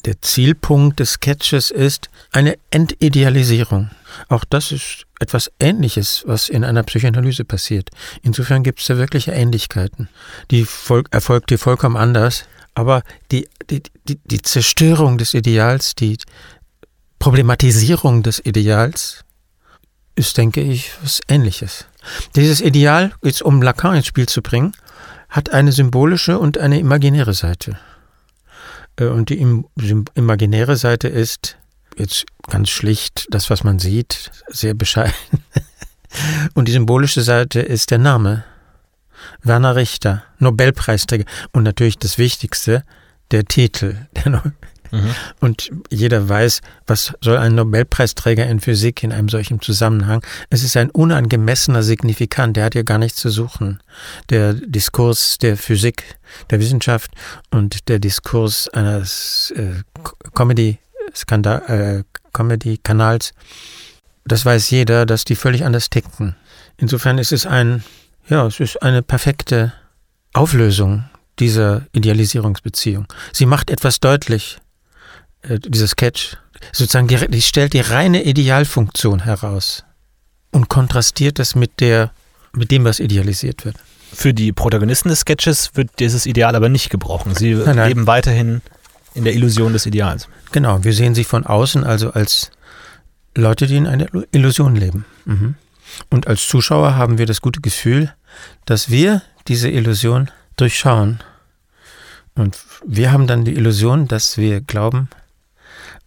der 0.05 0.21
Zielpunkt 0.23 1.01
des 1.01 1.13
Sketches 1.13 1.71
ist 1.71 2.09
eine 2.33 2.59
Entidealisierung. 2.71 3.91
Auch 4.29 4.45
das 4.45 4.73
ist 4.73 5.07
etwas 5.21 5.51
Ähnliches, 5.59 6.23
was 6.27 6.49
in 6.49 6.65
einer 6.65 6.83
Psychoanalyse 6.83 7.45
passiert. 7.45 7.91
Insofern 8.23 8.63
gibt 8.63 8.81
es 8.81 8.87
da 8.87 8.97
wirkliche 8.97 9.33
Ähnlichkeiten. 9.33 10.09
Die 10.51 10.67
erfolgt 11.11 11.51
hier 11.51 11.59
vollkommen 11.59 11.97
anders. 11.97 12.45
Aber 12.75 13.03
die, 13.33 13.49
die, 13.71 13.83
die, 14.09 14.19
die 14.25 14.43
Zerstörung 14.43 15.19
des 15.19 15.35
Ideals, 15.35 15.95
die 15.95 16.17
Problematisierung 17.19 18.23
des 18.23 18.45
Ideals 18.45 19.25
ist, 20.15 20.37
denke 20.37 20.61
ich, 20.61 20.93
was 21.03 21.21
Ähnliches. 21.29 21.87
Dieses 22.37 22.61
Ideal, 22.61 23.13
jetzt 23.23 23.43
um 23.43 23.63
Lacan 23.63 23.97
ins 23.97 24.07
Spiel 24.07 24.29
zu 24.29 24.43
bringen, 24.43 24.73
hat 25.29 25.51
eine 25.51 25.73
symbolische 25.73 26.39
und 26.39 26.59
eine 26.59 26.79
imaginäre 26.79 27.35
Seite. 27.35 27.79
Äh, 28.99 29.07
und 29.07 29.31
die 29.31 29.41
imaginäre 30.15 30.77
Seite 30.77 31.09
ist 31.09 31.57
jetzt 31.97 32.27
ganz 32.49 32.69
schlicht 32.71 33.27
das, 33.31 33.51
was 33.51 33.65
man 33.65 33.79
sieht, 33.79 34.31
sehr 34.49 34.75
bescheiden. 34.75 35.15
Und 36.55 36.69
die 36.69 36.73
symbolische 36.73 37.21
Seite 37.21 37.61
ist 37.61 37.91
der 37.91 37.99
Name. 37.99 38.45
Werner 39.43 39.77
Richter, 39.77 40.23
Nobelpreisträger 40.39 41.25
und 41.53 41.65
natürlich 41.65 41.99
das 41.99 42.17
Wichtigste, 42.19 42.85
der 43.31 43.45
Titel. 43.45 44.07
Der 44.25 44.53
mhm. 44.91 45.15
Und 45.41 45.71
jeder 45.91 46.29
weiß, 46.29 46.61
was 46.87 47.15
soll 47.21 47.37
ein 47.37 47.55
Nobelpreisträger 47.55 48.47
in 48.47 48.61
Physik 48.61 49.03
in 49.03 49.13
einem 49.13 49.29
solchen 49.29 49.61
Zusammenhang? 49.61 50.25
Es 50.51 50.63
ist 50.63 50.77
ein 50.77 50.91
unangemessener 50.91 51.83
Signifikant, 51.83 52.57
der 52.57 52.65
hat 52.65 52.75
ja 52.75 52.83
gar 52.83 52.99
nichts 52.99 53.19
zu 53.19 53.31
suchen. 53.31 53.81
Der 54.31 54.55
Diskurs 54.55 55.39
der 55.39 55.57
Physik, 55.57 56.17
der 56.51 56.61
Wissenschaft 56.61 57.13
und 57.51 57.89
der 57.89 57.99
Diskurs 57.99 58.69
eines 58.69 59.53
äh, 59.57 59.83
Comedy-Kanals, 60.35 61.69
äh, 61.69 62.05
Comedy 62.33 62.81
das 64.25 64.45
weiß 64.45 64.71
jeder, 64.71 65.07
dass 65.07 65.25
die 65.25 65.37
völlig 65.37 65.65
anders 65.65 65.89
ticken. 65.89 66.37
Insofern 66.77 67.19
ist 67.19 67.33
es 67.33 67.47
ein 67.47 67.83
ja, 68.29 68.47
es 68.47 68.61
ist 68.61 68.83
eine 68.83 69.03
perfekte 69.03 69.73
Auflösung 70.35 71.05
dieser 71.39 71.87
Idealisierungsbeziehung. 71.93 73.07
Sie 73.33 73.47
macht 73.47 73.71
etwas 73.71 74.01
deutlich, 74.01 74.59
äh, 75.49 75.59
dieser 75.59 75.87
Sketch. 75.89 76.37
Sozusagen, 76.73 77.09
die, 77.09 77.17
die 77.29 77.43
stellt 77.43 77.73
die 77.73 77.81
reine 77.81 78.25
Idealfunktion 78.25 79.21
heraus 79.21 79.85
und 80.51 80.69
kontrastiert 80.69 81.39
das 81.39 81.55
mit, 81.55 81.81
der, 81.81 82.11
mit 82.53 82.71
dem, 82.71 82.85
was 82.85 83.01
idealisiert 83.01 83.65
wird. 83.65 83.77
Für 84.13 84.35
die 84.35 84.53
Protagonisten 84.53 85.09
des 85.09 85.21
Sketches 85.21 85.73
wird 85.75 85.91
dieses 85.99 86.27
Ideal 86.27 86.57
aber 86.57 86.69
nicht 86.69 86.91
gebrochen. 86.91 87.35
Sie 87.35 87.55
Nein, 87.55 87.77
nein. 87.77 87.89
leben 87.89 88.07
weiterhin 88.07 88.63
in 89.15 89.25
der 89.25 89.35
Illusion 89.35 89.73
des 89.73 89.87
Ideals. 89.87 90.29
Genau, 90.53 90.83
wir 90.83 90.93
sehen 90.93 91.15
sie 91.15 91.25
von 91.25 91.45
außen 91.45 91.85
also 91.85 92.13
als 92.13 92.51
Leute, 93.35 93.67
die 93.67 93.77
in 93.77 93.87
einer 93.87 94.09
Illusion 94.33 94.75
leben. 94.77 95.05
Mhm. 95.27 95.55
Und 96.11 96.27
als 96.27 96.47
Zuschauer 96.47 96.97
haben 96.97 97.19
wir 97.19 97.27
das 97.27 97.41
gute 97.41 97.61
Gefühl, 97.61 98.13
dass 98.65 98.91
wir 98.91 99.23
diese 99.47 99.69
Illusion 99.69 100.31
durchschauen. 100.57 101.21
Und 102.35 102.59
wir 102.87 103.13
haben 103.13 103.27
dann 103.27 103.45
die 103.45 103.55
Illusion, 103.55 104.09
dass 104.09 104.39
wir 104.39 104.61
glauben, 104.61 105.09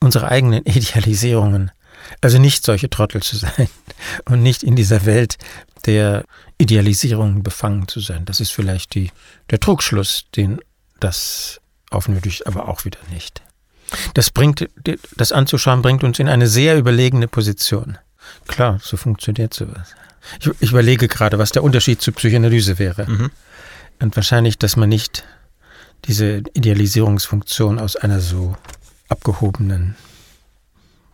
unsere 0.01 0.29
eigenen 0.29 0.65
Idealisierungen, 0.65 1.71
also 2.19 2.39
nicht 2.39 2.65
solche 2.65 2.89
Trottel 2.89 3.21
zu 3.21 3.37
sein 3.37 3.69
und 4.25 4.43
nicht 4.43 4.63
in 4.63 4.75
dieser 4.75 5.05
Welt 5.05 5.37
der 5.85 6.25
Idealisierungen 6.57 7.43
befangen 7.43 7.87
zu 7.87 8.01
sein. 8.01 8.25
Das 8.25 8.39
ist 8.39 8.51
vielleicht 8.51 8.93
die, 8.95 9.11
der 9.49 9.59
Trugschluss, 9.59 10.25
den 10.35 10.59
das 10.99 11.61
aufnötigt, 11.89 12.45
aber 12.45 12.67
auch 12.67 12.85
wieder 12.85 12.99
nicht. 13.11 13.41
Das 14.13 14.29
bringt, 14.29 14.69
das 15.17 15.31
anzuschauen 15.31 15.81
bringt 15.81 16.03
uns 16.03 16.19
in 16.19 16.29
eine 16.29 16.47
sehr 16.47 16.77
überlegene 16.77 17.27
Position. 17.27 17.97
Klar, 18.47 18.79
so 18.81 18.97
funktioniert 18.97 19.53
sowas. 19.53 19.95
Ich, 20.39 20.49
ich 20.59 20.71
überlege 20.71 21.07
gerade, 21.07 21.39
was 21.39 21.51
der 21.51 21.63
Unterschied 21.63 22.01
zur 22.01 22.13
Psychoanalyse 22.13 22.79
wäre. 22.79 23.09
Mhm. 23.09 23.31
Und 23.99 24.15
wahrscheinlich, 24.15 24.57
dass 24.57 24.75
man 24.75 24.89
nicht 24.89 25.25
diese 26.05 26.43
Idealisierungsfunktion 26.53 27.79
aus 27.79 27.95
einer 27.95 28.19
so 28.19 28.55
abgehobenen 29.11 29.95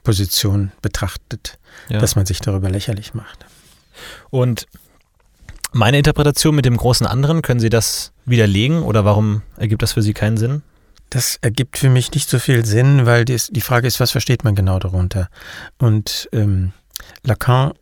Position 0.03 0.71
betrachtet, 0.81 1.59
ja. 1.89 1.99
dass 1.99 2.15
man 2.15 2.25
sich 2.25 2.39
darüber 2.39 2.69
lächerlich 2.69 3.13
macht. 3.13 3.45
Und 4.29 4.67
Meine 5.73 5.97
Interpretation 5.97 6.55
mit 6.55 6.65
dem 6.65 6.77
großen 6.77 7.05
anderen, 7.05 7.41
können 7.41 7.59
Sie 7.59 7.69
das 7.69 8.13
widerlegen 8.25 8.83
oder 8.83 9.03
warum 9.03 9.41
ergibt 9.57 9.81
das 9.81 9.93
für 9.93 10.01
Sie 10.01 10.13
keinen 10.13 10.37
Sinn? 10.37 10.63
Das 11.09 11.37
ergibt 11.41 11.77
für 11.77 11.89
mich 11.89 12.11
nicht 12.13 12.29
so 12.29 12.39
viel 12.39 12.65
Sinn, 12.65 13.05
weil 13.05 13.25
die 13.25 13.61
Frage 13.61 13.87
ist, 13.87 13.99
was 13.99 14.11
versteht 14.11 14.43
man 14.43 14.55
genau 14.55 14.79
darunter? 14.79 15.29
Und 15.77 16.29
ähm, 16.31 16.71
Lacan, 17.23 17.73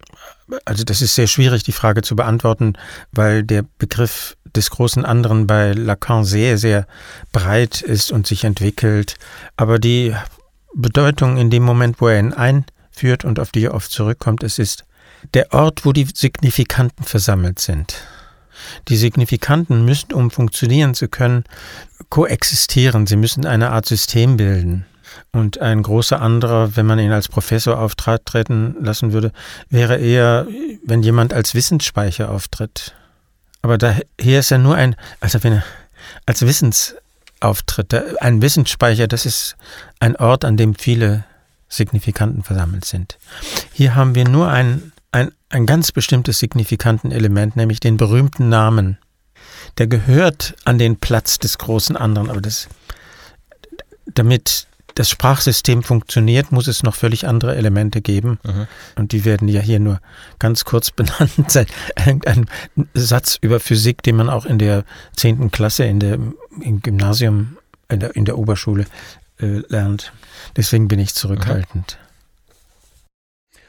also 0.66 0.84
das 0.84 1.02
ist 1.02 1.16
sehr 1.16 1.28
schwierig, 1.28 1.64
die 1.64 1.72
Frage 1.72 2.02
zu 2.02 2.16
beantworten, 2.16 2.74
weil 3.12 3.44
der 3.44 3.66
Begriff 3.78 4.38
des 4.56 4.70
großen 4.70 5.06
anderen 5.06 5.48
bei 5.48 5.74
Lacan 5.74 6.24
sehr, 6.24 6.58
sehr 6.58 6.88
breit 7.32 7.82
ist 7.82 8.12
und 8.12 8.28
sich 8.28 8.44
entwickelt. 8.44 9.16
Aber 9.58 9.80
die 9.80 10.16
Bedeutung 10.74 11.38
in 11.38 11.50
dem 11.50 11.64
Moment, 11.64 12.00
wo 12.00 12.08
er 12.08 12.20
ihn 12.20 12.34
einführt 12.34 13.26
und 13.26 13.40
auf 13.40 13.52
die 13.52 13.66
er 13.66 13.74
oft 13.74 13.92
zurückkommt, 13.92 14.44
es 14.44 14.60
ist 14.60 14.86
der 15.34 15.54
Ort, 15.54 15.86
wo 15.86 15.92
die 15.92 16.08
Signifikanten 16.14 17.04
versammelt 17.04 17.60
sind. 17.60 17.96
Die 18.88 18.96
Signifikanten 18.96 19.84
müssen, 19.84 20.14
um 20.14 20.32
funktionieren 20.32 20.94
zu 20.94 21.08
können, 21.08 21.44
koexistieren. 22.10 23.08
Sie 23.08 23.16
müssen 23.16 23.46
eine 23.46 23.72
Art 23.72 23.86
System 23.86 24.38
bilden. 24.38 24.86
Und 25.36 25.60
ein 25.60 25.84
großer 25.84 26.22
anderer, 26.22 26.78
wenn 26.78 26.86
man 26.86 26.98
ihn 26.98 27.12
als 27.12 27.28
Professor 27.28 27.78
auftreten 27.78 28.78
lassen 28.80 29.12
würde, 29.12 29.34
wäre 29.70 29.98
eher, 29.98 30.48
wenn 30.86 31.04
jemand 31.04 31.34
als 31.34 31.54
Wissensspeicher 31.54 32.32
auftritt. 32.32 32.96
Aber 33.62 33.78
daher 33.78 34.06
ist 34.22 34.52
er 34.52 34.60
nur 34.60 34.76
ein, 34.76 34.96
also 35.20 35.44
wenn 35.44 35.52
er 35.52 35.64
als 36.26 36.44
Wissensauftritt, 36.44 38.22
ein 38.22 38.42
Wissensspeicher, 38.42 39.10
das 39.10 39.26
ist 39.26 39.58
ein 40.00 40.16
Ort, 40.16 40.46
an 40.46 40.56
dem 40.56 40.74
viele 40.74 41.26
Signifikanten 41.68 42.42
versammelt 42.42 42.86
sind. 42.86 43.18
Hier 43.74 43.94
haben 43.94 44.16
wir 44.16 44.24
nur 44.24 44.48
ein, 44.48 44.94
ein, 45.12 45.34
ein 45.50 45.66
ganz 45.66 45.92
bestimmtes 45.92 46.40
signifikanten 46.40 47.12
Element, 47.12 47.58
nämlich 47.58 47.82
den 47.82 47.98
berühmten 47.98 48.48
Namen. 48.48 49.00
Der 49.80 49.88
gehört 49.88 50.56
an 50.64 50.78
den 50.78 50.96
Platz 50.96 51.40
des 51.40 51.58
großen 51.58 51.98
anderen, 51.98 52.30
aber 52.30 52.40
das, 52.40 52.70
damit 54.06 54.68
das 54.96 55.10
Sprachsystem 55.10 55.84
funktioniert, 55.84 56.52
muss 56.52 56.68
es 56.68 56.82
noch 56.82 56.96
völlig 56.96 57.28
andere 57.28 57.56
Elemente 57.56 58.02
geben. 58.02 58.40
Mhm. 58.44 58.68
Und 58.96 59.12
die 59.12 59.26
werden 59.26 59.48
ja 59.48 59.62
hier 59.62 59.80
nur 59.80 60.00
ganz 60.40 60.66
kurz 60.66 60.92
benannt 60.96 61.52
sein. 61.52 61.68
Ein 61.96 62.50
Satz 62.94 63.38
über 63.40 63.60
Physik, 63.60 64.02
den 64.04 64.16
man 64.16 64.30
auch 64.30 64.46
in 64.46 64.58
der 64.58 64.84
zehnten 65.16 65.52
Klasse 65.52 65.84
in 65.84 66.00
der, 66.00 66.18
im 66.62 66.82
Gymnasium, 66.82 67.58
in 67.90 68.00
der, 68.00 68.16
in 68.16 68.26
der 68.26 68.38
Oberschule 68.38 68.86
äh, 69.40 69.62
lernt. 69.68 70.14
Deswegen 70.56 70.88
bin 70.88 71.00
ich 71.00 71.14
zurückhaltend. 71.14 71.98
Mhm. 72.00 72.05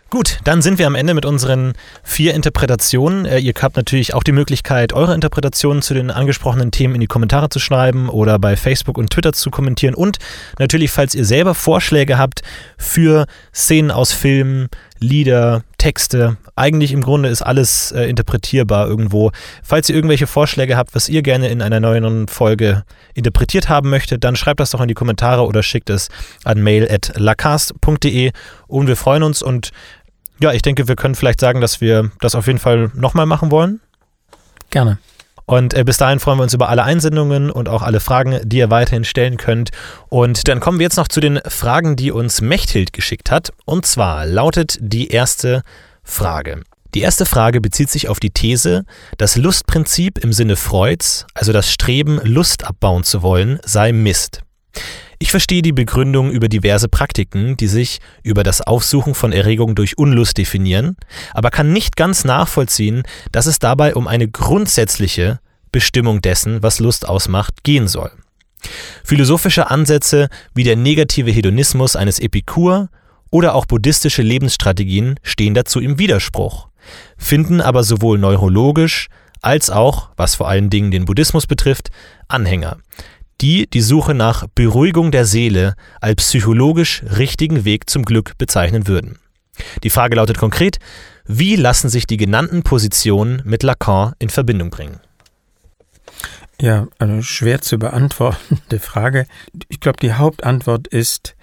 Gut, 0.09 0.39
dann 0.45 0.63
sind 0.63 0.79
wir 0.79 0.87
am 0.87 0.95
Ende 0.95 1.15
mit 1.15 1.27
unseren 1.27 1.73
vier 2.05 2.35
Interpretationen. 2.35 3.27
Äh, 3.27 3.39
ihr 3.39 3.53
habt 3.61 3.77
natürlich 3.77 4.15
auch 4.15 4.23
die 4.23 4.31
Möglichkeit, 4.31 4.93
eure 4.93 5.15
Interpretationen 5.15 5.83
zu 5.83 5.95
den 5.95 6.13
angesprochenen 6.13 6.71
Themen 6.71 6.95
in 6.95 7.01
die 7.01 7.09
Kommentare 7.09 7.49
zu 7.49 7.59
schreiben 7.59 8.09
oder 8.09 8.39
bei 8.39 8.57
Facebook 8.57 8.99
und 8.99 9.11
Twitter 9.11 9.33
zu 9.33 9.51
kommentieren. 9.51 9.97
Und 9.97 10.19
natürlich, 10.61 10.93
falls 10.93 11.17
ihr 11.17 11.25
selber 11.25 11.57
Vorschläge 11.57 12.19
habt 12.19 12.43
für 12.79 13.27
Szenen 13.53 13.91
aus 13.91 14.13
Filmen, 14.13 14.69
Lieder, 14.99 15.63
Texte, 15.77 16.39
eigentlich 16.55 16.93
im 16.93 17.03
Grunde 17.03 17.29
ist 17.29 17.43
alles 17.43 17.93
äh, 17.93 18.05
interpretierbar 18.05 18.89
irgendwo. 18.89 19.31
Falls 19.63 19.89
ihr 19.91 19.95
irgendwelche 19.95 20.27
Vorschläge 20.27 20.77
habt, 20.77 20.95
was 20.95 21.09
ihr 21.11 21.21
gerne 21.21 21.49
in 21.49 21.61
einer 21.61 21.81
neuen 21.81 22.29
Folge 22.29 22.83
interpretiert 23.13 23.69
haben 23.69 23.91
möchtet, 23.91 24.25
dann 24.25 24.37
schreibt 24.37 24.61
das 24.61 24.71
doch 24.71 24.81
in 24.81 24.89
die 24.89 24.95
Kommentare 24.95 25.45
oder 25.45 25.63
schickt 25.63 25.91
es 25.91 26.09
an 26.45 26.63
mail.lacast.de 26.63 28.33
und 28.69 28.87
wir 28.87 28.97
freuen 28.97 29.23
uns 29.23 29.43
und 29.43 29.71
ja, 30.41 30.53
ich 30.53 30.63
denke, 30.63 30.89
wir 30.89 30.97
können 30.97 31.15
vielleicht 31.15 31.41
sagen, 31.41 31.61
dass 31.61 31.81
wir 31.81 32.11
das 32.21 32.35
auf 32.35 32.47
jeden 32.47 32.59
Fall 32.59 32.91
nochmal 32.95 33.27
machen 33.27 33.51
wollen. 33.51 33.81
Gerne. 34.71 34.99
Und 35.47 35.75
äh, 35.75 35.85
bis 35.85 35.97
dahin 35.97 36.19
freuen 36.19 36.39
wir 36.39 36.43
uns 36.43 36.55
über 36.55 36.69
alle 36.69 36.83
Einsendungen 36.83 37.51
und 37.51 37.69
auch 37.69 37.83
alle 37.83 38.01
Fragen, 38.01 38.41
die 38.43 38.59
ihr 38.59 38.71
weiterhin 38.71 39.05
stellen 39.05 39.37
könnt. 39.37 39.71
Und 40.09 40.49
dann 40.49 40.59
kommen 40.59 40.81
wir 40.81 40.85
jetzt 40.85 40.97
noch 40.97 41.09
zu 41.09 41.21
den 41.21 41.41
Fragen, 41.47 41.95
die 41.95 42.11
uns 42.11 42.41
Mechthild 42.41 42.93
geschickt 42.93 43.31
hat. 43.31 43.53
Und 43.65 43.87
zwar 43.87 44.27
lautet 44.27 44.77
die 44.81 45.09
erste 45.09 45.63
Frage. 46.03 46.63
Die 46.95 47.01
erste 47.03 47.27
Frage 47.27 47.61
bezieht 47.61 47.91
sich 47.91 48.09
auf 48.09 48.21
die 48.21 48.31
These, 48.31 48.85
das 49.19 49.37
Lustprinzip 49.37 50.19
im 50.19 50.33
Sinne 50.33 50.57
Freuds, 50.57 51.27
also 51.35 51.53
das 51.53 51.71
Streben, 51.71 52.21
Lust 52.25 52.65
abbauen 52.65 53.05
zu 53.05 53.23
wollen, 53.23 53.61
sei 53.65 53.93
Mist. 53.93 54.41
Ich 55.19 55.31
verstehe 55.31 55.63
die 55.63 55.73
Begründung 55.73 56.31
über 56.31 56.49
diverse 56.49 56.89
Praktiken, 56.89 57.57
die 57.57 57.69
sich 57.69 58.01
über 58.23 58.43
das 58.43 58.61
Aufsuchen 58.61 59.15
von 59.15 59.33
Erregung 59.33 59.75
durch 59.75 59.97
Unlust 59.97 60.37
definieren, 60.37 60.97
aber 61.33 61.51
kann 61.51 61.73
nicht 61.73 61.97
ganz 61.97 62.25
nachvollziehen, 62.25 63.03
dass 63.33 63.47
es 63.47 63.59
dabei 63.59 63.95
um 63.95 64.09
eine 64.09 64.29
grundsätzliche 64.29 65.41
Bestimmung 65.73 66.21
dessen, 66.21 66.63
was 66.63 66.81
Lust 66.81 67.09
ausmacht, 67.09 67.65
gehen 67.65 67.89
soll. 67.89 68.11
Philosophische 69.05 69.71
Ansätze 69.71 70.29
wie 70.55 70.65
der 70.65 70.77
negative 70.77 71.31
Hedonismus 71.31 71.97
eines 71.97 72.19
Epikur 72.19 72.91
oder 73.31 73.55
auch 73.55 73.65
buddhistische 73.65 74.23
Lebensstrategien 74.23 75.19
stehen 75.23 75.55
dazu 75.55 75.81
im 75.81 75.99
Widerspruch, 75.99 76.69
finden 77.17 77.63
aber 77.63 77.85
sowohl 77.85 78.19
neurologisch 78.19 79.09
als 79.41 79.71
auch, 79.71 80.11
was 80.17 80.35
vor 80.35 80.49
allen 80.49 80.71
Dingen 80.71 80.91
den 80.91 81.05
Buddhismus 81.05 81.47
betrifft, 81.47 81.91
Anhänger 82.29 82.79
die 83.41 83.67
die 83.69 83.81
Suche 83.81 84.15
nach 84.15 84.47
Beruhigung 84.55 85.11
der 85.11 85.27
Seele 85.27 85.75
als 86.01 86.23
psychologisch 86.23 87.03
richtigen 87.17 87.65
Weg 87.65 87.89
zum 87.91 88.05
Glück 88.05 88.39
bezeichnen 88.39 88.87
würden. 88.87 89.19
Die 89.83 89.91
Frage 89.91 90.17
lautet 90.17 90.39
konkret, 90.39 90.79
wie 91.27 91.57
lassen 91.57 91.89
sich 91.89 92.07
die 92.07 92.17
genannten 92.17 92.63
Positionen 92.63 93.43
mit 93.45 93.63
Lacan 93.63 94.13
in 94.19 94.29
Verbindung 94.29 94.71
bringen? 94.71 95.01
Ja, 96.59 96.87
eine 96.99 97.23
schwer 97.23 97.61
zu 97.61 97.79
beantwortende 97.79 98.79
Frage. 98.79 99.27
Ich 99.69 99.81
glaube, 99.81 99.99
die 100.01 100.15
Hauptantwort 100.15 100.87
ist, 100.89 101.37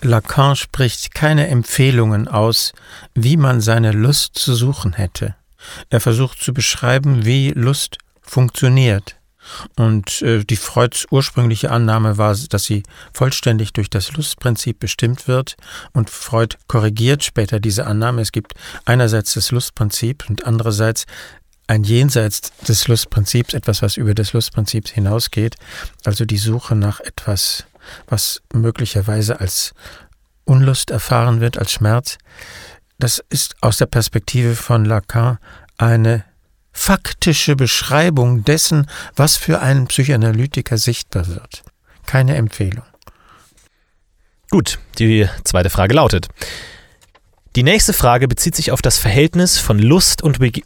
Lacan 0.00 0.54
spricht 0.54 1.12
keine 1.12 1.48
Empfehlungen 1.48 2.28
aus, 2.28 2.72
wie 3.14 3.36
man 3.36 3.60
seine 3.60 3.90
Lust 3.90 4.38
zu 4.38 4.54
suchen 4.54 4.92
hätte. 4.92 5.34
Er 5.88 6.00
versucht 6.00 6.38
zu 6.40 6.54
beschreiben, 6.54 7.24
wie 7.24 7.50
Lust 7.50 7.98
funktioniert. 8.22 9.16
Und 9.76 10.22
äh, 10.22 10.44
die 10.44 10.56
Freuds 10.56 11.06
ursprüngliche 11.10 11.70
Annahme 11.70 12.18
war, 12.18 12.34
dass 12.34 12.64
sie 12.64 12.82
vollständig 13.12 13.72
durch 13.72 13.90
das 13.90 14.12
Lustprinzip 14.12 14.78
bestimmt 14.78 15.28
wird. 15.28 15.56
Und 15.92 16.10
Freud 16.10 16.56
korrigiert 16.66 17.24
später 17.24 17.60
diese 17.60 17.86
Annahme. 17.86 18.22
Es 18.22 18.32
gibt 18.32 18.54
einerseits 18.84 19.34
das 19.34 19.50
Lustprinzip 19.50 20.28
und 20.28 20.46
andererseits 20.46 21.06
ein 21.66 21.84
Jenseits 21.84 22.52
des 22.66 22.88
Lustprinzips, 22.88 23.54
etwas, 23.54 23.80
was 23.80 23.96
über 23.96 24.12
das 24.12 24.32
Lustprinzip 24.32 24.88
hinausgeht. 24.88 25.54
Also 26.04 26.24
die 26.24 26.36
Suche 26.36 26.74
nach 26.74 26.98
etwas, 26.98 27.64
was 28.08 28.42
möglicherweise 28.52 29.38
als 29.38 29.72
Unlust 30.44 30.90
erfahren 30.90 31.40
wird, 31.40 31.58
als 31.58 31.70
Schmerz. 31.70 32.18
Das 32.98 33.22
ist 33.30 33.54
aus 33.60 33.76
der 33.76 33.86
Perspektive 33.86 34.56
von 34.56 34.84
Lacan 34.84 35.38
eine 35.78 36.24
faktische 36.80 37.56
Beschreibung 37.56 38.42
dessen, 38.42 38.88
was 39.14 39.36
für 39.36 39.60
einen 39.60 39.86
Psychoanalytiker 39.86 40.78
sichtbar 40.78 41.26
wird. 41.26 41.62
Keine 42.06 42.36
Empfehlung. 42.36 42.84
Gut, 44.50 44.78
die 44.98 45.28
zweite 45.44 45.68
Frage 45.68 45.94
lautet. 45.94 46.28
Die 47.54 47.62
nächste 47.62 47.92
Frage 47.92 48.28
bezieht 48.28 48.56
sich 48.56 48.72
auf 48.72 48.80
das 48.80 48.96
Verhältnis 48.96 49.58
von 49.58 49.78
Lust 49.78 50.22
und 50.22 50.38
Begehren. 50.38 50.64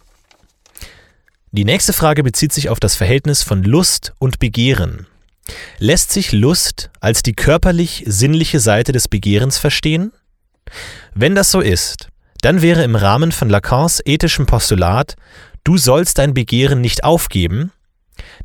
Die 1.51 1.65
nächste 1.65 1.93
Frage 1.93 2.23
bezieht 2.23 2.53
sich 2.53 2.69
auf 2.69 2.79
das 2.79 2.95
Verhältnis 2.95 3.43
von 3.43 3.65
Lust 3.65 4.13
und 4.19 4.39
Begehren. 4.39 5.09
Lässt 5.79 6.13
sich 6.13 6.31
Lust 6.31 6.91
als 7.01 7.23
die 7.25 7.35
körperlich-sinnliche 7.35 8.61
Seite 8.61 8.93
des 8.93 9.09
Begehrens 9.09 9.59
verstehen? 9.59 10.13
Wenn 11.15 11.35
das 11.35 11.51
so 11.51 11.61
ist, 11.61 12.09
dann 12.41 12.63
wäre 12.63 12.85
im 12.85 12.95
Rahmen 12.95 13.33
von 13.33 13.49
Lacans 13.49 14.01
ethischem 14.05 14.47
Postulat 14.47 15.17
Du 15.65 15.79
sollst 15.79 16.19
dein 16.19 16.35
Begehren 16.35 16.81
nicht 16.81 17.05
aufgeben. 17.05 17.73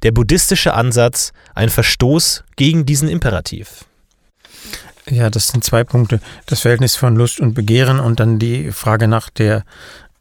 Der 0.04 0.12
buddhistische 0.12 0.74
Ansatz 0.74 1.34
ein 1.54 1.70
Verstoß 1.70 2.44
gegen 2.56 2.86
diesen 2.86 3.10
Imperativ. 3.10 3.86
Ja, 5.10 5.30
das 5.30 5.50
sind 5.50 5.64
zwei 5.64 5.84
Punkte. 5.84 6.22
Das 6.46 6.62
Verhältnis 6.62 6.96
von 6.96 7.16
Lust 7.16 7.40
und 7.40 7.54
Begehren 7.54 8.00
und 8.00 8.20
dann 8.20 8.40
die 8.40 8.72
Frage 8.72 9.08
nach 9.08 9.30
der, 9.30 9.66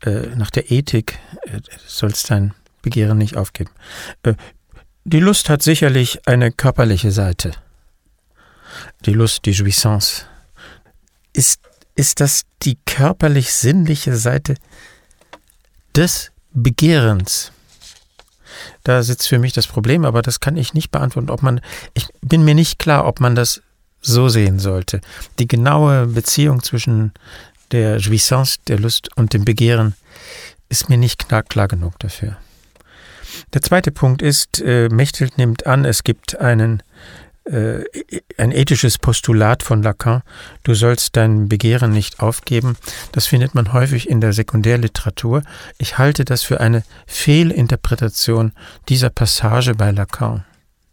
äh, 0.03 0.26
nach 0.34 0.51
der 0.51 0.70
Ethik. 0.70 1.18
Äh, 1.42 1.61
sollst 1.86 2.30
dein 2.30 2.55
Begehren 2.82 3.18
nicht 3.18 3.36
aufgeben. 3.36 3.70
Äh, 4.22 4.34
die 5.05 5.20
Lust 5.20 5.49
hat 5.49 5.62
sicherlich 5.62 6.26
eine 6.26 6.53
körperliche 6.53 7.12
Seite. 7.12 7.53
Die 9.07 9.12
Lust, 9.12 9.46
die 9.46 9.53
Jouissance. 9.53 10.24
Ist, 11.32 11.61
ist 11.94 12.20
das 12.20 12.42
die 12.62 12.78
körperlich-sinnliche 12.86 14.16
Seite 14.16 14.55
des 15.94 16.32
Begehrens. 16.62 17.52
Da 18.84 19.02
sitzt 19.02 19.28
für 19.28 19.38
mich 19.38 19.52
das 19.52 19.66
Problem, 19.66 20.04
aber 20.04 20.22
das 20.22 20.40
kann 20.40 20.56
ich 20.56 20.74
nicht 20.74 20.90
beantworten, 20.90 21.30
ob 21.30 21.42
man, 21.42 21.61
ich 21.94 22.09
bin 22.22 22.44
mir 22.44 22.54
nicht 22.54 22.78
klar, 22.78 23.06
ob 23.06 23.20
man 23.20 23.34
das 23.34 23.62
so 24.00 24.28
sehen 24.28 24.59
sollte. 24.59 25.00
Die 25.38 25.48
genaue 25.48 26.06
Beziehung 26.06 26.62
zwischen 26.62 27.12
der 27.72 27.98
Jouissance, 27.98 28.59
der 28.66 28.78
Lust 28.78 29.11
und 29.16 29.34
dem 29.34 29.44
Begehren 29.44 29.94
ist 30.68 30.88
mir 30.88 30.98
nicht 30.98 31.28
klar, 31.28 31.42
klar 31.42 31.68
genug 31.68 31.98
dafür. 31.98 32.36
Der 33.52 33.62
zweite 33.62 33.90
Punkt 33.90 34.22
ist, 34.22 34.61
äh, 34.61 34.88
Mechthild 34.88 35.38
nimmt 35.38 35.66
an, 35.66 35.84
es 35.84 36.04
gibt 36.04 36.38
einen, 36.38 36.82
äh, 37.51 37.84
ein 38.36 38.53
ethisches 38.53 38.99
Postulat 38.99 39.62
von 39.62 39.82
Lacan, 39.82 40.22
du 40.62 40.74
sollst 40.74 41.16
dein 41.16 41.49
Begehren 41.49 41.92
nicht 41.92 42.20
aufgeben. 42.20 42.76
Das 43.12 43.26
findet 43.26 43.55
man 43.55 43.72
häufig 43.72 44.09
in 44.09 44.20
der 44.20 44.32
Sekundärliteratur. 44.32 45.42
Ich 45.78 45.99
halte 45.99 46.24
das 46.24 46.42
für 46.42 46.61
eine 46.61 46.82
Fehlinterpretation 47.07 48.53
dieser 48.88 49.11
Passage 49.11 49.74
bei 49.74 49.90
Lacan. 49.90 50.44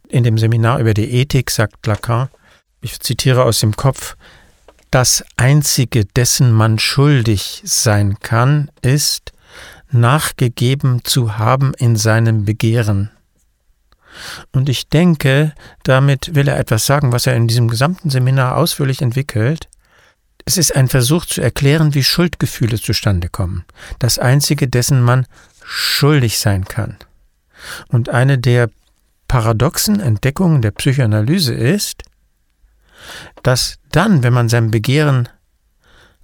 In 0.08 0.24
dem 0.24 0.38
Seminar 0.38 0.80
über 0.80 0.94
die 0.94 1.12
Ethik 1.12 1.52
sagt 1.52 1.86
Lacan, 1.86 2.30
ich 2.82 3.00
zitiere 3.00 3.44
aus 3.44 3.60
dem 3.60 3.76
Kopf, 3.76 4.16
das 4.92 5.26
Einzige, 5.36 6.06
dessen 6.06 6.52
man 6.52 6.80
schuldig 6.80 7.62
sein 7.66 8.18
kann, 8.22 8.70
ist, 8.82 9.34
nachgegeben 9.92 11.04
zu 11.04 11.38
haben 11.38 11.74
in 11.78 11.96
seinem 11.96 12.46
Begehren. 12.46 13.10
Und 14.52 14.70
ich 14.70 14.90
denke, 14.90 15.54
damit 15.84 16.36
will 16.36 16.48
er 16.48 16.60
etwas 16.60 16.86
sagen, 16.86 17.12
was 17.12 17.28
er 17.28 17.36
in 17.36 17.48
diesem 17.48 17.68
gesamten 17.68 18.10
Seminar 18.10 18.58
ausführlich 18.58 19.02
entwickelt. 19.02 19.68
Es 20.46 20.58
ist 20.58 20.76
ein 20.76 20.88
Versuch 20.88 21.26
zu 21.26 21.42
erklären, 21.42 21.94
wie 21.94 22.04
Schuldgefühle 22.04 22.80
zustande 22.80 23.30
kommen. 23.30 23.66
Das 24.00 24.20
Einzige, 24.20 24.68
dessen 24.68 25.02
man 25.02 25.26
schuldig 25.64 26.38
sein 26.38 26.66
kann. 26.66 26.98
Und 27.88 28.10
eine 28.10 28.38
der 28.38 28.70
paradoxen 29.28 30.00
Entdeckungen 30.00 30.62
der 30.62 30.72
Psychoanalyse 30.72 31.54
ist, 31.54 32.04
dass 33.44 33.80
dann, 33.92 34.24
wenn 34.24 34.34
man 34.34 34.50
seinem 34.50 34.72
Begehren 34.72 35.30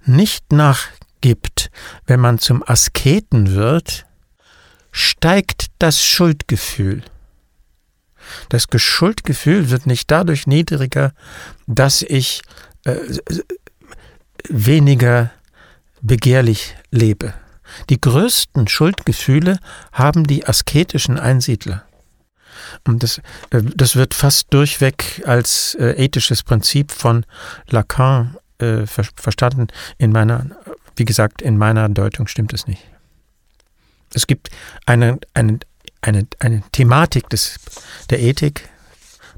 nicht 0.04 0.52
nachgibt, 0.52 1.70
wenn 2.06 2.20
man 2.20 2.38
zum 2.38 2.62
Asketen 2.66 3.54
wird, 3.54 4.06
steigt 4.90 5.66
das 5.78 6.02
Schuldgefühl. 6.02 7.02
Das 8.48 8.66
Schuldgefühl 8.76 9.70
wird 9.70 9.86
nicht 9.86 10.10
dadurch 10.10 10.46
niedriger, 10.46 11.12
dass 11.66 12.02
ich 12.02 12.42
äh, 12.84 12.96
weniger 14.48 15.30
begehrlich 16.00 16.76
lebe. 16.90 17.34
Die 17.88 18.00
größten 18.00 18.68
Schuldgefühle 18.68 19.58
haben 19.92 20.26
die 20.26 20.46
asketischen 20.46 21.18
Einsiedler. 21.18 21.84
Und 22.86 23.02
das, 23.02 23.18
äh, 23.50 23.62
das 23.62 23.96
wird 23.96 24.14
fast 24.14 24.52
durchweg 24.52 25.22
als 25.26 25.74
äh, 25.76 25.92
ethisches 25.92 26.42
Prinzip 26.42 26.92
von 26.92 27.24
Lacan 27.68 28.36
äh, 28.58 28.86
ver 28.86 29.04
verstanden. 29.16 29.68
In 29.98 30.12
meiner, 30.12 30.46
wie 30.96 31.04
gesagt, 31.04 31.42
in 31.42 31.56
meiner 31.56 31.88
Deutung 31.88 32.26
stimmt 32.26 32.52
es 32.52 32.66
nicht. 32.66 32.82
Es 34.14 34.26
gibt 34.26 34.50
eine, 34.86 35.18
eine, 35.34 35.60
eine, 36.02 36.26
eine 36.40 36.62
Thematik 36.72 37.30
des, 37.30 37.58
der 38.10 38.20
Ethik 38.20 38.68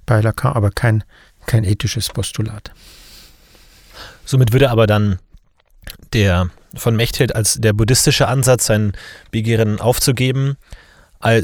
bei 0.07 0.21
Lacan, 0.21 0.55
aber 0.55 0.71
kein, 0.71 1.05
kein 1.47 1.65
ethisches 1.65 2.09
Postulat. 2.09 2.73
Somit 4.25 4.53
würde 4.53 4.71
aber 4.71 4.87
dann 4.87 5.19
der 6.13 6.51
von 6.75 6.97
Mechthild 6.97 7.35
als 7.35 7.55
der 7.55 7.73
buddhistische 7.73 8.27
Ansatz, 8.27 8.67
sein 8.67 8.93
Begehren 9.31 9.81
aufzugeben, 9.81 10.57
äh, 11.23 11.43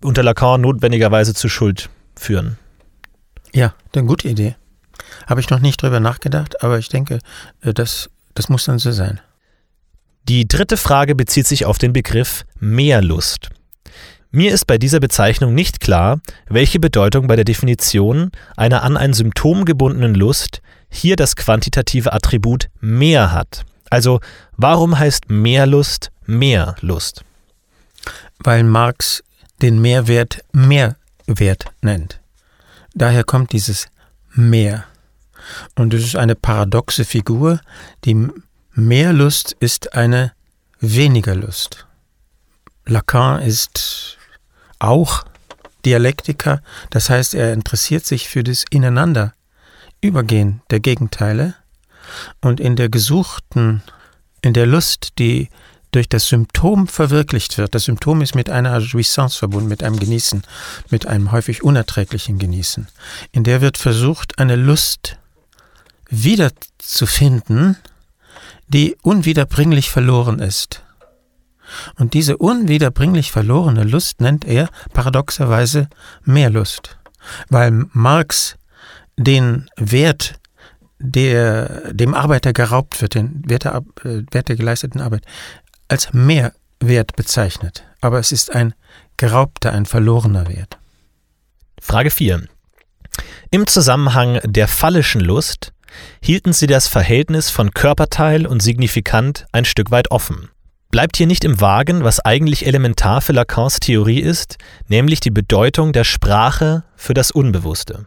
unter 0.00 0.22
Lacan 0.22 0.60
notwendigerweise 0.60 1.34
zu 1.34 1.48
Schuld 1.48 1.90
führen. 2.14 2.58
Ja, 3.52 3.74
eine 3.94 4.04
gute 4.06 4.28
Idee. 4.28 4.56
Habe 5.26 5.40
ich 5.40 5.50
noch 5.50 5.60
nicht 5.60 5.82
drüber 5.82 6.00
nachgedacht, 6.00 6.62
aber 6.62 6.78
ich 6.78 6.88
denke, 6.88 7.18
äh, 7.62 7.72
das, 7.72 8.10
das 8.34 8.48
muss 8.48 8.64
dann 8.64 8.78
so 8.78 8.92
sein. 8.92 9.20
Die 10.28 10.46
dritte 10.46 10.76
Frage 10.76 11.14
bezieht 11.14 11.46
sich 11.46 11.64
auf 11.64 11.78
den 11.78 11.92
Begriff 11.92 12.44
Mehrlust. 12.60 13.48
Mir 14.30 14.52
ist 14.52 14.66
bei 14.66 14.78
dieser 14.78 15.00
Bezeichnung 15.00 15.54
nicht 15.54 15.80
klar, 15.80 16.20
welche 16.48 16.80
Bedeutung 16.80 17.26
bei 17.26 17.36
der 17.36 17.44
Definition 17.44 18.30
einer 18.56 18.82
an 18.82 18.96
ein 18.96 19.14
Symptom 19.14 19.64
gebundenen 19.64 20.14
Lust 20.14 20.60
hier 20.90 21.16
das 21.16 21.36
quantitative 21.36 22.12
Attribut 22.12 22.68
mehr 22.80 23.32
hat. 23.32 23.64
Also 23.90 24.20
warum 24.56 24.98
heißt 24.98 25.30
Mehrlust 25.30 26.10
mehr 26.26 26.76
Lust? 26.80 27.24
weil 28.38 28.64
Marx 28.64 29.22
den 29.62 29.80
Mehrwert 29.80 30.44
Mehrwert 30.52 31.64
nennt. 31.82 32.20
Daher 32.94 33.24
kommt 33.24 33.52
dieses 33.52 33.86
Mehr. 34.30 34.84
Und 35.74 35.94
es 35.94 36.04
ist 36.04 36.16
eine 36.16 36.34
paradoxe 36.34 37.04
Figur. 37.04 37.60
Die 38.04 38.28
Mehrlust 38.72 39.56
ist 39.58 39.94
eine 39.94 40.32
weniger 40.80 41.34
Lust. 41.34 41.86
Lacan 42.86 43.42
ist 43.42 44.17
auch 44.78 45.24
Dialektiker, 45.84 46.62
das 46.90 47.08
heißt, 47.08 47.34
er 47.34 47.52
interessiert 47.52 48.04
sich 48.04 48.28
für 48.28 48.42
das 48.42 48.64
Ineinanderübergehen 48.70 50.62
der 50.70 50.80
Gegenteile 50.80 51.54
und 52.40 52.60
in 52.60 52.76
der 52.76 52.88
gesuchten, 52.88 53.82
in 54.42 54.54
der 54.54 54.66
Lust, 54.66 55.18
die 55.18 55.48
durch 55.90 56.08
das 56.08 56.28
Symptom 56.28 56.86
verwirklicht 56.86 57.56
wird. 57.58 57.74
Das 57.74 57.84
Symptom 57.84 58.20
ist 58.20 58.34
mit 58.34 58.50
einer 58.50 58.78
Jouissance 58.78 59.38
verbunden, 59.38 59.68
mit 59.68 59.82
einem 59.82 59.98
Genießen, 59.98 60.42
mit 60.90 61.06
einem 61.06 61.32
häufig 61.32 61.62
unerträglichen 61.62 62.38
Genießen. 62.38 62.88
In 63.32 63.44
der 63.44 63.60
wird 63.60 63.78
versucht, 63.78 64.38
eine 64.38 64.56
Lust 64.56 65.16
wiederzufinden, 66.10 67.76
die 68.68 68.96
unwiederbringlich 69.02 69.90
verloren 69.90 70.40
ist. 70.40 70.82
Und 71.96 72.14
diese 72.14 72.36
unwiederbringlich 72.36 73.32
verlorene 73.32 73.84
Lust 73.84 74.20
nennt 74.20 74.44
er 74.44 74.68
paradoxerweise 74.92 75.88
Mehrlust, 76.24 76.98
weil 77.48 77.86
Marx 77.92 78.56
den 79.16 79.68
Wert 79.76 80.38
der 81.00 81.92
dem 81.92 82.14
Arbeiter 82.14 82.52
geraubt 82.52 83.00
wird, 83.00 83.14
den 83.14 83.42
Wert 83.46 83.64
der, 83.64 83.76
äh, 84.04 84.22
Wert 84.32 84.48
der 84.48 84.56
geleisteten 84.56 85.00
Arbeit, 85.00 85.24
als 85.86 86.12
Mehrwert 86.12 87.14
bezeichnet, 87.16 87.84
aber 88.00 88.18
es 88.18 88.32
ist 88.32 88.52
ein 88.54 88.74
geraubter, 89.16 89.72
ein 89.72 89.86
verlorener 89.86 90.48
Wert. 90.48 90.78
Frage 91.80 92.10
4. 92.10 92.48
Im 93.50 93.66
Zusammenhang 93.66 94.40
der 94.44 94.68
phallischen 94.68 95.20
Lust 95.20 95.72
hielten 96.22 96.52
Sie 96.52 96.66
das 96.66 96.88
Verhältnis 96.88 97.50
von 97.50 97.72
Körperteil 97.72 98.46
und 98.46 98.60
Signifikant 98.60 99.46
ein 99.52 99.64
Stück 99.64 99.90
weit 99.90 100.10
offen. 100.10 100.50
Bleibt 100.90 101.18
hier 101.18 101.26
nicht 101.26 101.44
im 101.44 101.60
Wagen, 101.60 102.02
was 102.02 102.20
eigentlich 102.20 102.66
elementar 102.66 103.20
für 103.20 103.34
Lacans 103.34 103.80
Theorie 103.80 104.20
ist, 104.20 104.56
nämlich 104.88 105.20
die 105.20 105.30
Bedeutung 105.30 105.92
der 105.92 106.04
Sprache 106.04 106.84
für 106.96 107.12
das 107.12 107.30
Unbewusste? 107.30 108.06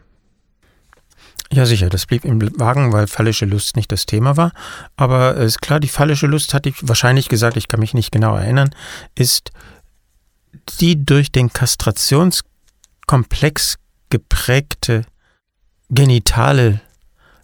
Ja, 1.52 1.66
sicher, 1.66 1.90
das 1.90 2.06
blieb 2.06 2.24
im 2.24 2.40
Wagen, 2.58 2.92
weil 2.92 3.06
phallische 3.06 3.44
Lust 3.44 3.76
nicht 3.76 3.92
das 3.92 4.06
Thema 4.06 4.38
war. 4.38 4.50
Aber 4.96 5.36
es 5.36 5.52
ist 5.52 5.60
klar, 5.60 5.78
die 5.78 5.88
phallische 5.88 6.26
Lust, 6.26 6.54
hatte 6.54 6.70
ich 6.70 6.88
wahrscheinlich 6.88 7.28
gesagt, 7.28 7.56
ich 7.56 7.68
kann 7.68 7.78
mich 7.78 7.94
nicht 7.94 8.10
genau 8.10 8.34
erinnern, 8.34 8.70
ist 9.14 9.52
die 10.80 11.04
durch 11.04 11.30
den 11.30 11.52
Kastrationskomplex 11.52 13.76
geprägte 14.08 15.04
genitale 15.90 16.80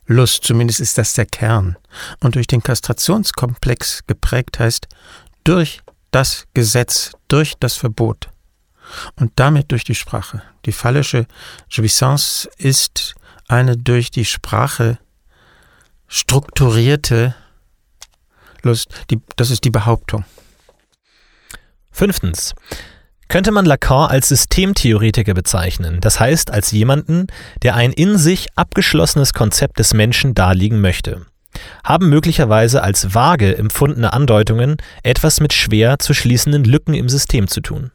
Lust, 0.06 0.42
zumindest 0.42 0.80
ist 0.80 0.96
das 0.96 1.12
der 1.12 1.26
Kern. 1.26 1.76
Und 2.20 2.34
durch 2.34 2.46
den 2.46 2.62
Kastrationskomplex 2.62 4.04
geprägt 4.06 4.58
heißt 4.58 4.88
durch 5.48 5.80
das 6.10 6.44
Gesetz, 6.52 7.12
durch 7.28 7.54
das 7.58 7.74
Verbot 7.74 8.28
und 9.16 9.32
damit 9.36 9.72
durch 9.72 9.82
die 9.82 9.94
Sprache. 9.94 10.42
Die 10.66 10.72
phallische 10.72 11.26
Jouissance 11.70 12.50
ist 12.58 13.14
eine 13.48 13.78
durch 13.78 14.10
die 14.10 14.26
Sprache 14.26 14.98
strukturierte 16.06 17.34
Lust. 18.62 18.90
Die, 19.10 19.22
das 19.36 19.50
ist 19.50 19.64
die 19.64 19.70
Behauptung. 19.70 20.26
Fünftens. 21.90 22.54
Könnte 23.28 23.50
man 23.50 23.64
Lacan 23.64 24.10
als 24.10 24.28
Systemtheoretiker 24.28 25.32
bezeichnen, 25.32 26.00
das 26.00 26.20
heißt 26.20 26.50
als 26.50 26.72
jemanden, 26.72 27.26
der 27.62 27.74
ein 27.74 27.92
in 27.92 28.18
sich 28.18 28.48
abgeschlossenes 28.54 29.32
Konzept 29.32 29.78
des 29.78 29.94
Menschen 29.94 30.34
darlegen 30.34 30.82
möchte? 30.82 31.24
Haben 31.84 32.08
möglicherweise 32.08 32.82
als 32.82 33.14
vage 33.14 33.56
empfundene 33.56 34.12
Andeutungen 34.12 34.76
etwas 35.02 35.40
mit 35.40 35.52
schwer 35.52 35.98
zu 35.98 36.14
schließenden 36.14 36.64
Lücken 36.64 36.94
im 36.94 37.08
System 37.08 37.48
zu 37.48 37.60
tun? 37.60 37.90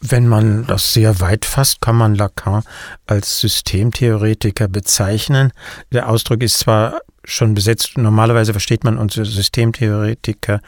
Wenn 0.00 0.28
man 0.28 0.66
das 0.66 0.92
sehr 0.92 1.20
weit 1.20 1.44
fasst, 1.44 1.80
kann 1.80 1.96
man 1.96 2.14
Lacan 2.14 2.62
als 3.06 3.40
Systemtheoretiker 3.40 4.68
bezeichnen. 4.68 5.52
Der 5.92 6.08
Ausdruck 6.08 6.42
ist 6.42 6.58
zwar 6.58 7.00
schon 7.24 7.54
besetzt. 7.54 7.96
Normalerweise 7.96 8.52
versteht 8.52 8.84
man 8.84 8.98
unter 8.98 9.24
Systemtheoretiker 9.24 10.60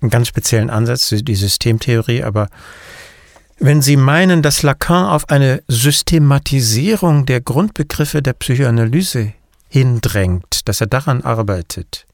einen 0.00 0.10
ganz 0.10 0.28
speziellen 0.28 0.70
Ansatz, 0.70 1.08
die 1.10 1.34
Systemtheorie, 1.34 2.22
aber 2.22 2.48
wenn 3.58 3.80
Sie 3.80 3.96
meinen, 3.96 4.42
dass 4.42 4.62
Lacan 4.62 5.06
auf 5.06 5.30
eine 5.30 5.62
Systematisierung 5.66 7.24
der 7.24 7.40
Grundbegriffe 7.40 8.20
der 8.20 8.34
Psychoanalyse 8.34 9.32
hindrängt, 9.70 10.55
dass 10.66 10.80
er 10.80 10.86
daran 10.86 11.22
arbeitet, 11.22 12.06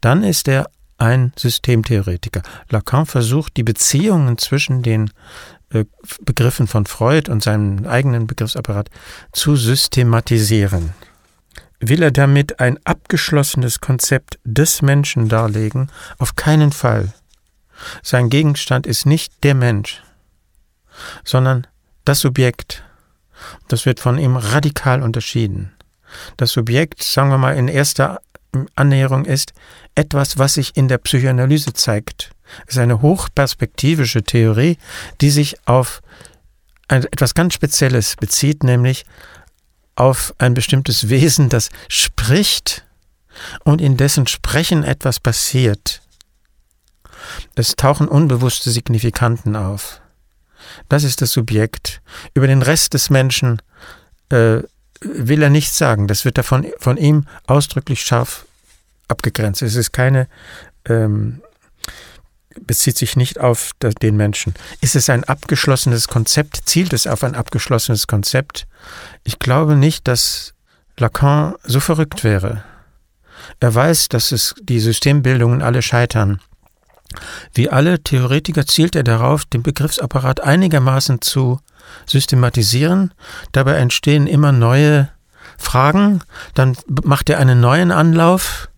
dann 0.00 0.22
ist 0.22 0.48
er 0.48 0.70
ein 0.98 1.32
Systemtheoretiker. 1.36 2.42
Lacan 2.70 3.04
versucht, 3.04 3.56
die 3.56 3.62
Beziehungen 3.62 4.38
zwischen 4.38 4.82
den 4.82 5.10
äh, 5.70 5.84
Begriffen 6.22 6.66
von 6.66 6.86
Freud 6.86 7.30
und 7.30 7.42
seinem 7.42 7.86
eigenen 7.86 8.26
Begriffsapparat 8.26 8.88
zu 9.32 9.56
systematisieren. 9.56 10.94
Will 11.80 12.02
er 12.02 12.10
damit 12.10 12.60
ein 12.60 12.78
abgeschlossenes 12.84 13.80
Konzept 13.80 14.38
des 14.44 14.80
Menschen 14.80 15.28
darlegen? 15.28 15.90
Auf 16.18 16.34
keinen 16.34 16.72
Fall. 16.72 17.12
Sein 18.02 18.30
Gegenstand 18.30 18.86
ist 18.86 19.04
nicht 19.04 19.44
der 19.44 19.54
Mensch, 19.54 20.02
sondern 21.24 21.66
das 22.06 22.20
Subjekt. 22.20 22.82
Das 23.68 23.84
wird 23.84 24.00
von 24.00 24.16
ihm 24.16 24.36
radikal 24.36 25.02
unterschieden. 25.02 25.75
Das 26.36 26.52
Subjekt, 26.52 27.02
sagen 27.02 27.30
wir 27.30 27.38
mal, 27.38 27.56
in 27.56 27.68
erster 27.68 28.20
Annäherung 28.74 29.24
ist 29.24 29.52
etwas, 29.94 30.38
was 30.38 30.54
sich 30.54 30.76
in 30.76 30.88
der 30.88 30.98
Psychoanalyse 30.98 31.72
zeigt. 31.72 32.30
Es 32.66 32.74
ist 32.74 32.80
eine 32.80 33.02
hochperspektivische 33.02 34.22
Theorie, 34.22 34.78
die 35.20 35.30
sich 35.30 35.56
auf 35.66 36.00
etwas 36.88 37.34
ganz 37.34 37.54
Spezielles 37.54 38.16
bezieht, 38.16 38.62
nämlich 38.62 39.04
auf 39.96 40.34
ein 40.38 40.54
bestimmtes 40.54 41.08
Wesen, 41.08 41.48
das 41.48 41.70
spricht 41.88 42.84
und 43.64 43.80
in 43.80 43.96
dessen 43.96 44.26
Sprechen 44.26 44.84
etwas 44.84 45.20
passiert. 45.20 46.02
Es 47.54 47.74
tauchen 47.76 48.08
unbewusste 48.08 48.70
Signifikanten 48.70 49.56
auf. 49.56 50.00
Das 50.88 51.02
ist 51.02 51.22
das 51.22 51.32
Subjekt. 51.32 52.02
Über 52.34 52.46
den 52.46 52.62
Rest 52.62 52.94
des 52.94 53.10
Menschen 53.10 53.60
äh, 54.30 54.58
will 55.00 55.42
er 55.42 55.50
nichts 55.50 55.78
sagen. 55.78 56.06
Das 56.06 56.24
wird 56.24 56.38
davon 56.38 56.66
von 56.78 56.96
ihm 56.96 57.26
ausdrücklich 57.46 58.02
scharf 58.02 58.46
abgegrenzt. 59.08 59.62
Es 59.62 59.74
ist 59.74 59.92
keine, 59.92 60.28
ähm, 60.86 61.42
bezieht 62.60 62.96
sich 62.96 63.16
nicht 63.16 63.38
auf 63.38 63.72
den 63.80 64.16
Menschen. 64.16 64.54
Ist 64.80 64.96
es 64.96 65.10
ein 65.10 65.24
abgeschlossenes 65.24 66.08
Konzept? 66.08 66.62
Zielt 66.64 66.92
es 66.92 67.06
auf 67.06 67.22
ein 67.22 67.34
abgeschlossenes 67.34 68.06
Konzept? 68.06 68.66
Ich 69.24 69.38
glaube 69.38 69.76
nicht, 69.76 70.08
dass 70.08 70.54
Lacan 70.96 71.54
so 71.62 71.80
verrückt 71.80 72.24
wäre. 72.24 72.64
Er 73.60 73.74
weiß, 73.74 74.08
dass 74.08 74.32
es 74.32 74.54
die 74.60 74.80
Systembildungen 74.80 75.62
alle 75.62 75.82
scheitern. 75.82 76.40
Wie 77.54 77.70
alle 77.70 78.02
Theoretiker 78.02 78.66
zielt 78.66 78.96
er 78.96 79.04
darauf, 79.04 79.44
den 79.44 79.62
Begriffsapparat 79.62 80.42
einigermaßen 80.42 81.22
zu 81.22 81.60
systematisieren. 82.06 83.12
Dabei 83.52 83.74
entstehen 83.74 84.26
immer 84.26 84.52
neue 84.52 85.08
Fragen. 85.58 86.20
Dann 86.54 86.76
macht 87.04 87.30
er 87.30 87.38
einen 87.38 87.60
neuen 87.60 87.92
Anlauf. 87.92 88.68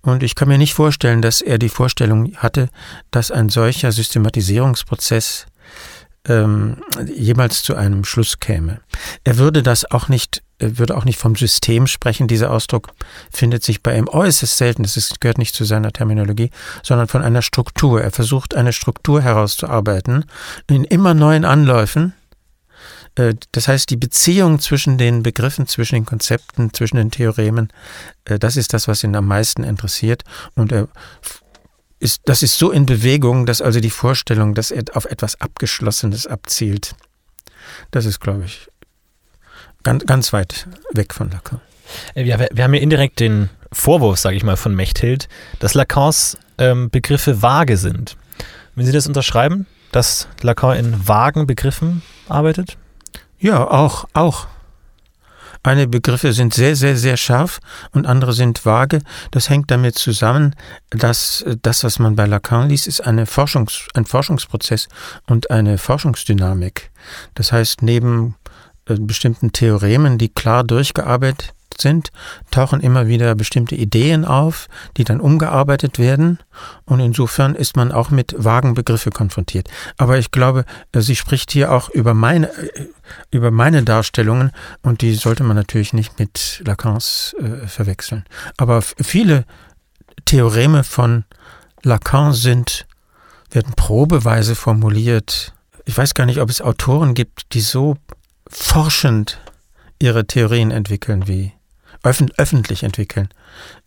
Und 0.00 0.22
ich 0.22 0.34
kann 0.34 0.48
mir 0.48 0.58
nicht 0.58 0.74
vorstellen, 0.74 1.22
dass 1.22 1.40
er 1.40 1.58
die 1.58 1.68
Vorstellung 1.68 2.34
hatte, 2.36 2.68
dass 3.10 3.30
ein 3.30 3.48
solcher 3.48 3.92
Systematisierungsprozess 3.92 5.46
ähm, 6.26 6.82
jemals 7.06 7.62
zu 7.62 7.74
einem 7.74 8.04
Schluss 8.04 8.38
käme. 8.38 8.80
Er 9.24 9.38
würde 9.38 9.62
das 9.62 9.90
auch 9.90 10.08
nicht, 10.08 10.42
würde 10.60 10.96
auch 10.96 11.04
nicht 11.04 11.18
vom 11.18 11.36
System 11.36 11.86
sprechen. 11.86 12.28
Dieser 12.28 12.50
Ausdruck 12.50 12.90
findet 13.30 13.62
sich 13.62 13.82
bei 13.82 13.96
ihm 13.96 14.08
äußerst 14.08 14.56
selten. 14.56 14.82
Das 14.82 14.96
ist, 14.96 15.20
gehört 15.20 15.38
nicht 15.38 15.54
zu 15.54 15.64
seiner 15.64 15.92
Terminologie, 15.92 16.50
sondern 16.82 17.08
von 17.08 17.22
einer 17.22 17.42
Struktur. 17.42 18.02
Er 18.02 18.10
versucht 18.10 18.54
eine 18.54 18.72
Struktur 18.72 19.22
herauszuarbeiten 19.22 20.24
in 20.68 20.84
immer 20.84 21.14
neuen 21.14 21.44
Anläufen. 21.44 22.14
Äh, 23.14 23.34
das 23.52 23.68
heißt, 23.68 23.90
die 23.90 23.96
Beziehung 23.96 24.58
zwischen 24.58 24.98
den 24.98 25.22
Begriffen, 25.22 25.66
zwischen 25.66 25.96
den 25.96 26.06
Konzepten, 26.06 26.72
zwischen 26.72 26.96
den 26.96 27.10
Theoremen, 27.10 27.68
äh, 28.24 28.38
das 28.38 28.56
ist 28.56 28.74
das, 28.74 28.88
was 28.88 29.04
ihn 29.04 29.14
am 29.14 29.26
meisten 29.26 29.64
interessiert. 29.64 30.24
Und 30.54 30.72
er 30.72 30.88
ist, 32.00 32.22
das 32.24 32.42
ist 32.42 32.58
so 32.58 32.70
in 32.70 32.86
Bewegung, 32.86 33.46
dass 33.46 33.60
also 33.60 33.80
die 33.80 33.90
Vorstellung, 33.90 34.54
dass 34.54 34.70
er 34.70 34.84
auf 34.94 35.04
etwas 35.04 35.40
Abgeschlossenes 35.40 36.26
abzielt, 36.26 36.94
das 37.90 38.06
ist, 38.06 38.20
glaube 38.20 38.44
ich, 38.44 38.68
ganz, 39.88 40.04
ganz 40.04 40.32
weit 40.34 40.66
weg 40.92 41.14
von 41.14 41.30
Lacan. 41.30 41.62
Äh, 42.14 42.24
ja, 42.24 42.38
wir, 42.38 42.48
wir 42.52 42.64
haben 42.64 42.74
ja 42.74 42.80
indirekt 42.82 43.20
den 43.20 43.48
Vorwurf, 43.72 44.18
sage 44.18 44.36
ich 44.36 44.44
mal, 44.44 44.58
von 44.58 44.74
Mechthild, 44.74 45.30
dass 45.60 45.72
Lacans 45.72 46.36
ähm, 46.58 46.90
Begriffe 46.90 47.40
vage 47.40 47.78
sind. 47.78 48.18
Wenn 48.74 48.84
Sie 48.84 48.92
das 48.92 49.06
unterschreiben, 49.06 49.66
dass 49.90 50.28
Lacan 50.42 50.76
in 50.76 51.08
vagen 51.08 51.46
Begriffen 51.46 52.02
arbeitet? 52.28 52.76
Ja, 53.38 53.66
auch, 53.66 54.06
auch. 54.12 54.46
Eine 55.62 55.88
Begriffe 55.88 56.34
sind 56.34 56.52
sehr, 56.52 56.76
sehr, 56.76 56.96
sehr 56.98 57.16
scharf 57.16 57.58
und 57.92 58.06
andere 58.06 58.34
sind 58.34 58.66
vage. 58.66 59.00
Das 59.30 59.48
hängt 59.48 59.70
damit 59.70 59.96
zusammen, 59.96 60.54
dass 60.90 61.46
das, 61.62 61.82
was 61.82 61.98
man 61.98 62.14
bei 62.14 62.26
Lacan 62.26 62.68
liest, 62.68 62.86
ist 62.86 63.00
eine 63.00 63.24
Forschungs-, 63.24 63.88
ein 63.94 64.04
Forschungsprozess 64.04 64.88
und 65.26 65.50
eine 65.50 65.78
Forschungsdynamik. 65.78 66.90
Das 67.34 67.52
heißt, 67.52 67.82
neben 67.82 68.34
äh, 68.34 68.47
bestimmten 68.96 69.52
Theoremen, 69.52 70.18
die 70.18 70.28
klar 70.28 70.64
durchgearbeitet 70.64 71.54
sind, 71.80 72.10
tauchen 72.50 72.80
immer 72.80 73.06
wieder 73.08 73.34
bestimmte 73.34 73.74
Ideen 73.74 74.24
auf, 74.24 74.68
die 74.96 75.04
dann 75.04 75.20
umgearbeitet 75.20 75.98
werden. 75.98 76.38
Und 76.84 77.00
insofern 77.00 77.54
ist 77.54 77.76
man 77.76 77.92
auch 77.92 78.10
mit 78.10 78.34
vagen 78.36 78.74
Begriffe 78.74 79.10
konfrontiert. 79.10 79.68
Aber 79.96 80.18
ich 80.18 80.30
glaube, 80.30 80.64
äh, 80.92 81.00
sie 81.00 81.16
spricht 81.16 81.50
hier 81.52 81.72
auch 81.72 81.88
über 81.90 82.14
meine, 82.14 82.48
äh, 82.48 82.88
über 83.30 83.50
meine 83.50 83.82
Darstellungen 83.82 84.52
und 84.82 85.02
die 85.02 85.14
sollte 85.14 85.44
man 85.44 85.56
natürlich 85.56 85.92
nicht 85.92 86.18
mit 86.18 86.62
Lacans 86.64 87.34
äh, 87.38 87.66
verwechseln. 87.66 88.24
Aber 88.56 88.82
viele 88.82 89.44
Theoreme 90.24 90.84
von 90.84 91.24
Lacan 91.82 92.32
sind, 92.32 92.86
werden 93.50 93.72
probeweise 93.76 94.54
formuliert. 94.54 95.54
Ich 95.84 95.96
weiß 95.96 96.12
gar 96.14 96.26
nicht, 96.26 96.40
ob 96.40 96.50
es 96.50 96.60
Autoren 96.60 97.14
gibt, 97.14 97.54
die 97.54 97.60
so 97.60 97.96
forschend 98.48 99.40
ihre 99.98 100.26
Theorien 100.26 100.70
entwickeln 100.70 101.26
wie 101.26 101.52
öffentlich 102.02 102.84
entwickeln, 102.84 103.28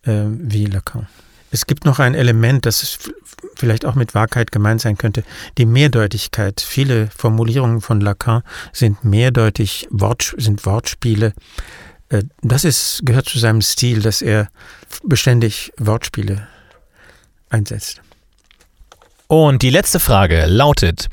äh, 0.02 0.24
wie 0.26 0.66
Lacan. 0.66 1.06
Es 1.50 1.66
gibt 1.66 1.84
noch 1.84 1.98
ein 1.98 2.14
Element, 2.14 2.64
das 2.64 2.98
vielleicht 3.56 3.84
auch 3.84 3.94
mit 3.94 4.14
Wahrheit 4.14 4.52
gemeint 4.52 4.80
sein 4.80 4.96
könnte, 4.96 5.22
die 5.58 5.66
Mehrdeutigkeit. 5.66 6.60
Viele 6.60 7.08
Formulierungen 7.08 7.80
von 7.80 8.00
Lacan 8.00 8.42
sind 8.72 9.04
mehrdeutig, 9.04 9.86
Wort, 9.90 10.34
sind 10.38 10.64
Wortspiele. 10.64 11.34
Äh, 12.08 12.24
das 12.42 12.64
ist, 12.64 13.02
gehört 13.04 13.28
zu 13.28 13.38
seinem 13.38 13.60
Stil, 13.60 14.00
dass 14.00 14.22
er 14.22 14.48
beständig 15.02 15.72
Wortspiele 15.78 16.46
einsetzt. 17.50 18.00
Und 19.26 19.62
die 19.62 19.70
letzte 19.70 20.00
Frage 20.00 20.46
lautet, 20.46 21.08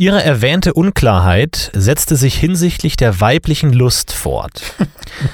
Ihre 0.00 0.24
erwähnte 0.24 0.72
Unklarheit 0.72 1.70
setzte 1.74 2.16
sich 2.16 2.34
hinsichtlich 2.34 2.96
der 2.96 3.20
weiblichen 3.20 3.70
Lust 3.70 4.12
fort. 4.12 4.62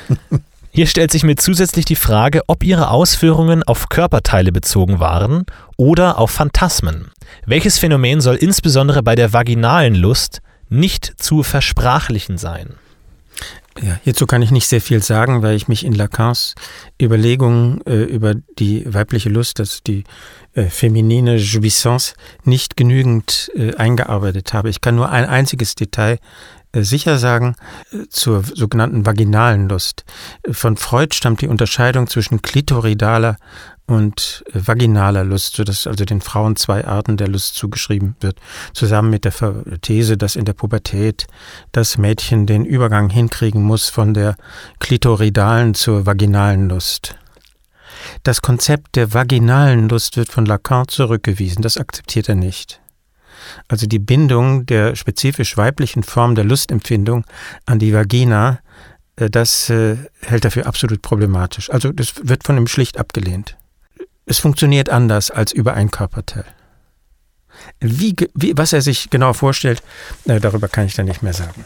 Hier 0.72 0.88
stellt 0.88 1.12
sich 1.12 1.22
mir 1.22 1.36
zusätzlich 1.36 1.84
die 1.84 1.94
Frage, 1.94 2.42
ob 2.48 2.64
Ihre 2.64 2.90
Ausführungen 2.90 3.62
auf 3.62 3.88
Körperteile 3.88 4.50
bezogen 4.50 4.98
waren 4.98 5.46
oder 5.76 6.18
auf 6.18 6.32
Phantasmen. 6.32 7.12
Welches 7.46 7.78
Phänomen 7.78 8.20
soll 8.20 8.34
insbesondere 8.34 9.04
bei 9.04 9.14
der 9.14 9.32
vaginalen 9.32 9.94
Lust 9.94 10.40
nicht 10.68 11.12
zu 11.16 11.44
versprachlichen 11.44 12.36
sein? 12.36 12.74
Ja, 13.82 13.98
hierzu 14.02 14.26
kann 14.26 14.42
ich 14.42 14.50
nicht 14.50 14.66
sehr 14.66 14.80
viel 14.80 15.02
sagen, 15.02 15.42
weil 15.42 15.54
ich 15.54 15.68
mich 15.68 15.84
in 15.84 15.92
Lacans 15.92 16.54
Überlegungen 17.00 17.80
äh, 17.86 18.04
über 18.04 18.34
die 18.58 18.92
weibliche 18.92 19.28
Lust, 19.28 19.58
das 19.58 19.82
die 19.82 20.04
äh, 20.54 20.64
feminine 20.64 21.36
Jouissance, 21.36 22.14
nicht 22.44 22.76
genügend 22.76 23.50
äh, 23.54 23.74
eingearbeitet 23.74 24.54
habe. 24.54 24.70
Ich 24.70 24.80
kann 24.80 24.96
nur 24.96 25.10
ein 25.10 25.26
einziges 25.26 25.74
Detail 25.74 26.18
äh, 26.72 26.82
sicher 26.82 27.18
sagen, 27.18 27.54
äh, 27.92 28.08
zur 28.08 28.42
sogenannten 28.42 29.04
vaginalen 29.04 29.68
Lust. 29.68 30.04
Von 30.50 30.76
Freud 30.76 31.14
stammt 31.14 31.42
die 31.42 31.48
Unterscheidung 31.48 32.06
zwischen 32.06 32.42
klitoridaler 32.42 33.36
und 33.86 34.44
äh, 34.52 34.60
vaginaler 34.66 35.24
Lust, 35.24 35.56
sodass 35.56 35.86
also 35.86 36.04
den 36.04 36.20
Frauen 36.20 36.56
zwei 36.56 36.84
Arten 36.86 37.16
der 37.16 37.28
Lust 37.28 37.54
zugeschrieben 37.54 38.16
wird, 38.20 38.38
zusammen 38.72 39.10
mit 39.10 39.24
der 39.24 39.32
These, 39.80 40.16
dass 40.16 40.36
in 40.36 40.44
der 40.44 40.54
Pubertät 40.54 41.26
das 41.72 41.98
Mädchen 41.98 42.46
den 42.46 42.64
Übergang 42.64 43.10
hinkriegen 43.10 43.62
muss 43.62 43.88
von 43.88 44.14
der 44.14 44.36
klitoridalen 44.80 45.74
zur 45.74 46.06
vaginalen 46.06 46.68
Lust. 46.68 47.16
Das 48.22 48.42
Konzept 48.42 48.96
der 48.96 49.14
vaginalen 49.14 49.88
Lust 49.88 50.16
wird 50.16 50.28
von 50.28 50.46
Lacan 50.46 50.88
zurückgewiesen, 50.88 51.62
das 51.62 51.78
akzeptiert 51.78 52.28
er 52.28 52.34
nicht. 52.34 52.80
Also 53.68 53.86
die 53.86 53.98
Bindung 53.98 54.66
der 54.66 54.96
spezifisch 54.96 55.56
weiblichen 55.56 56.02
Form 56.02 56.34
der 56.34 56.44
Lustempfindung 56.44 57.24
an 57.64 57.78
die 57.78 57.92
Vagina, 57.92 58.58
äh, 59.16 59.30
das 59.30 59.70
äh, 59.70 59.96
hält 60.20 60.44
er 60.44 60.50
für 60.50 60.66
absolut 60.66 61.02
problematisch. 61.02 61.70
Also 61.70 61.92
das 61.92 62.14
wird 62.22 62.44
von 62.44 62.56
ihm 62.56 62.66
schlicht 62.66 62.98
abgelehnt. 62.98 63.56
Es 64.26 64.40
funktioniert 64.40 64.90
anders 64.90 65.30
als 65.30 65.52
über 65.52 65.74
ein 65.74 65.90
Körperteil. 65.90 66.44
Wie, 67.80 68.14
wie, 68.34 68.52
was 68.56 68.72
er 68.72 68.82
sich 68.82 69.08
genau 69.08 69.32
vorstellt, 69.32 69.82
darüber 70.24 70.68
kann 70.68 70.86
ich 70.86 70.94
dann 70.94 71.06
nicht 71.06 71.22
mehr 71.22 71.32
sagen. 71.32 71.64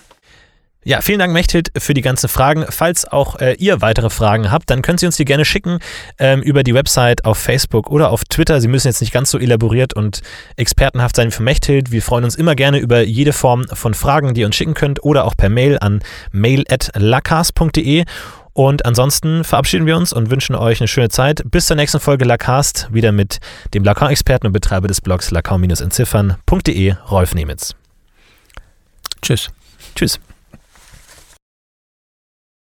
Ja, 0.83 1.03
vielen 1.03 1.19
Dank, 1.19 1.35
Mechthild, 1.35 1.71
für 1.77 1.93
die 1.93 2.01
ganzen 2.01 2.31
Fragen. 2.31 2.65
Falls 2.71 3.05
auch 3.05 3.39
äh, 3.39 3.53
ihr 3.59 3.83
weitere 3.83 4.09
Fragen 4.09 4.51
habt, 4.51 4.71
dann 4.71 4.81
könnt 4.81 5.03
ihr 5.03 5.09
uns 5.09 5.19
die 5.19 5.27
gerne 5.27 5.45
schicken 5.45 5.79
ähm, 6.19 6.41
über 6.41 6.63
die 6.63 6.73
Website 6.73 7.27
auf 7.27 7.37
Facebook 7.37 7.91
oder 7.91 8.11
auf 8.11 8.25
Twitter. 8.25 8.63
Sie 8.63 8.69
müssen 8.69 8.89
jetzt 8.89 9.03
nicht 9.03 9.13
ganz 9.13 9.31
so 9.31 9.39
elaboriert 9.39 9.93
und 9.93 10.23
expertenhaft 10.57 11.17
sein 11.17 11.33
für 11.33 11.43
Mechthild. 11.43 11.93
Wir 11.93 12.01
freuen 12.01 12.25
uns 12.25 12.35
immer 12.35 12.55
gerne 12.55 12.79
über 12.79 13.03
jede 13.03 13.35
Form 13.35 13.67
von 13.69 13.93
Fragen, 13.93 14.33
die 14.33 14.41
ihr 14.41 14.47
uns 14.47 14.57
schicken 14.57 14.73
könnt 14.73 15.05
oder 15.05 15.27
auch 15.27 15.37
per 15.37 15.51
Mail 15.51 15.77
an 15.79 16.01
mail.lacast.de. 16.33 18.05
Und 18.53 18.85
ansonsten 18.85 19.45
verabschieden 19.45 19.87
wir 19.87 19.97
uns 19.97 20.13
und 20.13 20.31
wünschen 20.31 20.55
euch 20.55 20.81
eine 20.81 20.89
schöne 20.89 21.09
Zeit. 21.09 21.43
Bis 21.45 21.67
zur 21.67 21.77
nächsten 21.77 22.01
Folge 22.01 22.25
Lacast, 22.25 22.89
wieder 22.93 23.13
mit 23.13 23.39
dem 23.75 23.85
Lacan-Experten 23.85 24.47
und 24.47 24.53
Betreiber 24.53 24.89
des 24.89 25.01
Blogs 25.01 25.31
lacan-entziffern.de, 25.31 26.95
Rolf 27.11 27.35
Nemitz. 27.35 27.75
Tschüss. 29.23 29.51
Tschüss. 29.95 30.21